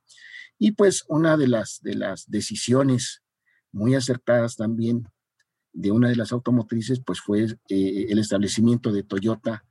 Y 0.57 0.71
pues 0.71 1.03
una 1.07 1.37
de 1.37 1.47
las, 1.47 1.79
de 1.81 1.95
las 1.95 2.25
decisiones 2.27 3.21
muy 3.71 3.95
acertadas 3.95 4.55
también 4.55 5.07
de 5.73 5.91
una 5.91 6.09
de 6.09 6.15
las 6.15 6.31
automotrices, 6.31 7.01
pues 7.05 7.19
fue 7.19 7.43
eh, 7.43 8.05
el 8.09 8.19
establecimiento 8.19 8.91
de 8.91 9.03
Toyota 9.03 9.65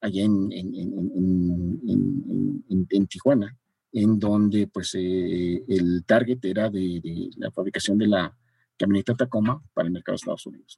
allá 0.00 0.22
en, 0.22 0.52
en, 0.52 0.74
en, 0.74 2.64
en 2.88 3.06
Tijuana, 3.06 3.58
en 3.92 4.18
donde 4.18 4.66
pues 4.66 4.94
eh, 4.94 5.64
el 5.68 6.04
target 6.04 6.44
era 6.44 6.68
de, 6.70 7.30
la 7.36 7.50
fabricación 7.50 7.98
de 7.98 8.06
la 8.06 8.36
camioneta 8.76 9.14
Tacoma 9.14 9.62
para 9.72 9.86
el 9.86 9.92
mercado 9.92 10.14
de 10.14 10.16
Estados 10.16 10.46
Unidos. 10.46 10.76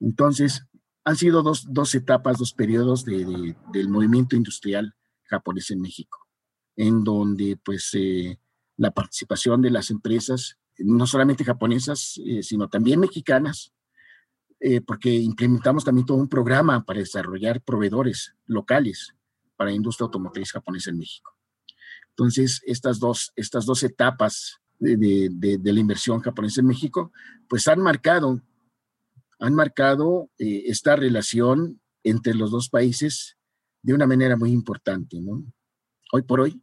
Entonces, 0.00 0.66
han 1.04 1.16
sido 1.16 1.42
dos, 1.42 1.72
dos 1.72 1.94
etapas, 1.94 2.38
dos 2.38 2.52
periodos 2.52 3.04
de, 3.04 3.56
del 3.72 3.88
movimiento 3.88 4.36
industrial 4.36 4.94
japonés 5.24 5.70
en 5.70 5.80
México, 5.80 6.26
en 6.76 7.04
donde 7.04 7.58
pues 7.62 7.90
eh, 7.94 8.38
la 8.76 8.90
participación 8.90 9.62
de 9.62 9.70
las 9.70 9.90
empresas, 9.90 10.58
no 10.78 11.06
solamente 11.06 11.44
japonesas, 11.44 12.20
eh, 12.24 12.42
sino 12.42 12.68
también 12.68 13.00
mexicanas, 13.00 13.72
porque 14.86 15.14
implementamos 15.14 15.84
también 15.84 16.06
todo 16.06 16.16
un 16.16 16.28
programa 16.28 16.86
para 16.86 16.98
desarrollar 16.98 17.60
proveedores 17.60 18.34
locales 18.46 19.14
para 19.56 19.68
la 19.68 19.76
industria 19.76 20.06
automotriz 20.06 20.52
japonesa 20.52 20.88
en 20.88 20.98
México. 20.98 21.34
Entonces, 22.16 22.62
estas 22.64 23.00
dos, 23.00 23.32
estas 23.34 23.66
dos 23.66 23.82
etapas 23.82 24.60
de, 24.78 25.60
la 25.62 25.80
inversión 25.80 26.20
japonesa 26.20 26.60
en 26.60 26.68
México, 26.68 27.12
pues 27.48 27.66
han 27.66 27.80
marcado, 27.80 28.40
han 29.40 29.54
marcado 29.54 30.30
eh, 30.38 30.62
esta 30.66 30.94
relación 30.94 31.80
entre 32.04 32.34
los 32.34 32.52
dos 32.52 32.68
países 32.68 33.36
de 33.82 33.94
una 33.94 34.06
manera 34.06 34.36
muy 34.36 34.52
importante. 34.52 35.18
Hoy 36.12 36.22
por 36.22 36.40
hoy, 36.40 36.62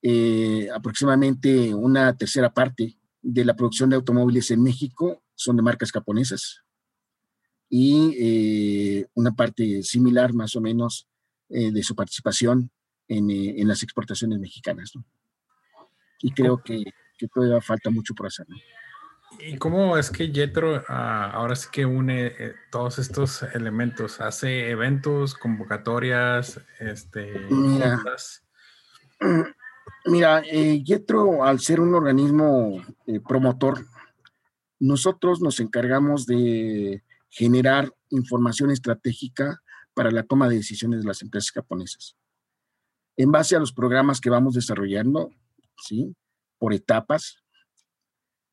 eh, 0.00 0.68
aproximadamente 0.72 1.74
una 1.74 2.16
tercera 2.16 2.54
parte 2.54 2.96
de 3.20 3.44
la 3.44 3.56
producción 3.56 3.90
de 3.90 3.96
automóviles 3.96 4.52
en 4.52 4.62
México 4.62 5.24
son 5.34 5.56
de 5.56 5.62
marcas 5.62 5.90
japonesas 5.90 6.62
y 7.68 8.14
eh, 8.16 9.06
una 9.14 9.32
parte 9.32 9.82
similar 9.82 10.32
más 10.34 10.54
o 10.54 10.60
menos 10.60 11.08
de 11.50 11.82
su 11.82 11.96
participación 11.96 12.70
eh, 13.08 13.54
en, 13.56 13.66
las 13.66 13.82
exportaciones 13.82 14.38
mexicanas. 14.38 14.92
¿no? 14.94 15.02
Y 16.20 16.30
creo 16.32 16.62
que, 16.62 16.84
que, 17.16 17.26
todavía 17.28 17.60
falta 17.62 17.88
mucho 17.88 18.14
por 18.14 18.26
hacer. 18.26 18.46
¿Y 19.38 19.56
cómo 19.56 19.96
es 19.96 20.10
que 20.10 20.30
Jetro 20.30 20.84
ah, 20.88 21.30
ahora 21.32 21.56
sí 21.56 21.68
que 21.72 21.86
une 21.86 22.26
eh, 22.26 22.54
todos 22.70 22.98
estos 22.98 23.42
elementos? 23.42 24.20
¿Hace 24.20 24.68
eventos, 24.70 25.34
convocatorias, 25.34 26.60
este, 26.80 27.46
Mira, 27.48 28.02
mira 30.04 30.42
eh, 30.44 30.82
Jetro, 30.84 31.44
al 31.44 31.60
ser 31.60 31.80
un 31.80 31.94
organismo 31.94 32.82
promotor, 33.26 33.86
nosotros 34.80 35.40
nos 35.40 35.60
encargamos 35.60 36.26
de 36.26 37.02
generar 37.30 37.90
información 38.10 38.70
estratégica 38.70 39.62
para 39.94 40.10
la 40.10 40.24
toma 40.24 40.48
de 40.48 40.56
decisiones 40.56 41.00
de 41.00 41.06
las 41.06 41.22
empresas 41.22 41.52
japonesas 41.52 42.18
en 43.18 43.32
base 43.32 43.56
a 43.56 43.58
los 43.58 43.72
programas 43.72 44.20
que 44.20 44.30
vamos 44.30 44.54
desarrollando, 44.54 45.30
¿sí? 45.76 46.14
Por 46.56 46.72
etapas, 46.72 47.42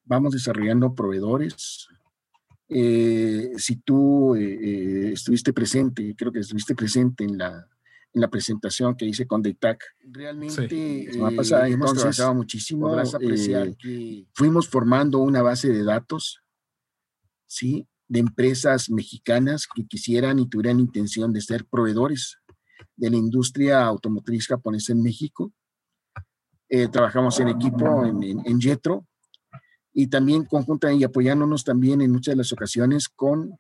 vamos 0.03 0.33
desarrollando 0.33 0.95
proveedores. 0.95 1.87
Eh, 2.67 3.51
si 3.57 3.75
tú 3.75 4.35
eh, 4.35 4.41
eh, 4.41 5.11
estuviste 5.13 5.53
presente, 5.53 6.15
creo 6.17 6.31
que 6.31 6.39
estuviste 6.39 6.73
presente 6.73 7.23
en 7.23 7.37
la, 7.37 7.67
en 8.11 8.21
la 8.21 8.27
presentación 8.27 8.95
que 8.95 9.05
hice 9.05 9.27
con 9.27 9.43
DEITAC, 9.43 9.83
realmente 10.11 10.67
sí. 10.67 11.19
pasada, 11.37 11.69
hemos 11.69 11.93
trabajado 11.93 12.33
muchísimo. 12.33 12.87
Podrás 12.87 13.13
apreciar 13.13 13.77
que 13.77 14.25
fuimos 14.33 14.67
formando 14.67 15.19
una 15.19 15.43
base 15.43 15.69
de 15.69 15.83
datos, 15.83 16.41
¿sí? 17.45 17.87
De 18.07 18.19
empresas 18.19 18.89
mexicanas 18.89 19.67
que 19.67 19.85
quisieran 19.85 20.39
y 20.39 20.49
tuvieran 20.49 20.79
intención 20.79 21.33
de 21.33 21.41
ser 21.41 21.65
proveedores 21.65 22.39
de 22.95 23.09
la 23.09 23.17
industria 23.17 23.85
automotriz 23.85 24.47
japonesa 24.47 24.93
en 24.93 25.01
México. 25.01 25.51
Eh, 26.69 26.87
trabajamos 26.87 27.39
en 27.39 27.49
equipo 27.49 28.05
en, 28.05 28.23
en, 28.23 28.59
Jetro 28.59 29.05
y 29.93 30.07
también 30.07 30.45
conjunta 30.45 30.91
y 30.91 31.03
apoyándonos 31.03 31.63
también 31.63 32.01
en 32.01 32.11
muchas 32.11 32.33
de 32.33 32.37
las 32.37 32.51
ocasiones 32.51 33.07
con 33.07 33.57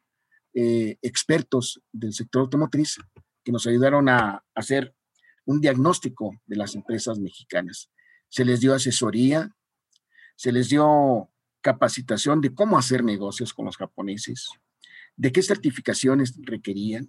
eh, 0.53 0.97
expertos 1.01 1.81
del 1.91 2.13
sector 2.13 2.41
automotriz 2.41 2.97
que 3.43 3.51
nos 3.51 3.67
ayudaron 3.67 4.09
a 4.09 4.43
hacer 4.55 4.95
un 5.45 5.61
diagnóstico 5.61 6.31
de 6.45 6.55
las 6.55 6.75
empresas 6.75 7.19
mexicanas. 7.19 7.91
Se 8.29 8.43
les 8.43 8.59
dio 8.59 8.73
asesoría, 8.73 9.55
se 10.35 10.51
les 10.51 10.69
dio 10.69 11.29
capacitación 11.61 12.41
de 12.41 12.53
cómo 12.53 12.77
hacer 12.77 13.03
negocios 13.03 13.53
con 13.53 13.65
los 13.65 13.77
japoneses, 13.77 14.49
de 15.15 15.31
qué 15.31 15.41
certificaciones 15.41 16.35
requerían, 16.41 17.07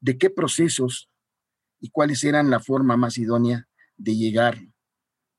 de 0.00 0.18
qué 0.18 0.30
procesos 0.30 1.08
y 1.82 1.90
cuáles 1.90 2.22
eran 2.22 2.48
la 2.48 2.60
forma 2.60 2.96
más 2.96 3.18
idónea 3.18 3.68
de 3.96 4.16
llegar 4.16 4.58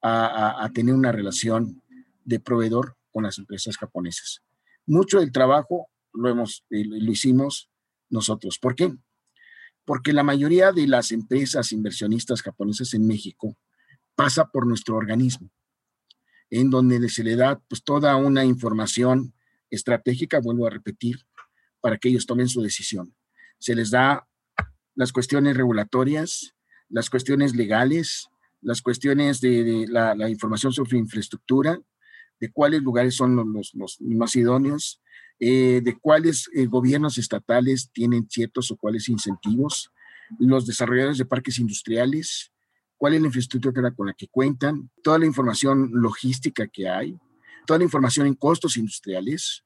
a, 0.02 0.70
tener 0.74 0.94
una 0.94 1.14
relación 1.14 1.82
de 2.26 2.42
proveedor 2.42 2.98
con 3.12 3.24
las 3.24 3.38
empresas 3.38 3.78
japonesas. 3.78 4.44
Mucho 4.86 5.22
del 5.22 5.32
trabajo 5.32 5.88
lo, 6.12 6.30
hemos, 6.30 6.66
eh, 6.70 6.84
lo 6.86 7.10
hicimos 7.10 7.70
nosotros. 8.10 8.60
¿Por 8.60 8.76
qué? 8.76 8.94
Porque 9.86 10.12
la 10.12 10.24
mayoría 10.24 10.74
de 10.74 10.86
las 10.86 11.14
empresas 11.14 11.72
inversionistas 11.72 12.42
japonesas 12.42 12.94
en 12.94 13.08
México 13.08 13.56
pasa 14.16 14.50
por 14.50 14.68
nuestro 14.68 14.98
organismo, 14.98 15.50
en 16.50 16.70
donde 16.70 17.08
se 17.08 17.24
le 17.24 17.38
da 17.38 17.62
pues, 17.70 17.86
toda 17.86 18.18
una 18.18 18.44
información 18.44 19.34
estratégica, 19.70 20.42
vuelvo 20.42 20.68
a 20.68 20.72
repetir, 20.72 21.26
para 21.80 21.98
que 21.98 22.10
ellos 22.10 22.26
tomen 22.26 22.50
su 22.50 22.62
decisión. 22.62 23.16
Se 23.60 23.76
les 23.76 23.92
da 23.92 24.28
las 24.96 25.12
cuestiones 25.12 25.58
regulatorias, 25.58 26.56
las 26.90 27.10
cuestiones 27.10 27.56
legales, 27.56 28.28
las 28.62 28.82
cuestiones 28.82 29.42
de, 29.42 29.86
la, 29.90 30.30
información 30.30 30.72
sobre 30.72 30.98
infraestructura, 30.98 31.80
de 32.40 32.52
cuáles 32.52 32.82
lugares 32.82 33.16
son 33.16 33.36
los, 33.36 33.74
los, 33.74 34.02
más 34.02 34.36
idóneos, 34.36 35.02
eh, 35.40 35.82
de 35.84 35.98
cuáles 35.98 36.50
eh, 36.54 36.66
gobiernos 36.66 37.18
estatales 37.18 37.90
tienen 37.92 38.28
ciertos 38.30 38.72
o 38.72 38.78
cuáles 38.78 39.10
incentivos, 39.10 39.92
los 40.40 40.66
desarrolladores 40.66 41.18
de 41.18 41.26
parques 41.26 41.60
industriales, 41.60 42.52
cuál 42.98 43.16
es 43.16 43.22
la 43.22 43.28
infraestructura 43.28 43.92
con 43.92 44.08
la 44.08 44.14
que 44.14 44.28
cuentan, 44.28 44.90
toda 45.04 45.20
la 45.20 45.26
información 45.26 45.90
logística 45.94 46.68
que 46.68 46.88
hay, 46.88 47.18
toda 47.66 47.80
la 47.80 47.86
información 47.86 48.28
en 48.28 48.36
costos 48.36 48.78
industriales. 48.78 49.64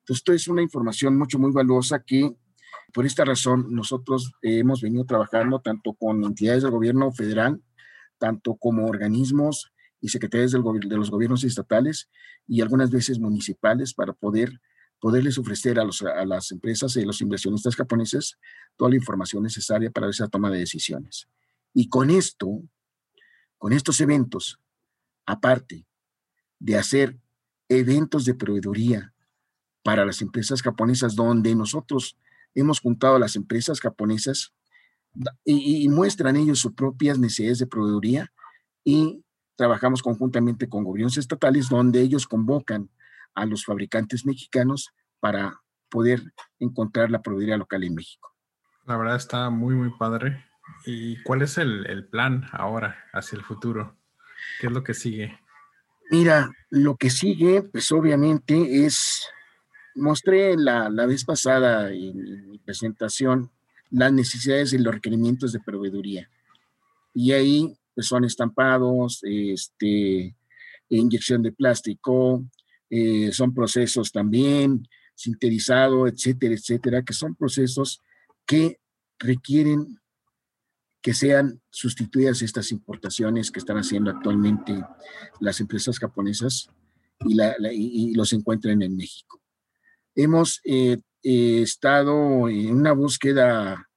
Entonces, 0.00 0.20
esto 0.20 0.32
es 0.32 0.48
una 0.48 0.62
información 0.62 1.16
mucho, 1.16 1.38
muy 1.38 1.52
valiosa 1.52 2.02
que 2.02 2.34
por 2.92 3.06
esta 3.06 3.24
razón 3.24 3.66
nosotros 3.70 4.32
hemos 4.42 4.80
venido 4.80 5.04
trabajando 5.04 5.60
tanto 5.60 5.94
con 5.94 6.22
entidades 6.24 6.62
del 6.62 6.72
gobierno 6.72 7.10
federal, 7.12 7.62
tanto 8.18 8.54
como 8.56 8.86
organismos 8.86 9.72
y 10.00 10.08
secretarios 10.08 10.52
del 10.52 10.62
de 10.62 10.96
los 10.96 11.10
gobiernos 11.10 11.44
estatales 11.44 12.10
y 12.46 12.60
algunas 12.60 12.90
veces 12.90 13.18
municipales 13.18 13.94
para 13.94 14.12
poder 14.12 14.60
poderles 15.00 15.36
ofrecer 15.36 15.80
a, 15.80 15.82
a 15.82 16.24
las 16.24 16.52
empresas 16.52 16.94
y 16.94 17.04
los 17.04 17.20
inversionistas 17.20 17.74
japoneses 17.74 18.38
toda 18.76 18.90
la 18.90 18.96
información 18.96 19.42
necesaria 19.42 19.90
para 19.90 20.08
esa 20.08 20.28
toma 20.28 20.48
de 20.48 20.60
decisiones. 20.60 21.28
Y 21.74 21.88
con 21.88 22.08
esto, 22.08 22.62
con 23.58 23.72
estos 23.72 24.00
eventos, 24.00 24.60
aparte 25.26 25.86
de 26.60 26.76
hacer 26.76 27.18
eventos 27.68 28.24
de 28.24 28.34
proveeduría 28.34 29.12
para 29.82 30.04
las 30.04 30.22
empresas 30.22 30.62
japonesas, 30.62 31.16
donde 31.16 31.54
nosotros 31.56 32.16
hemos 32.54 32.80
juntado 32.80 33.16
a 33.16 33.18
las 33.18 33.36
empresas 33.36 33.80
japonesas 33.80 34.52
y, 35.44 35.88
muestran 35.88 36.36
ellos 36.36 36.60
sus 36.60 36.72
propias 36.72 37.18
necesidades 37.18 37.58
de 37.58 37.66
proveeduría 37.66 38.32
y 38.84 39.24
trabajamos 39.56 40.02
conjuntamente 40.02 40.68
con 40.68 40.84
gobiernos 40.84 41.18
estatales, 41.18 41.68
donde 41.68 42.00
ellos 42.00 42.26
convocan 42.26 42.90
a 43.34 43.46
los 43.46 43.64
fabricantes 43.64 44.24
mexicanos 44.26 44.90
para 45.20 45.60
poder 45.88 46.22
encontrar 46.58 47.10
la 47.10 47.22
proveeduría 47.22 47.56
local 47.58 47.84
en 47.84 47.94
México. 47.94 48.34
La 48.86 48.96
verdad 48.96 49.16
está 49.16 49.50
muy, 49.50 49.74
muy 49.74 49.90
padre. 49.90 50.44
¿Y 50.86 51.22
cuál 51.22 51.42
es 51.42 51.58
el, 51.58 52.08
plan 52.10 52.46
ahora 52.52 52.96
hacia 53.12 53.36
el 53.36 53.44
futuro? 53.44 53.96
¿Qué 54.60 54.66
es 54.66 54.72
lo 54.72 54.82
que 54.82 54.94
sigue? 54.94 55.38
Mira, 56.10 56.50
lo 56.70 56.96
que 56.96 57.10
sigue, 57.10 57.62
pues 57.62 57.92
obviamente 57.92 58.84
es, 58.84 59.28
mostré 59.94 60.56
la, 60.56 60.88
la 60.88 61.06
vez 61.06 61.24
pasada 61.24 61.92
en 61.92 62.50
mi 62.50 62.58
presentación 62.58 63.50
las 63.90 64.12
necesidades 64.12 64.72
y 64.72 64.78
los 64.78 64.94
requerimientos 64.94 65.52
de 65.52 65.60
proveeduría. 65.60 66.28
Y 67.14 67.32
ahí 67.32 67.76
pues, 67.94 68.06
son 68.06 68.24
estampados, 68.24 69.20
este, 69.22 70.34
inyección 70.88 71.42
de 71.42 71.52
plástico, 71.52 72.44
eh, 72.88 73.30
son 73.32 73.54
procesos 73.54 74.10
también, 74.10 74.88
sintetizado, 75.14 76.06
etcétera, 76.06 76.54
etcétera, 76.54 77.02
que 77.02 77.12
son 77.12 77.34
procesos 77.34 78.00
que 78.46 78.78
requieren 79.18 79.98
que 81.02 81.14
sean 81.14 81.60
sustituidas 81.68 82.42
estas 82.42 82.70
importaciones 82.70 83.50
que 83.50 83.58
están 83.58 83.76
haciendo 83.76 84.10
actualmente 84.10 84.84
las 85.40 85.60
empresas 85.60 85.98
japonesas 85.98 86.70
y, 87.26 87.34
la, 87.34 87.56
los 88.14 88.32
encuentren 88.32 88.82
en 88.82 88.96
México. 88.96 89.41
Hemos 90.14 90.60
eh, 90.64 90.98
eh, 91.22 91.62
estado 91.62 92.48
en 92.48 92.74
una 92.74 92.92
búsqueda 92.92 93.88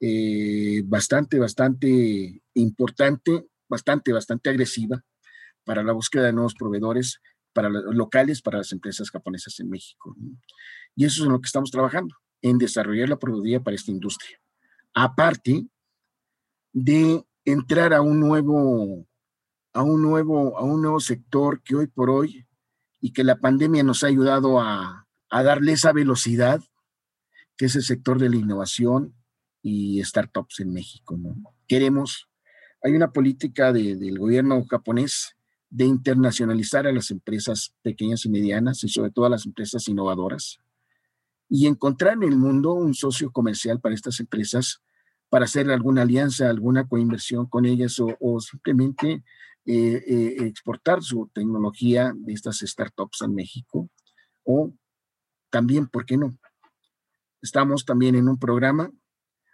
eh, 0.00 0.82
bastante, 0.84 1.38
bastante 1.38 2.42
importante, 2.54 3.46
bastante, 3.68 4.12
bastante 4.12 4.50
agresiva 4.50 5.02
para 5.64 5.82
la 5.82 5.92
búsqueda 5.92 6.24
de 6.24 6.32
nuevos 6.32 6.54
proveedores 6.54 7.20
para 7.54 7.68
locales 7.70 8.42
para 8.42 8.58
las 8.58 8.72
empresas 8.72 9.10
japonesas 9.10 9.58
en 9.60 9.70
México. 9.70 10.14
Y 10.96 11.04
eso 11.06 11.22
es 11.22 11.26
en 11.26 11.32
lo 11.32 11.40
que 11.40 11.46
estamos 11.46 11.70
trabajando, 11.70 12.14
en 12.42 12.58
desarrollar 12.58 13.08
la 13.08 13.18
productividad 13.18 13.62
para 13.62 13.76
esta 13.76 13.92
industria. 13.92 14.38
Aparte 14.92 15.66
de 16.72 17.24
entrar 17.44 17.94
a 17.94 18.02
un 18.02 18.20
nuevo, 18.20 19.06
a 19.72 19.82
un 19.82 20.02
nuevo, 20.02 20.58
a 20.58 20.64
un 20.64 20.82
nuevo 20.82 21.00
sector 21.00 21.62
que 21.62 21.76
hoy 21.76 21.86
por 21.86 22.10
hoy 22.10 22.46
y 23.00 23.12
que 23.12 23.24
la 23.24 23.36
pandemia 23.36 23.84
nos 23.84 24.02
ha 24.02 24.08
ayudado 24.08 24.60
a, 24.60 25.03
a 25.34 25.42
darle 25.42 25.72
esa 25.72 25.92
velocidad, 25.92 26.62
que 27.56 27.66
es 27.66 27.74
el 27.74 27.82
sector 27.82 28.20
de 28.20 28.30
la 28.30 28.36
innovación 28.36 29.16
y 29.62 30.00
startups 30.04 30.60
en 30.60 30.72
México. 30.72 31.18
Queremos, 31.66 32.28
hay 32.80 32.92
una 32.92 33.10
política 33.10 33.72
del 33.72 34.16
gobierno 34.16 34.64
japonés 34.70 35.34
de 35.70 35.86
internacionalizar 35.86 36.86
a 36.86 36.92
las 36.92 37.10
empresas 37.10 37.74
pequeñas 37.82 38.24
y 38.24 38.28
medianas 38.28 38.84
y 38.84 38.88
sobre 38.88 39.10
todo 39.10 39.24
a 39.24 39.28
las 39.28 39.44
empresas 39.44 39.88
innovadoras 39.88 40.60
y 41.48 41.66
encontrar 41.66 42.12
en 42.12 42.22
el 42.22 42.36
mundo 42.36 42.72
un 42.72 42.94
socio 42.94 43.32
comercial 43.32 43.80
para 43.80 43.96
estas 43.96 44.20
empresas 44.20 44.82
para 45.30 45.46
hacer 45.46 45.68
alguna 45.68 46.02
alianza, 46.02 46.48
alguna 46.48 46.86
coinversión 46.86 47.46
con 47.46 47.64
ellas 47.64 47.98
o, 47.98 48.40
simplemente 48.40 49.24
eh, 49.66 50.04
eh, 50.06 50.36
exportar 50.46 51.02
su 51.02 51.28
tecnología 51.34 52.12
de 52.14 52.34
estas 52.34 52.58
startups 52.58 53.22
en 53.22 53.34
México. 53.34 53.90
O 54.44 54.72
también, 55.54 55.86
¿por 55.86 56.04
qué 56.04 56.16
no? 56.16 56.36
Estamos 57.40 57.84
también 57.84 58.16
en 58.16 58.28
un 58.28 58.40
programa 58.40 58.90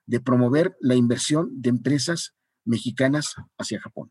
de 0.07 0.19
promover 0.21 0.75
la 0.81 0.95
inversión 0.95 1.51
de 1.61 1.69
empresas 1.69 2.35
mexicanas 2.65 3.35
hacia 3.59 3.83
Japón. 3.83 4.11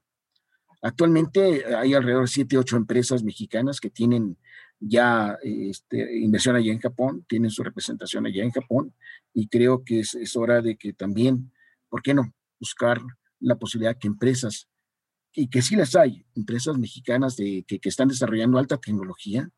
Actualmente 0.83 1.65
hay 1.75 1.95
alrededor 1.95 2.25
de 2.25 2.27
7, 2.27 2.59
8 2.59 2.77
empresas 2.77 3.23
mexicanas 3.23 3.79
que 3.79 3.89
tienen 3.89 4.37
ya 4.79 5.35
este, 5.41 6.19
inversión 6.19 6.55
allá 6.55 6.71
en 6.71 6.79
Japón, 6.79 7.25
tienen 7.27 7.49
su 7.49 7.63
representación 7.63 8.27
allá 8.27 8.43
en 8.43 8.51
Japón 8.51 8.93
y 9.33 9.47
creo 9.47 9.83
que 9.83 10.01
es, 10.01 10.13
es 10.13 10.35
hora 10.35 10.61
de 10.61 10.77
que 10.77 10.93
también 10.93 11.51
¿por 11.89 12.03
qué 12.03 12.13
no? 12.13 12.35
Buscar 12.59 13.01
la 13.39 13.57
posibilidad 13.57 13.97
que 13.97 14.07
empresas, 14.07 14.69
y 15.33 15.49
que 15.49 15.63
sí 15.63 15.75
las 15.75 15.95
hay, 15.95 16.25
empresas 16.35 16.77
mexicanas 16.77 17.35
de, 17.35 17.65
que, 17.67 17.79
están 17.83 18.07
desarrollando 18.07 18.59
alta 18.59 18.77
tecnología, 18.77 19.49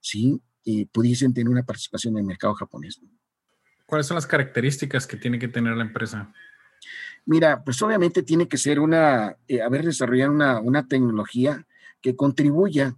sí, 0.00 0.40
eh, 0.66 0.86
pudiesen 0.92 1.32
tener 1.32 1.48
una 1.48 1.62
participación 1.62 2.14
en 2.14 2.18
el 2.18 2.24
mercado 2.24 2.52
japonés. 2.54 3.00
¿Cuáles 3.86 4.06
son 4.06 4.16
las 4.16 4.26
características 4.26 5.06
que 5.06 5.16
tiene 5.16 5.38
que 5.38 5.46
tener 5.48 5.76
la 5.76 5.84
empresa? 5.84 6.32
Mira, 7.24 7.62
pues 7.64 7.80
obviamente 7.82 8.24
tiene 8.24 8.48
que 8.48 8.58
ser 8.58 8.80
una, 8.80 9.36
eh, 9.46 9.62
haber 9.62 9.84
desarrollado 9.84 10.32
una, 10.32 10.60
una 10.60 10.88
tecnología 10.88 11.66
que 12.00 12.16
contribuya 12.16 12.96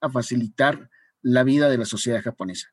a 0.00 0.08
facilitar 0.10 0.90
la 1.22 1.44
vida 1.44 1.68
de 1.68 1.78
la 1.78 1.84
sociedad 1.84 2.22
japonesa. 2.22 2.68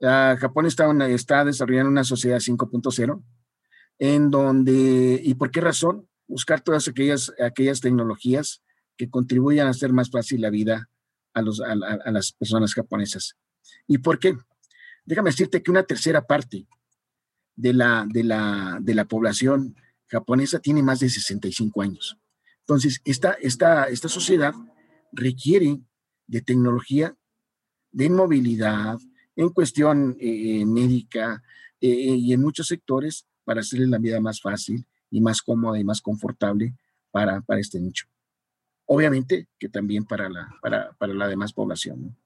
Japón 0.00 0.66
está, 0.66 0.90
está 1.08 1.44
desarrollando 1.46 1.90
una 1.90 2.04
sociedad 2.04 2.36
5.0 2.36 3.22
en 3.98 4.30
donde, 4.30 5.20
¿y 5.22 5.34
por 5.34 5.50
qué 5.50 5.62
razón? 5.62 6.08
Buscar 6.26 6.60
todas 6.60 6.88
aquellas, 6.88 7.32
aquellas 7.42 7.80
tecnologías 7.80 8.62
que 8.98 9.08
contribuyan 9.08 9.66
a 9.66 9.70
hacer 9.70 9.94
más 9.94 10.10
fácil 10.10 10.42
la 10.42 10.50
vida 10.50 10.90
a, 11.34 11.40
las 12.10 12.32
personas 12.32 12.74
japonesas. 12.74 13.36
¿Y 13.86 13.98
por 13.98 14.18
qué? 14.18 14.36
Déjame 15.04 15.30
decirte 15.30 15.62
que 15.62 15.70
una 15.70 15.82
tercera 15.82 16.26
parte 16.26 16.66
de 17.56 17.72
la, 17.72 18.06
de 18.08 18.24
la, 18.24 18.78
de 18.80 18.94
la 18.94 19.04
población 19.04 19.76
japonesa 20.06 20.58
tiene 20.60 20.82
más 20.82 21.00
de 21.00 21.08
65 21.08 21.82
años. 21.82 22.16
Entonces, 22.60 23.00
esta, 23.04 23.32
esta, 23.32 23.84
esta 23.84 24.08
sociedad 24.08 24.54
requiere 25.12 25.80
de 26.26 26.40
tecnología, 26.40 27.16
de 27.92 28.08
movilidad, 28.10 28.98
en 29.36 29.50
cuestión 29.50 30.16
eh, 30.20 30.64
médica 30.64 31.42
eh, 31.80 31.88
y 31.88 32.32
en 32.32 32.40
muchos 32.40 32.68
sectores 32.68 33.26
para 33.44 33.60
hacerle 33.60 33.86
la 33.86 33.98
vida 33.98 34.20
más 34.20 34.40
fácil 34.40 34.86
y 35.10 35.20
más 35.20 35.42
cómoda 35.42 35.78
y 35.78 35.84
más 35.84 36.00
confortable 36.00 36.74
para, 37.10 37.40
para 37.42 37.60
este 37.60 37.80
nicho. 37.80 38.06
Obviamente 38.86 39.48
que 39.58 39.68
también 39.68 40.04
para 40.04 40.28
la, 40.28 40.48
para, 40.60 40.92
para 40.92 41.14
la 41.14 41.28
demás 41.28 41.52
población. 41.52 42.16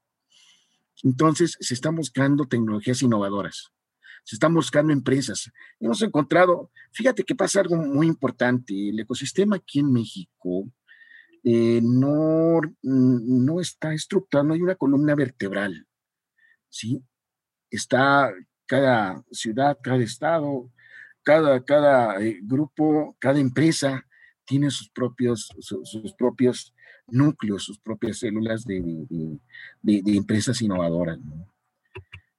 Entonces, 1.04 1.56
se 1.60 1.74
están 1.74 1.94
buscando 1.94 2.46
tecnologías 2.46 3.02
innovadoras, 3.02 3.70
se 4.24 4.36
están 4.36 4.52
buscando 4.52 4.92
empresas. 4.92 5.50
Hemos 5.78 6.02
encontrado, 6.02 6.70
fíjate 6.92 7.24
que 7.24 7.36
pasa 7.36 7.60
algo 7.60 7.76
muy 7.76 8.08
importante, 8.08 8.90
el 8.90 8.98
ecosistema 8.98 9.56
aquí 9.56 9.78
en 9.78 9.92
México 9.92 10.68
eh, 11.44 11.80
no, 11.82 12.60
no 12.82 13.60
está 13.60 13.94
estructurado, 13.94 14.48
no 14.48 14.54
hay 14.54 14.62
una 14.62 14.74
columna 14.74 15.14
vertebral, 15.14 15.86
¿sí? 16.68 17.00
Está 17.70 18.32
cada 18.66 19.22
ciudad, 19.30 19.78
cada 19.82 20.02
estado, 20.02 20.70
cada, 21.22 21.64
cada 21.64 22.20
eh, 22.20 22.40
grupo, 22.42 23.16
cada 23.20 23.38
empresa 23.38 24.04
tiene 24.48 24.70
sus 24.70 24.88
propios, 24.88 25.50
sus, 25.60 26.14
propios 26.14 26.74
núcleos, 27.06 27.64
sus 27.64 27.78
propias 27.78 28.18
células 28.18 28.64
de, 28.64 28.80
de, 29.82 30.16
empresas 30.16 30.62
innovadoras. 30.62 31.18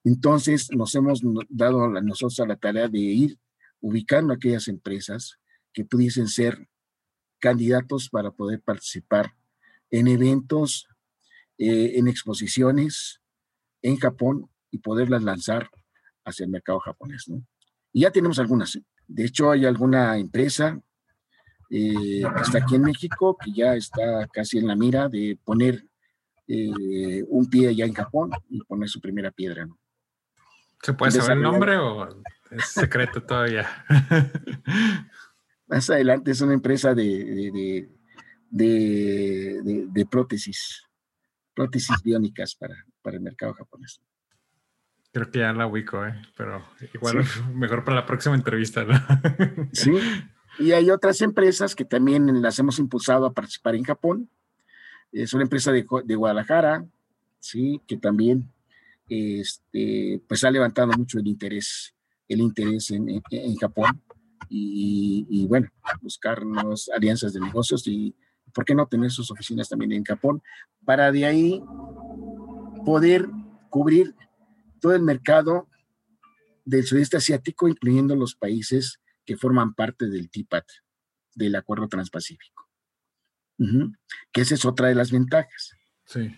Entonces 0.02 0.68
nos 0.72 0.92
hemos 0.96 1.22
dado 1.48 1.84
a 1.84 2.00
nosotros 2.00 2.40
a 2.40 2.46
la 2.46 2.56
tarea 2.56 2.88
de 2.88 2.98
ir 2.98 3.38
ubicando 3.80 4.32
aquellas 4.34 4.66
empresas 4.66 5.38
que 5.72 5.84
pudiesen 5.84 6.26
ser 6.26 6.68
candidatos 7.38 8.08
para 8.10 8.32
poder 8.32 8.60
participar 8.60 9.36
en 9.90 10.08
eventos, 10.08 10.88
eh, 11.58 11.92
en 11.96 12.08
exposiciones 12.08 13.20
en 13.82 13.96
Japón 13.96 14.50
y 14.72 14.78
poderlas 14.78 15.22
lanzar 15.22 15.70
hacia 16.24 16.44
el 16.44 16.50
mercado 16.50 16.80
japonés. 16.80 17.30
Y 17.92 18.00
ya 18.00 18.10
tenemos 18.10 18.40
algunas. 18.40 18.74
¿eh? 18.76 18.84
De 19.06 19.24
hecho, 19.24 19.52
hay 19.52 19.64
alguna 19.64 20.18
empresa 20.18 20.80
eh, 21.70 22.22
que 22.36 22.42
está 22.42 22.58
aquí 22.58 22.74
en 22.74 22.82
México 22.82 23.36
que 23.42 23.52
ya 23.52 23.74
está 23.74 24.26
casi 24.32 24.58
en 24.58 24.66
la 24.66 24.76
mira 24.76 25.08
de 25.08 25.38
poner 25.44 25.84
un 27.28 27.48
pie 27.48 27.68
allá 27.68 27.84
en 27.84 27.94
Japón 27.94 28.32
y 28.48 28.60
poner 28.64 28.88
su 28.88 29.00
primera 29.00 29.30
piedra. 29.30 29.66
¿no? 29.66 29.78
¿Se 30.82 30.94
puede 30.94 31.12
saber 31.12 31.36
el 31.36 31.42
nombre 31.42 31.76
o 31.76 32.08
es 32.50 32.66
secreto 32.68 33.22
todavía? 33.22 33.68
Más 35.68 35.88
adelante 35.90 36.30
es 36.30 36.40
una 36.40 36.54
empresa 36.54 36.94
de, 36.94 37.88
de, 38.50 39.88
de, 39.92 40.06
prótesis, 40.06 40.84
prótesis 41.54 42.02
biónicas 42.02 42.54
para, 42.54 42.74
para 43.02 43.16
el 43.16 43.22
mercado 43.22 43.54
japonés. 43.54 44.00
Creo 45.12 45.30
que 45.30 45.40
ya 45.40 45.52
la 45.52 45.66
ubico, 45.66 46.04
¿eh? 46.04 46.14
pero 46.36 46.64
igual 46.94 47.24
mejor 47.54 47.84
para 47.84 47.98
la 47.98 48.06
próxima 48.06 48.34
entrevista. 48.34 48.84
Sí, 49.72 49.92
y 50.58 50.72
hay 50.72 50.90
otras 50.90 51.20
empresas 51.22 51.74
que 51.74 51.84
también 51.84 52.42
las 52.42 52.58
hemos 52.58 52.78
impulsado 52.78 53.26
a 53.26 53.32
participar 53.32 53.74
en 53.74 53.84
Japón. 53.84 54.28
Es 55.12 55.32
una 55.32 55.44
empresa 55.44 55.72
de, 55.72 55.86
de 56.04 56.14
Guadalajara, 56.14 56.86
sí, 57.38 57.80
que 57.86 57.96
también 57.96 58.52
este, 59.08 60.22
pues 60.28 60.44
ha 60.44 60.50
levantado 60.50 60.92
mucho 60.92 61.18
el 61.18 61.26
interés, 61.26 61.94
el 62.28 62.40
interés 62.40 62.90
en, 62.90 63.22
en, 63.30 63.56
Japón. 63.56 64.00
Y, 64.48 65.26
y, 65.28 65.46
bueno, 65.46 65.68
buscarnos 66.00 66.88
alianzas 66.90 67.32
de 67.32 67.40
negocios 67.40 67.86
y 67.86 68.14
por 68.52 68.64
qué 68.64 68.74
no 68.74 68.86
tener 68.86 69.10
sus 69.10 69.30
oficinas 69.30 69.68
también 69.68 69.92
en 69.92 70.04
Japón 70.04 70.42
para 70.84 71.12
de 71.12 71.24
ahí 71.24 71.62
poder 72.84 73.28
cubrir 73.68 74.14
todo 74.80 74.94
el 74.94 75.02
mercado 75.02 75.68
del 76.64 76.84
sudeste 76.84 77.16
asiático, 77.16 77.68
incluyendo 77.68 78.16
los 78.16 78.34
países 78.34 79.00
que 79.30 79.36
forman 79.36 79.74
parte 79.74 80.08
del 80.08 80.28
TIPAT, 80.28 80.64
del 81.36 81.54
Acuerdo 81.54 81.86
Transpacífico. 81.86 82.68
Que 84.32 84.40
esa 84.40 84.56
es 84.56 84.64
otra 84.64 84.88
de 84.88 84.96
las 84.96 85.12
ventajas. 85.12 85.76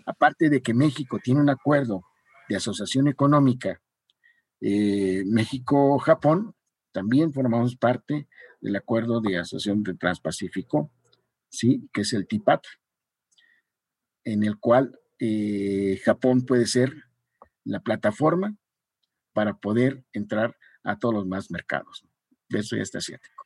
Aparte 0.05 0.51
de 0.51 0.61
que 0.61 0.75
México 0.75 1.19
tiene 1.25 1.41
un 1.41 1.49
acuerdo 1.49 2.03
de 2.51 2.57
asociación 2.57 3.09
económica 3.09 3.81
eh, 4.61 5.23
México-Japón, 5.25 6.55
también 6.93 7.33
formamos 7.33 7.77
parte 7.77 8.29
del 8.61 8.77
acuerdo 8.77 9.23
de 9.23 9.39
asociación 9.39 9.83
de 9.85 9.95
Transpacífico, 9.95 10.93
¿sí? 11.49 11.89
que 11.95 12.03
es 12.03 12.13
el 12.13 12.27
TIPAT, 12.27 12.63
en 14.25 14.43
el 14.43 14.59
cual 14.59 15.01
eh, 15.19 15.99
Japón 16.05 16.45
puede 16.45 16.67
ser 16.67 16.93
la 17.65 17.81
plataforma 17.81 18.55
para 19.33 19.55
poder 19.55 20.05
entrar 20.13 20.59
a 20.83 20.99
todos 20.99 21.15
los 21.15 21.27
más 21.27 21.51
mercados 21.51 22.05
de 22.53 22.61
eso 22.61 22.77
ya 22.77 22.83
está 22.83 22.99
asiático. 22.99 23.45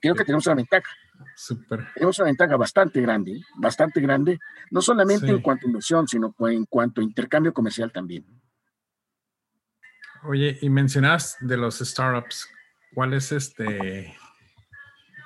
Creo 0.00 0.14
que 0.14 0.24
tenemos 0.24 0.46
una 0.46 0.56
ventaja. 0.56 0.90
Tenemos 1.94 2.18
una 2.18 2.26
ventaja 2.26 2.56
bastante 2.56 3.00
grande, 3.00 3.40
bastante 3.56 4.00
grande, 4.00 4.38
no 4.70 4.80
solamente 4.80 5.30
en 5.30 5.40
cuanto 5.40 5.66
a 5.66 5.68
inversión, 5.68 6.08
sino 6.08 6.34
en 6.40 6.64
cuanto 6.64 7.00
a 7.00 7.04
intercambio 7.04 7.52
comercial 7.52 7.92
también. 7.92 8.24
Oye, 10.24 10.58
y 10.60 10.70
mencionas 10.70 11.36
de 11.40 11.56
los 11.56 11.78
startups, 11.80 12.48
¿cuál 12.94 13.12
es 13.12 13.32
este, 13.32 14.16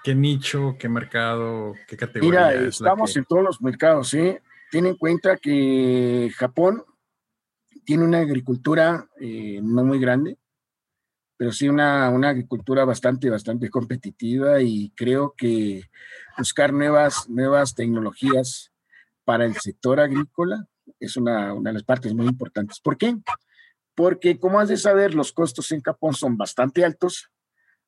qué 0.03 0.15
nicho, 0.15 0.77
qué 0.79 0.89
mercado, 0.89 1.75
qué 1.87 1.97
categoría? 1.97 2.49
Mira, 2.49 2.69
estamos 2.69 3.17
en 3.17 3.25
todos 3.25 3.45
los 3.45 3.61
mercados, 3.61 4.09
¿sí? 4.09 4.37
Ten 4.71 4.87
en 4.87 4.97
cuenta 4.97 5.37
que 5.37 6.31
Japón 6.37 6.83
tiene 7.85 8.05
una 8.05 8.19
agricultura 8.19 9.07
eh, 9.21 9.61
no 9.63 9.85
muy 9.85 10.01
grande, 10.01 10.39
pero 11.37 11.53
sí 11.53 11.69
una, 11.69 12.09
una, 12.11 12.31
agricultura 12.31 12.85
bastante, 12.85 13.29
bastante 13.29 13.69
competitiva 13.69 14.63
y 14.63 14.91
creo 14.91 15.35
que 15.37 15.83
buscar 16.39 16.73
nuevas, 16.73 17.29
nuevas 17.29 17.75
tecnologías 17.75 18.73
para 19.25 19.45
el 19.45 19.55
sector 19.57 20.01
agrícola 20.01 20.67
es 21.01 21.17
una, 21.17 21.53
una, 21.53 21.71
de 21.71 21.75
las 21.75 21.83
partes 21.83 22.15
muy 22.15 22.27
importantes. 22.27 22.81
¿Por 22.81 22.97
qué? 22.97 23.17
Porque, 23.95 24.39
como 24.39 24.61
has 24.61 24.69
de 24.69 24.77
saber, 24.77 25.15
los 25.15 25.33
costos 25.33 25.73
en 25.73 25.81
Japón 25.81 26.15
son 26.15 26.37
bastante 26.37 26.85
altos. 26.85 27.31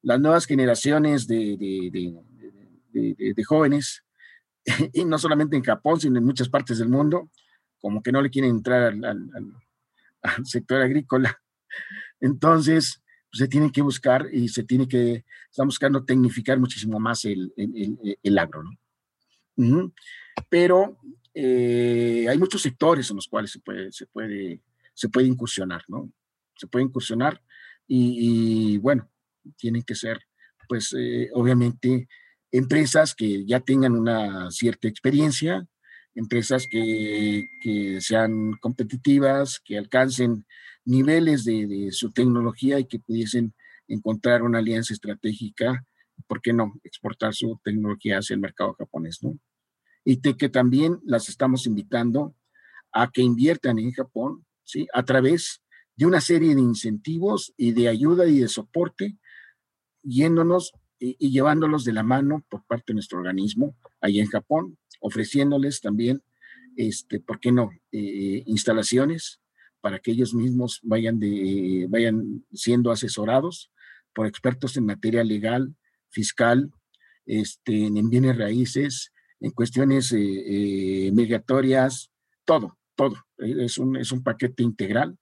Las 0.03 0.21
nuevas 0.21 0.47
generaciones 0.47 1.27
de, 1.27 1.57
de, 1.59 3.35
de, 3.35 3.45
jóvenes, 3.45 4.05
y 4.93 5.05
no 5.05 5.19
solamente 5.19 5.57
en 5.57 5.63
Japón, 5.63 6.01
sino 6.01 6.19
en 6.19 6.25
muchas 6.25 6.49
partes 6.49 6.79
del 6.79 6.89
mundo, 6.89 7.31
como 7.81 8.03
que 8.03 8.13
no 8.13 8.21
le 8.21 8.31
quieren 8.31 8.51
entrar 8.51 8.95
al 9.03 10.47
sector 10.47 10.83
agrícola. 10.83 11.41
Entonces, 12.21 13.03
se 13.33 13.49
tiene 13.49 13.71
que 13.71 13.83
buscar 13.83 14.27
y 14.33 14.49
se 14.49 14.65
tiene 14.65 14.89
que, 14.89 15.25
estamos 15.51 15.75
buscando 15.75 16.05
tecnificar 16.05 16.59
muchísimo 16.59 16.99
más 16.99 17.25
el, 17.25 17.53
el, 17.57 18.19
el, 18.23 18.39
agro, 18.39 18.63
¿no? 19.57 19.93
Pero 20.49 20.99
eh, 21.35 22.27
hay 22.29 22.39
muchos 22.39 22.63
sectores 22.63 23.11
en 23.11 23.17
los 23.17 23.29
cuales 23.29 23.51
se 23.51 23.61
puede, 23.61 23.93
se 23.93 24.07
puede, 24.07 24.63
se 24.95 25.09
puede 25.09 25.27
incursionar, 25.27 25.83
¿no? 25.89 26.13
Se 26.57 26.67
puede 26.67 26.85
incursionar 26.85 27.43
y, 27.87 28.77
bueno, 28.79 29.11
tienen 29.57 29.83
que 29.83 29.95
ser, 29.95 30.21
pues, 30.69 30.95
eh, 30.99 31.31
obviamente, 31.33 32.09
empresas 32.53 33.15
que 33.15 33.47
ya 33.47 33.61
tengan 33.61 33.93
una 33.93 34.51
cierta 34.51 34.89
experiencia, 34.89 35.67
empresas 36.15 36.67
que, 36.69 37.49
que 37.63 38.01
sean 38.01 38.55
competitivas, 38.61 39.61
que 39.65 39.79
alcancen 39.79 40.45
niveles 40.89 41.45
de, 41.45 41.91
su 41.93 42.11
tecnología 42.11 42.79
y 42.79 42.87
que 42.87 42.99
pudiesen 42.99 43.55
encontrar 43.87 44.43
una 44.43 44.59
alianza 44.59 44.95
estratégica, 44.95 45.85
¿por 46.27 46.41
qué 46.41 46.53
no? 46.53 46.75
Exportar 46.83 47.35
su 47.35 47.61
tecnología 47.63 48.19
hacia 48.19 48.35
el 48.35 48.41
mercado 48.41 48.73
japonés, 48.73 49.23
¿no? 49.23 49.39
Y 50.05 50.17
que 50.21 50.49
también 50.49 50.99
las 51.05 51.29
estamos 51.29 51.67
invitando 51.67 52.35
a 52.91 53.11
que 53.11 53.21
inviertan 53.21 53.79
en 53.79 53.93
Japón, 53.93 54.47
¿sí? 54.65 54.89
A 54.95 55.05
través 55.05 55.63
de 55.95 56.07
una 56.07 56.23
serie 56.23 56.55
de 56.55 56.63
incentivos 56.63 57.53
y 57.59 57.73
de 57.73 57.89
ayuda 57.89 58.27
y 58.27 58.39
de 58.39 58.49
soporte, 58.49 59.19
yéndonos 60.03 60.73
y, 60.99 61.31
llevándolos 61.31 61.85
de 61.85 61.93
la 61.93 62.03
mano 62.03 62.45
por 62.49 62.65
parte 62.65 62.85
de 62.89 62.95
nuestro 62.95 63.19
organismo 63.19 63.77
ahí 64.01 64.21
en 64.21 64.29
Japón, 64.29 64.79
ofreciéndoles 65.01 65.83
también, 65.83 66.23
este, 66.77 67.21
¿por 67.21 67.41
qué 67.41 67.53
no? 67.53 67.73
Eh, 67.93 68.43
instalaciones, 68.47 69.41
para 69.89 70.01
que 70.01 70.11
ellos 70.11 70.35
mismos 70.35 70.81
vayan, 70.83 71.19
de, 71.19 71.87
vayan 71.89 72.45
siendo 72.53 72.91
asesorados 72.91 73.73
por 74.13 74.27
expertos 74.27 74.77
en 74.77 74.85
materia 74.85 75.25
legal, 75.25 75.75
fiscal, 76.11 76.71
este, 77.25 77.87
en 77.87 78.11
bienes 78.11 78.37
raíces, 78.37 79.15
en 79.41 79.51
cuestiones 79.53 80.13
eh, 80.13 80.19
eh, 81.07 81.11
migratorias, 81.13 82.11
todo, 82.45 82.77
todo. 82.97 83.17
Es 83.39 83.79
un, 83.79 83.97
es 83.97 84.13
un 84.13 84.23
paquete 84.23 84.63
integral 84.63 85.17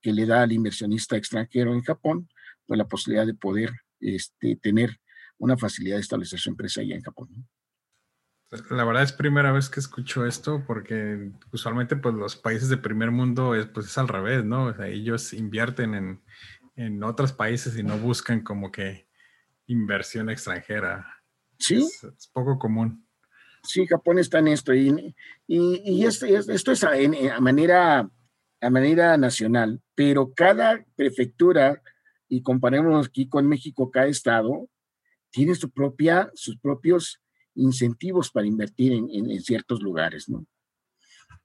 que 0.00 0.12
le 0.12 0.24
da 0.24 0.42
al 0.44 0.52
inversionista 0.52 1.16
extranjero 1.16 1.74
en 1.74 1.82
Japón 1.82 2.28
pues, 2.64 2.78
la 2.78 2.86
posibilidad 2.86 3.26
de 3.26 3.34
poder 3.34 3.72
este, 3.98 4.54
tener 4.54 5.00
una 5.36 5.56
facilidad 5.56 5.96
de 5.96 6.02
establecer 6.02 6.38
su 6.38 6.48
empresa 6.48 6.80
allá 6.80 6.94
en 6.94 7.02
Japón. 7.02 7.28
La 8.68 8.84
verdad 8.84 9.02
es 9.02 9.12
primera 9.12 9.50
vez 9.50 9.70
que 9.70 9.80
escucho 9.80 10.26
esto 10.26 10.62
porque 10.66 11.30
usualmente 11.52 11.96
pues 11.96 12.14
los 12.14 12.36
países 12.36 12.68
de 12.68 12.76
primer 12.76 13.10
mundo 13.10 13.54
es, 13.54 13.64
pues 13.66 13.86
es 13.86 13.96
al 13.96 14.08
revés, 14.08 14.44
¿no? 14.44 14.66
O 14.66 14.74
sea, 14.74 14.88
ellos 14.88 15.32
invierten 15.32 15.94
en, 15.94 16.20
en 16.76 17.02
otros 17.02 17.32
países 17.32 17.78
y 17.78 17.82
no 17.82 17.96
buscan 17.96 18.42
como 18.42 18.70
que 18.70 19.08
inversión 19.66 20.28
extranjera. 20.28 21.06
Sí. 21.58 21.76
Es, 21.76 22.28
poco 22.32 22.58
común. 22.58 23.06
Sí, 23.62 23.86
Japón 23.86 24.18
está 24.18 24.40
en 24.40 24.48
esto 24.48 24.74
y, 24.74 25.14
y, 25.46 25.82
y 25.84 26.04
esto, 26.04 26.26
esto 26.26 26.72
es 26.72 26.84
a, 26.84 26.90
a, 26.90 27.40
manera, 27.40 28.10
a 28.60 28.70
manera 28.70 29.16
nacional, 29.16 29.80
pero 29.94 30.32
cada 30.34 30.84
prefectura, 30.94 31.80
y 32.28 32.42
comparémonos 32.42 33.06
aquí 33.06 33.28
con 33.28 33.48
México, 33.48 33.90
cada 33.90 34.08
estado, 34.08 34.68
tiene 35.30 35.54
su 35.54 35.70
propia, 35.70 36.30
sus 36.34 36.58
propios 36.58 37.21
incentivos 37.54 38.30
para 38.30 38.46
invertir 38.46 38.92
en, 38.92 39.40
ciertos 39.42 39.82
lugares, 39.82 40.28
¿no? 40.28 40.44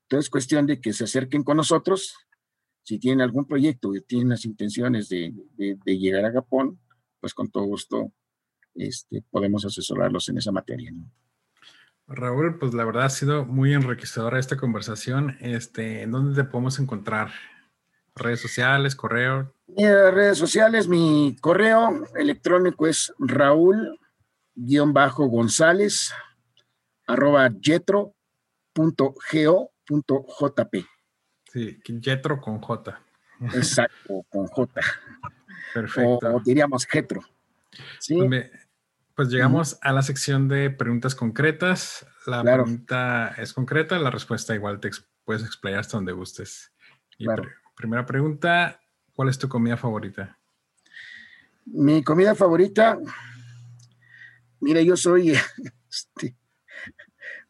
Entonces, 0.03 0.29
cuestión 0.29 0.65
de 0.65 0.79
que 0.79 0.93
se 0.93 1.03
acerquen 1.03 1.43
con 1.43 1.57
nosotros, 1.57 2.15
si 2.83 2.97
tienen 2.97 3.21
algún 3.21 3.45
proyecto 3.45 3.93
y 3.93 4.01
tienen 4.01 4.29
las 4.29 4.45
intenciones 4.45 5.09
de, 5.09 5.33
llegar 5.85 6.25
a 6.25 6.31
Japón, 6.31 6.79
pues 7.19 7.33
con 7.33 7.49
todo 7.49 7.65
gusto 7.65 8.11
este, 8.75 9.21
podemos 9.29 9.65
asesorarlos 9.65 10.29
en 10.29 10.37
esa 10.37 10.51
materia, 10.51 10.91
¿no? 10.91 11.09
Raúl, 12.07 12.57
pues 12.57 12.73
la 12.73 12.85
verdad 12.85 13.05
ha 13.05 13.09
sido 13.09 13.45
muy 13.45 13.73
enriquecedora 13.73 14.39
esta 14.39 14.55
conversación. 14.55 15.35
Este, 15.41 16.03
¿En 16.03 16.11
dónde 16.11 16.41
te 16.41 16.49
podemos 16.49 16.79
encontrar? 16.79 17.31
¿Redes 18.15 18.39
sociales, 18.39 18.95
correo? 18.95 19.53
redes 19.75 20.37
sociales, 20.37 20.87
mi 20.87 21.35
correo 21.41 22.05
electrónico 22.15 22.87
es 22.87 23.13
Raúl 23.19 23.99
guion 24.57 24.91
bajo 24.91 25.27
González 25.27 26.11
arroba 27.05 27.49
jetro.go.jp. 27.61 28.05
Sí, 31.45 31.79
Jetro 32.01 32.41
con 32.41 32.59
J. 32.59 32.99
Exacto, 33.53 34.25
con 34.29 34.47
J. 34.47 34.81
Perfecto. 35.73 36.35
O, 36.35 36.41
diríamos 36.41 36.85
Jetro. 36.85 37.21
¿Sí? 37.99 38.17
Pues, 38.27 38.51
pues 39.15 39.29
llegamos 39.29 39.77
a 39.81 39.93
la 39.93 40.01
sección 40.01 40.47
de 40.47 40.69
preguntas 40.71 41.15
concretas. 41.15 42.05
La 42.25 42.41
pregunta 42.43 43.33
es 43.37 43.53
concreta, 43.53 43.97
la 43.99 44.11
respuesta 44.11 44.53
igual 44.55 44.79
te 44.79 44.89
puedes 45.23 45.43
explayar 45.43 45.79
hasta 45.81 45.97
donde 45.97 46.11
gustes. 46.13 46.73
primera 47.75 48.05
pregunta, 48.05 48.81
¿cuál 49.13 49.29
es 49.29 49.37
tu 49.37 49.47
comida 49.47 49.77
favorita? 49.77 50.37
Mi 51.65 52.03
comida 52.03 52.33
favorita, 52.33 52.97
mira, 54.59 54.81
yo 54.81 54.97
soy, 54.97 55.33
este, 55.89 56.35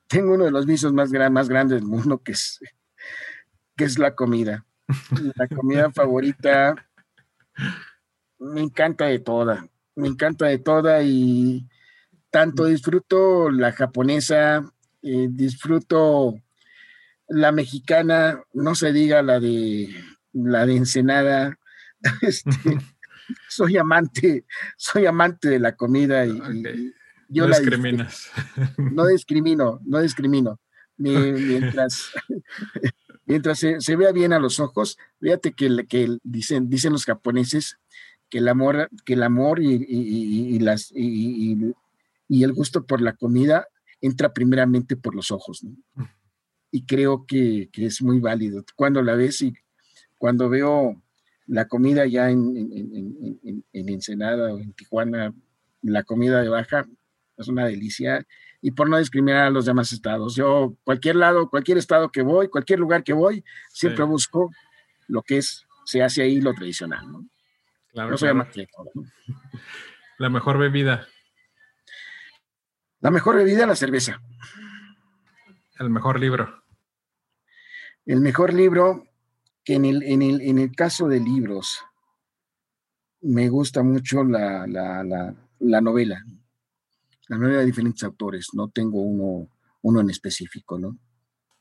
tengo 0.08 0.34
uno 0.34 0.45
de 0.45 0.51
los 0.51 0.66
vicios 0.66 0.93
más, 0.93 1.12
más 1.32 1.49
grandes 1.49 1.80
del 1.80 1.88
mundo, 1.88 2.22
que 2.24 2.34
es, 2.34 2.60
que 3.76 3.84
es 3.84 3.99
la 3.99 4.16
comida. 4.16 4.66
La 5.36 5.47
comida 5.47 5.91
favorita, 5.93 6.76
me 8.39 8.62
encanta 8.62 9.05
de 9.05 9.20
toda, 9.20 9.68
me 9.95 10.08
encanta 10.08 10.45
de 10.45 10.60
toda 10.60 11.03
y 11.03 11.68
tanto 12.30 12.66
disfruto 12.66 13.49
la 13.49 13.72
japonesa, 13.72 14.64
eh, 15.01 15.28
disfruto 15.30 16.36
la 17.28 17.51
mexicana, 17.51 18.41
no 18.53 18.76
se 18.76 18.93
diga 18.93 19.22
la 19.22 19.39
de 19.39 19.89
la 20.34 20.66
de 20.66 20.76
Ensenada. 20.76 21.58
Este, 22.22 22.78
soy 23.49 23.76
amante, 23.76 24.45
soy 24.78 25.08
amante 25.08 25.49
de 25.49 25.60
la 25.60 25.76
comida 25.76 26.26
y, 26.28 26.39
yo 27.30 27.48
no 27.48 27.58
discriminas. 27.58 28.30
no 28.78 29.08
discrimino, 29.08 29.80
no 29.86 30.02
discrimino. 30.02 30.60
Mientras, 30.98 32.12
mientras 33.26 33.60
se, 33.60 33.96
vea 33.96 34.12
bien 34.12 34.34
a 34.34 34.40
los 34.40 34.60
ojos, 34.60 34.98
fíjate 35.20 35.54
que, 35.54 35.86
que 35.88 36.18
dicen, 36.24 36.70
dicen 36.70 36.94
los 36.94 37.06
japoneses 37.06 37.78
que 38.30 38.40
el 38.40 38.48
amor, 38.48 38.90
que 39.06 39.14
el 39.14 39.24
amor 39.24 39.62
y, 39.62 40.60
las, 40.60 40.92
y, 40.94 41.74
el 42.30 42.54
gusto 42.54 42.86
por 42.86 43.02
la 43.02 43.14
comida 43.14 43.68
entra 44.02 44.34
primeramente 44.34 44.96
por 44.96 45.16
los 45.16 45.32
ojos. 45.32 45.66
Y 46.72 46.86
creo 46.86 47.26
que, 47.26 47.70
que, 47.72 47.86
es 47.86 48.02
muy 48.02 48.20
válido. 48.20 48.64
Cuando 48.76 49.02
la 49.02 49.16
ves 49.16 49.42
y 49.42 49.54
cuando 50.18 50.50
veo 50.50 51.02
la 51.48 51.68
comida 51.68 52.06
ya 52.06 52.30
en, 52.30 53.64
Ensenada 53.72 54.54
o 54.54 54.60
en 54.60 54.74
Tijuana, 54.74 55.34
la 55.82 56.04
comida 56.04 56.42
de 56.42 56.50
baja 56.50 56.88
es 57.38 57.48
una 57.48 57.66
delicia. 57.66 58.26
Y 58.62 58.72
por 58.72 58.90
no 58.90 58.98
discriminar 58.98 59.46
a 59.46 59.50
los 59.50 59.66
demás 59.66 59.92
estados, 59.92 60.36
yo 60.36 60.76
cualquier 60.84 61.16
lado, 61.16 61.50
cualquier 61.50 61.78
estado 61.78 62.10
que 62.10 62.24
voy, 62.24 62.48
cualquier 62.50 62.80
lugar 62.80 63.04
que 63.04 63.14
voy, 63.14 63.44
siempre 63.70 64.04
busco 64.04 64.52
lo 65.08 65.22
que 65.22 65.38
es, 65.38 65.66
se 65.86 66.02
hace 66.02 66.24
ahí 66.24 66.42
lo 66.42 66.54
tradicional. 66.54 67.12
¿no? 67.12 67.30
Claro, 67.92 68.18
soy 68.18 68.30
La 70.18 70.30
mejor 70.30 70.58
bebida. 70.58 71.08
La 73.00 73.12
mejor 73.12 73.36
bebida, 73.36 73.68
la 73.68 73.76
cerveza. 73.76 74.20
El 75.80 75.92
mejor 75.92 76.20
libro. 76.20 76.64
El 78.06 78.22
mejor 78.22 78.54
libro, 78.54 79.04
que 79.64 79.76
en 79.76 79.86
el, 79.86 80.02
en 80.04 80.22
el, 80.24 80.42
en 80.42 80.58
el 80.58 80.76
caso 80.76 81.08
de 81.08 81.20
libros, 81.20 81.80
me 83.22 83.50
gusta 83.50 83.84
mucho 83.84 84.24
la, 84.24 84.66
la, 84.66 85.36
la, 85.60 85.82
novela. 85.82 86.24
La 87.30 87.38
novela 87.38 87.60
de 87.60 87.66
diferentes 87.66 88.04
autores. 88.04 88.50
No 88.54 88.70
tengo 88.70 89.02
uno, 89.02 89.50
uno 89.82 90.02
en 90.02 90.10
específico, 90.10 90.80
¿no? 90.80 90.98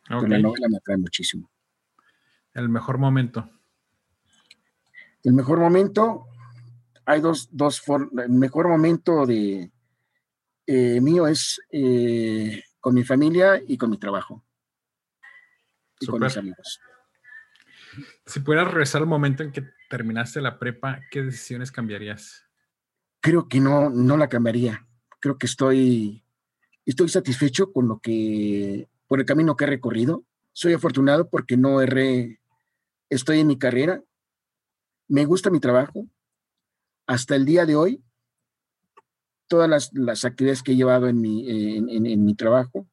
Pero 0.09 0.27
la 0.27 0.39
novela 0.39 0.69
me 0.69 0.77
atrae 0.77 0.97
muchísimo. 0.97 1.51
El 2.55 2.69
mejor 2.69 2.99
momento. 2.99 3.51
El 5.23 5.33
mejor 5.33 5.59
momento, 5.59 6.27
hay 7.05 7.21
dos, 7.21 7.49
dos 7.51 7.83
el 8.19 8.31
mejor 8.31 8.69
momento 8.69 9.27
de 9.27 9.73
eh, 10.67 11.01
mío 11.01 11.27
es 11.27 11.61
eh, 11.71 12.63
con 12.81 12.95
mi 12.95 13.03
familia 13.03 13.61
y 13.67 13.77
con 13.77 13.91
mi 13.91 13.99
trabajo. 13.99 14.45
Y 16.01 16.07
con 16.07 16.21
mis 16.21 16.37
amigos. 16.37 16.81
Si 18.27 18.41
pudieras 18.41 18.69
regresar 18.69 19.03
al 19.03 19.09
momento 19.09 19.43
en 19.43 19.53
que 19.53 19.65
terminaste 19.89 20.41
la 20.41 20.59
prepa, 20.59 21.01
¿qué 21.11 21.23
decisiones 21.23 21.73
cambiarías? 21.73 22.47
Creo 23.21 23.49
que 23.49 23.61
no, 23.61 23.91
no 23.91 24.17
la 24.17 24.29
cambiaría. 24.29 24.86
Creo 25.21 25.39
que 25.39 25.47
estoy, 25.47 26.25
estoy 26.85 27.09
satisfecho 27.09 27.73
con 27.73 27.89
lo 27.89 27.99
que, 27.99 28.89
por 29.07 29.21
el 29.21 29.27
camino 29.27 29.57
que 29.57 29.65
he 29.65 29.69
recorrido. 29.69 30.25
Soy 30.53 30.73
afortunado 30.73 31.29
porque 31.29 31.57
no 31.57 31.81
erré, 31.81 32.41
estoy 33.11 33.41
en 33.41 33.47
mi 33.47 33.59
carrera, 33.59 34.03
me 35.09 35.25
gusta 35.25 35.51
mi 35.51 35.61
trabajo. 35.61 36.07
Hasta 37.07 37.37
el 37.37 37.45
día 37.45 37.67
de 37.67 37.77
hoy, 37.77 38.03
todas 39.47 39.91
las, 39.93 40.25
actividades 40.25 40.63
que 40.63 40.73
he 40.73 40.77
llevado 40.77 41.09
en 41.09 41.21
mi, 41.21 41.49
en 41.49 42.25
mi 42.25 42.35
trabajo 42.35 42.89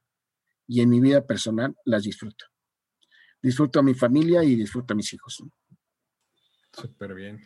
y 0.67 0.81
en 0.81 0.89
mi 0.89 0.99
vida 0.99 1.25
personal 1.25 1.75
las 1.83 2.03
disfruto 2.03 2.45
disfruto 3.43 3.79
a 3.79 3.83
mi 3.83 3.93
familia 3.93 4.43
y 4.43 4.55
disfruto 4.55 4.93
a 4.93 4.95
mis 4.95 5.13
hijos. 5.13 5.43
Súper 6.71 7.13
bien. 7.13 7.41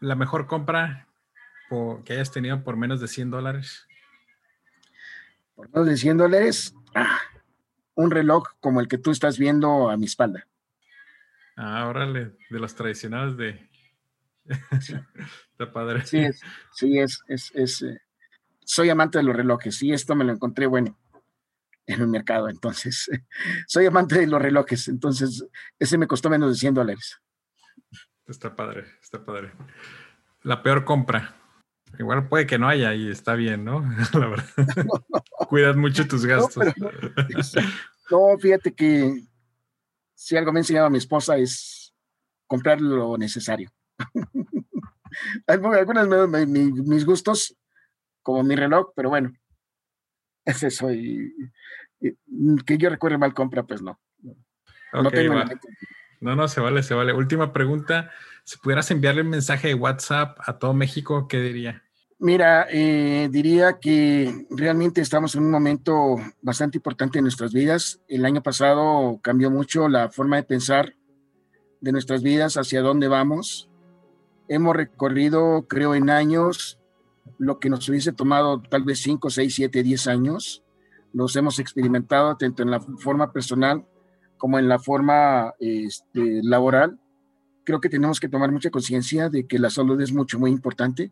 ¿La 0.00 0.14
mejor 0.14 0.46
compra 0.46 1.08
que 2.04 2.12
hayas 2.12 2.30
tenido 2.30 2.62
por 2.62 2.76
menos 2.76 3.00
de 3.00 3.08
100 3.08 3.30
dólares? 3.30 3.86
Por 5.54 5.68
menos 5.70 5.86
de 5.86 5.96
100 5.96 6.18
dólares, 6.18 6.74
ah, 6.94 7.18
un 7.94 8.10
reloj 8.10 8.44
como 8.60 8.80
el 8.80 8.88
que 8.88 8.98
tú 8.98 9.10
estás 9.10 9.38
viendo 9.38 9.90
a 9.90 9.96
mi 9.96 10.06
espalda. 10.06 10.46
Ah, 11.56 11.86
órale, 11.88 12.36
de 12.50 12.58
los 12.58 12.74
tradicionales 12.74 13.36
de... 13.36 13.68
Está 15.50 15.72
padre. 15.72 16.04
Sí, 16.04 16.18
es, 16.18 16.40
sí, 16.72 16.98
es, 16.98 17.22
es, 17.26 17.82
eh, 17.82 18.00
soy 18.64 18.90
amante 18.90 19.18
de 19.18 19.24
los 19.24 19.34
relojes. 19.34 19.76
Sí, 19.76 19.92
esto 19.92 20.14
me 20.14 20.24
lo 20.24 20.32
encontré 20.32 20.66
bueno 20.66 20.96
en 21.86 22.00
el 22.00 22.08
mercado. 22.08 22.48
Entonces, 22.48 23.10
soy 23.66 23.86
amante 23.86 24.18
de 24.18 24.26
los 24.26 24.40
relojes. 24.40 24.86
Entonces, 24.88 25.44
ese 25.78 25.98
me 25.98 26.06
costó 26.06 26.28
menos 26.28 26.50
de 26.50 26.56
100 26.56 26.74
dólares. 26.74 27.20
Está 28.26 28.54
padre, 28.54 28.84
está 29.00 29.24
padre. 29.24 29.52
La 30.42 30.62
peor 30.62 30.84
compra. 30.84 31.34
Igual 31.98 32.28
puede 32.28 32.46
que 32.46 32.58
no 32.58 32.68
haya 32.68 32.94
y 32.94 33.10
está 33.10 33.34
bien, 33.34 33.64
¿no? 33.64 33.82
La 34.12 34.28
verdad. 34.28 34.44
Cuidas 35.48 35.76
mucho 35.76 36.06
tus 36.06 36.26
gastos. 36.26 36.66
No, 38.10 38.38
fíjate 38.38 38.74
que 38.74 39.22
si 40.14 40.36
algo 40.36 40.52
me 40.52 40.58
ha 40.58 40.62
enseñado 40.62 40.86
a 40.86 40.90
mi 40.90 40.98
esposa 40.98 41.36
es 41.36 41.94
comprar 42.46 42.80
lo 42.80 43.16
necesario. 43.16 43.70
Algunas 45.46 46.28
me, 46.28 46.46
mis 46.46 47.04
gustos, 47.04 47.56
como 48.22 48.42
mi 48.42 48.56
reloj, 48.56 48.92
pero 48.94 49.08
bueno, 49.08 49.32
ese 50.44 50.70
soy. 50.70 51.32
Que 52.66 52.78
yo 52.78 52.90
recuerde 52.90 53.18
mal 53.18 53.32
compra, 53.32 53.64
pues 53.64 53.80
no. 53.80 53.98
no, 54.92 55.10
tengo 55.10 55.34
no, 56.20 56.36
no, 56.36 56.48
se 56.48 56.60
vale, 56.60 56.82
se 56.82 56.94
vale. 56.94 57.12
Última 57.12 57.52
pregunta. 57.52 58.10
Si 58.46 58.58
pudieras 58.58 58.88
enviarle 58.92 59.22
un 59.22 59.30
mensaje 59.30 59.66
de 59.66 59.74
WhatsApp 59.74 60.38
a 60.38 60.56
todo 60.56 60.72
México, 60.72 61.26
¿qué 61.26 61.40
diría? 61.40 61.82
Mira, 62.20 62.68
eh, 62.70 63.28
diría 63.28 63.80
que 63.80 64.46
realmente 64.50 65.00
estamos 65.00 65.34
en 65.34 65.42
un 65.42 65.50
momento 65.50 66.14
bastante 66.42 66.78
importante 66.78 67.18
en 67.18 67.24
nuestras 67.24 67.52
vidas. 67.52 68.00
El 68.06 68.24
año 68.24 68.44
pasado 68.44 69.18
cambió 69.20 69.50
mucho 69.50 69.88
la 69.88 70.10
forma 70.10 70.36
de 70.36 70.44
pensar 70.44 70.94
de 71.80 71.90
nuestras 71.90 72.22
vidas, 72.22 72.56
hacia 72.56 72.82
dónde 72.82 73.08
vamos. 73.08 73.68
Hemos 74.46 74.76
recorrido, 74.76 75.66
creo, 75.68 75.96
en 75.96 76.08
años 76.08 76.78
lo 77.38 77.58
que 77.58 77.68
nos 77.68 77.88
hubiese 77.88 78.12
tomado 78.12 78.62
tal 78.62 78.84
vez 78.84 79.00
5, 79.00 79.28
6, 79.28 79.52
7, 79.52 79.82
10 79.82 80.06
años. 80.06 80.62
Los 81.12 81.34
hemos 81.34 81.58
experimentado 81.58 82.36
tanto 82.36 82.62
en 82.62 82.70
la 82.70 82.78
forma 82.78 83.32
personal 83.32 83.84
como 84.38 84.60
en 84.60 84.68
la 84.68 84.78
forma 84.78 85.52
este, 85.58 86.42
laboral. 86.44 87.00
Creo 87.66 87.80
que 87.80 87.88
tenemos 87.88 88.20
que 88.20 88.28
tomar 88.28 88.52
mucha 88.52 88.70
conciencia 88.70 89.28
de 89.28 89.46
que 89.46 89.58
la 89.58 89.70
salud 89.70 90.00
es 90.00 90.12
mucho, 90.12 90.38
muy 90.38 90.52
importante 90.52 91.10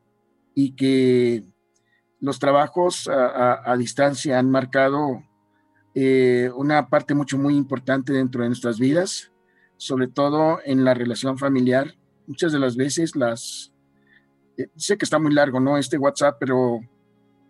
y 0.55 0.77
que 0.77 1.45
los 2.21 2.39
trabajos 2.39 3.09
a, 3.09 3.75
distancia 3.77 4.39
han 4.39 4.51
marcado 4.51 5.25
eh, 5.97 6.51
una 6.55 6.89
parte 6.89 7.15
mucho, 7.15 7.39
muy 7.39 7.57
importante 7.57 8.13
dentro 8.13 8.43
de 8.43 8.51
nuestras 8.51 8.79
vidas, 8.79 9.33
sobre 9.77 10.07
todo 10.07 10.61
en 10.65 10.85
la 10.85 10.95
relación 10.95 11.39
familiar. 11.39 11.97
Muchas 12.29 12.53
de 12.53 12.61
las 12.61 12.77
veces 12.77 13.17
las, 13.17 13.73
eh, 14.57 14.69
sé 14.77 14.97
que 14.97 15.05
está 15.05 15.19
muy 15.19 15.35
largo, 15.35 15.59
¿no? 15.59 15.77
Este 15.77 15.99
WhatsApp, 15.99 16.37
pero 16.39 16.81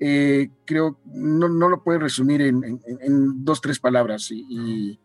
eh, 0.01 0.49
creo, 0.65 0.99
no, 1.05 1.49
no, 1.49 1.69
lo 1.69 1.85
puedo 1.85 1.99
resumir 1.99 2.41
en, 2.41 2.81
en, 2.87 3.45
dos, 3.45 3.61
tres 3.61 3.79
palabras 3.79 4.31
y, 4.31 4.47
y, 4.49 4.99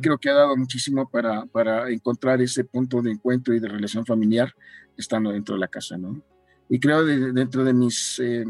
creo 0.00 0.18
que 0.18 0.30
ha 0.30 0.34
dado 0.34 0.56
muchísimo 0.56 1.08
para, 1.08 1.46
para, 1.46 1.90
encontrar 1.90 2.40
ese 2.40 2.64
punto 2.64 3.02
de 3.02 3.12
encuentro 3.12 3.54
y 3.54 3.60
de 3.60 3.68
relación 3.68 4.04
familiar 4.06 4.54
estando 4.96 5.30
dentro 5.30 5.54
de 5.54 5.60
la 5.60 5.68
casa, 5.68 5.96
¿no? 5.96 6.22
Y 6.68 6.80
creo 6.80 7.04
de, 7.04 7.32
dentro 7.32 7.64
de 7.64 7.72
mis, 7.72 8.18
eh, 8.20 8.44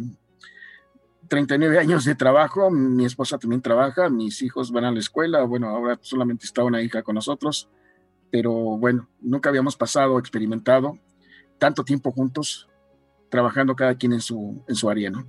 39 1.28 1.78
años 1.78 2.04
de 2.04 2.14
trabajo, 2.14 2.70
mi 2.70 3.04
esposa 3.04 3.38
también 3.38 3.62
trabaja, 3.62 4.08
mis 4.08 4.42
hijos 4.42 4.70
van 4.70 4.84
a 4.84 4.92
la 4.92 5.00
escuela, 5.00 5.42
bueno, 5.44 5.68
ahora 5.68 5.98
solamente 6.02 6.46
está 6.46 6.62
una 6.62 6.82
hija 6.82 7.02
con 7.02 7.14
nosotros, 7.14 7.68
pero 8.30 8.52
bueno, 8.52 9.08
nunca 9.20 9.48
habíamos 9.48 9.76
pasado, 9.76 10.18
experimentado 10.18 10.98
tanto 11.58 11.84
tiempo 11.84 12.12
juntos, 12.12 12.68
trabajando 13.30 13.74
cada 13.74 13.94
quien 13.94 14.12
en 14.12 14.20
su, 14.20 14.62
en 14.68 14.74
su 14.74 14.90
área, 14.90 15.10
¿no? 15.10 15.26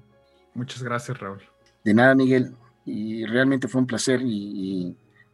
Muchas 0.53 0.83
gracias, 0.83 1.17
Raúl. 1.19 1.41
De 1.83 1.93
nada, 1.93 2.15
Miguel, 2.15 2.55
y 2.83 3.25
realmente 3.25 3.67
fue 3.67 3.81
un 3.81 3.87
placer 3.87 4.21
y 4.21 4.95
y 4.95 4.95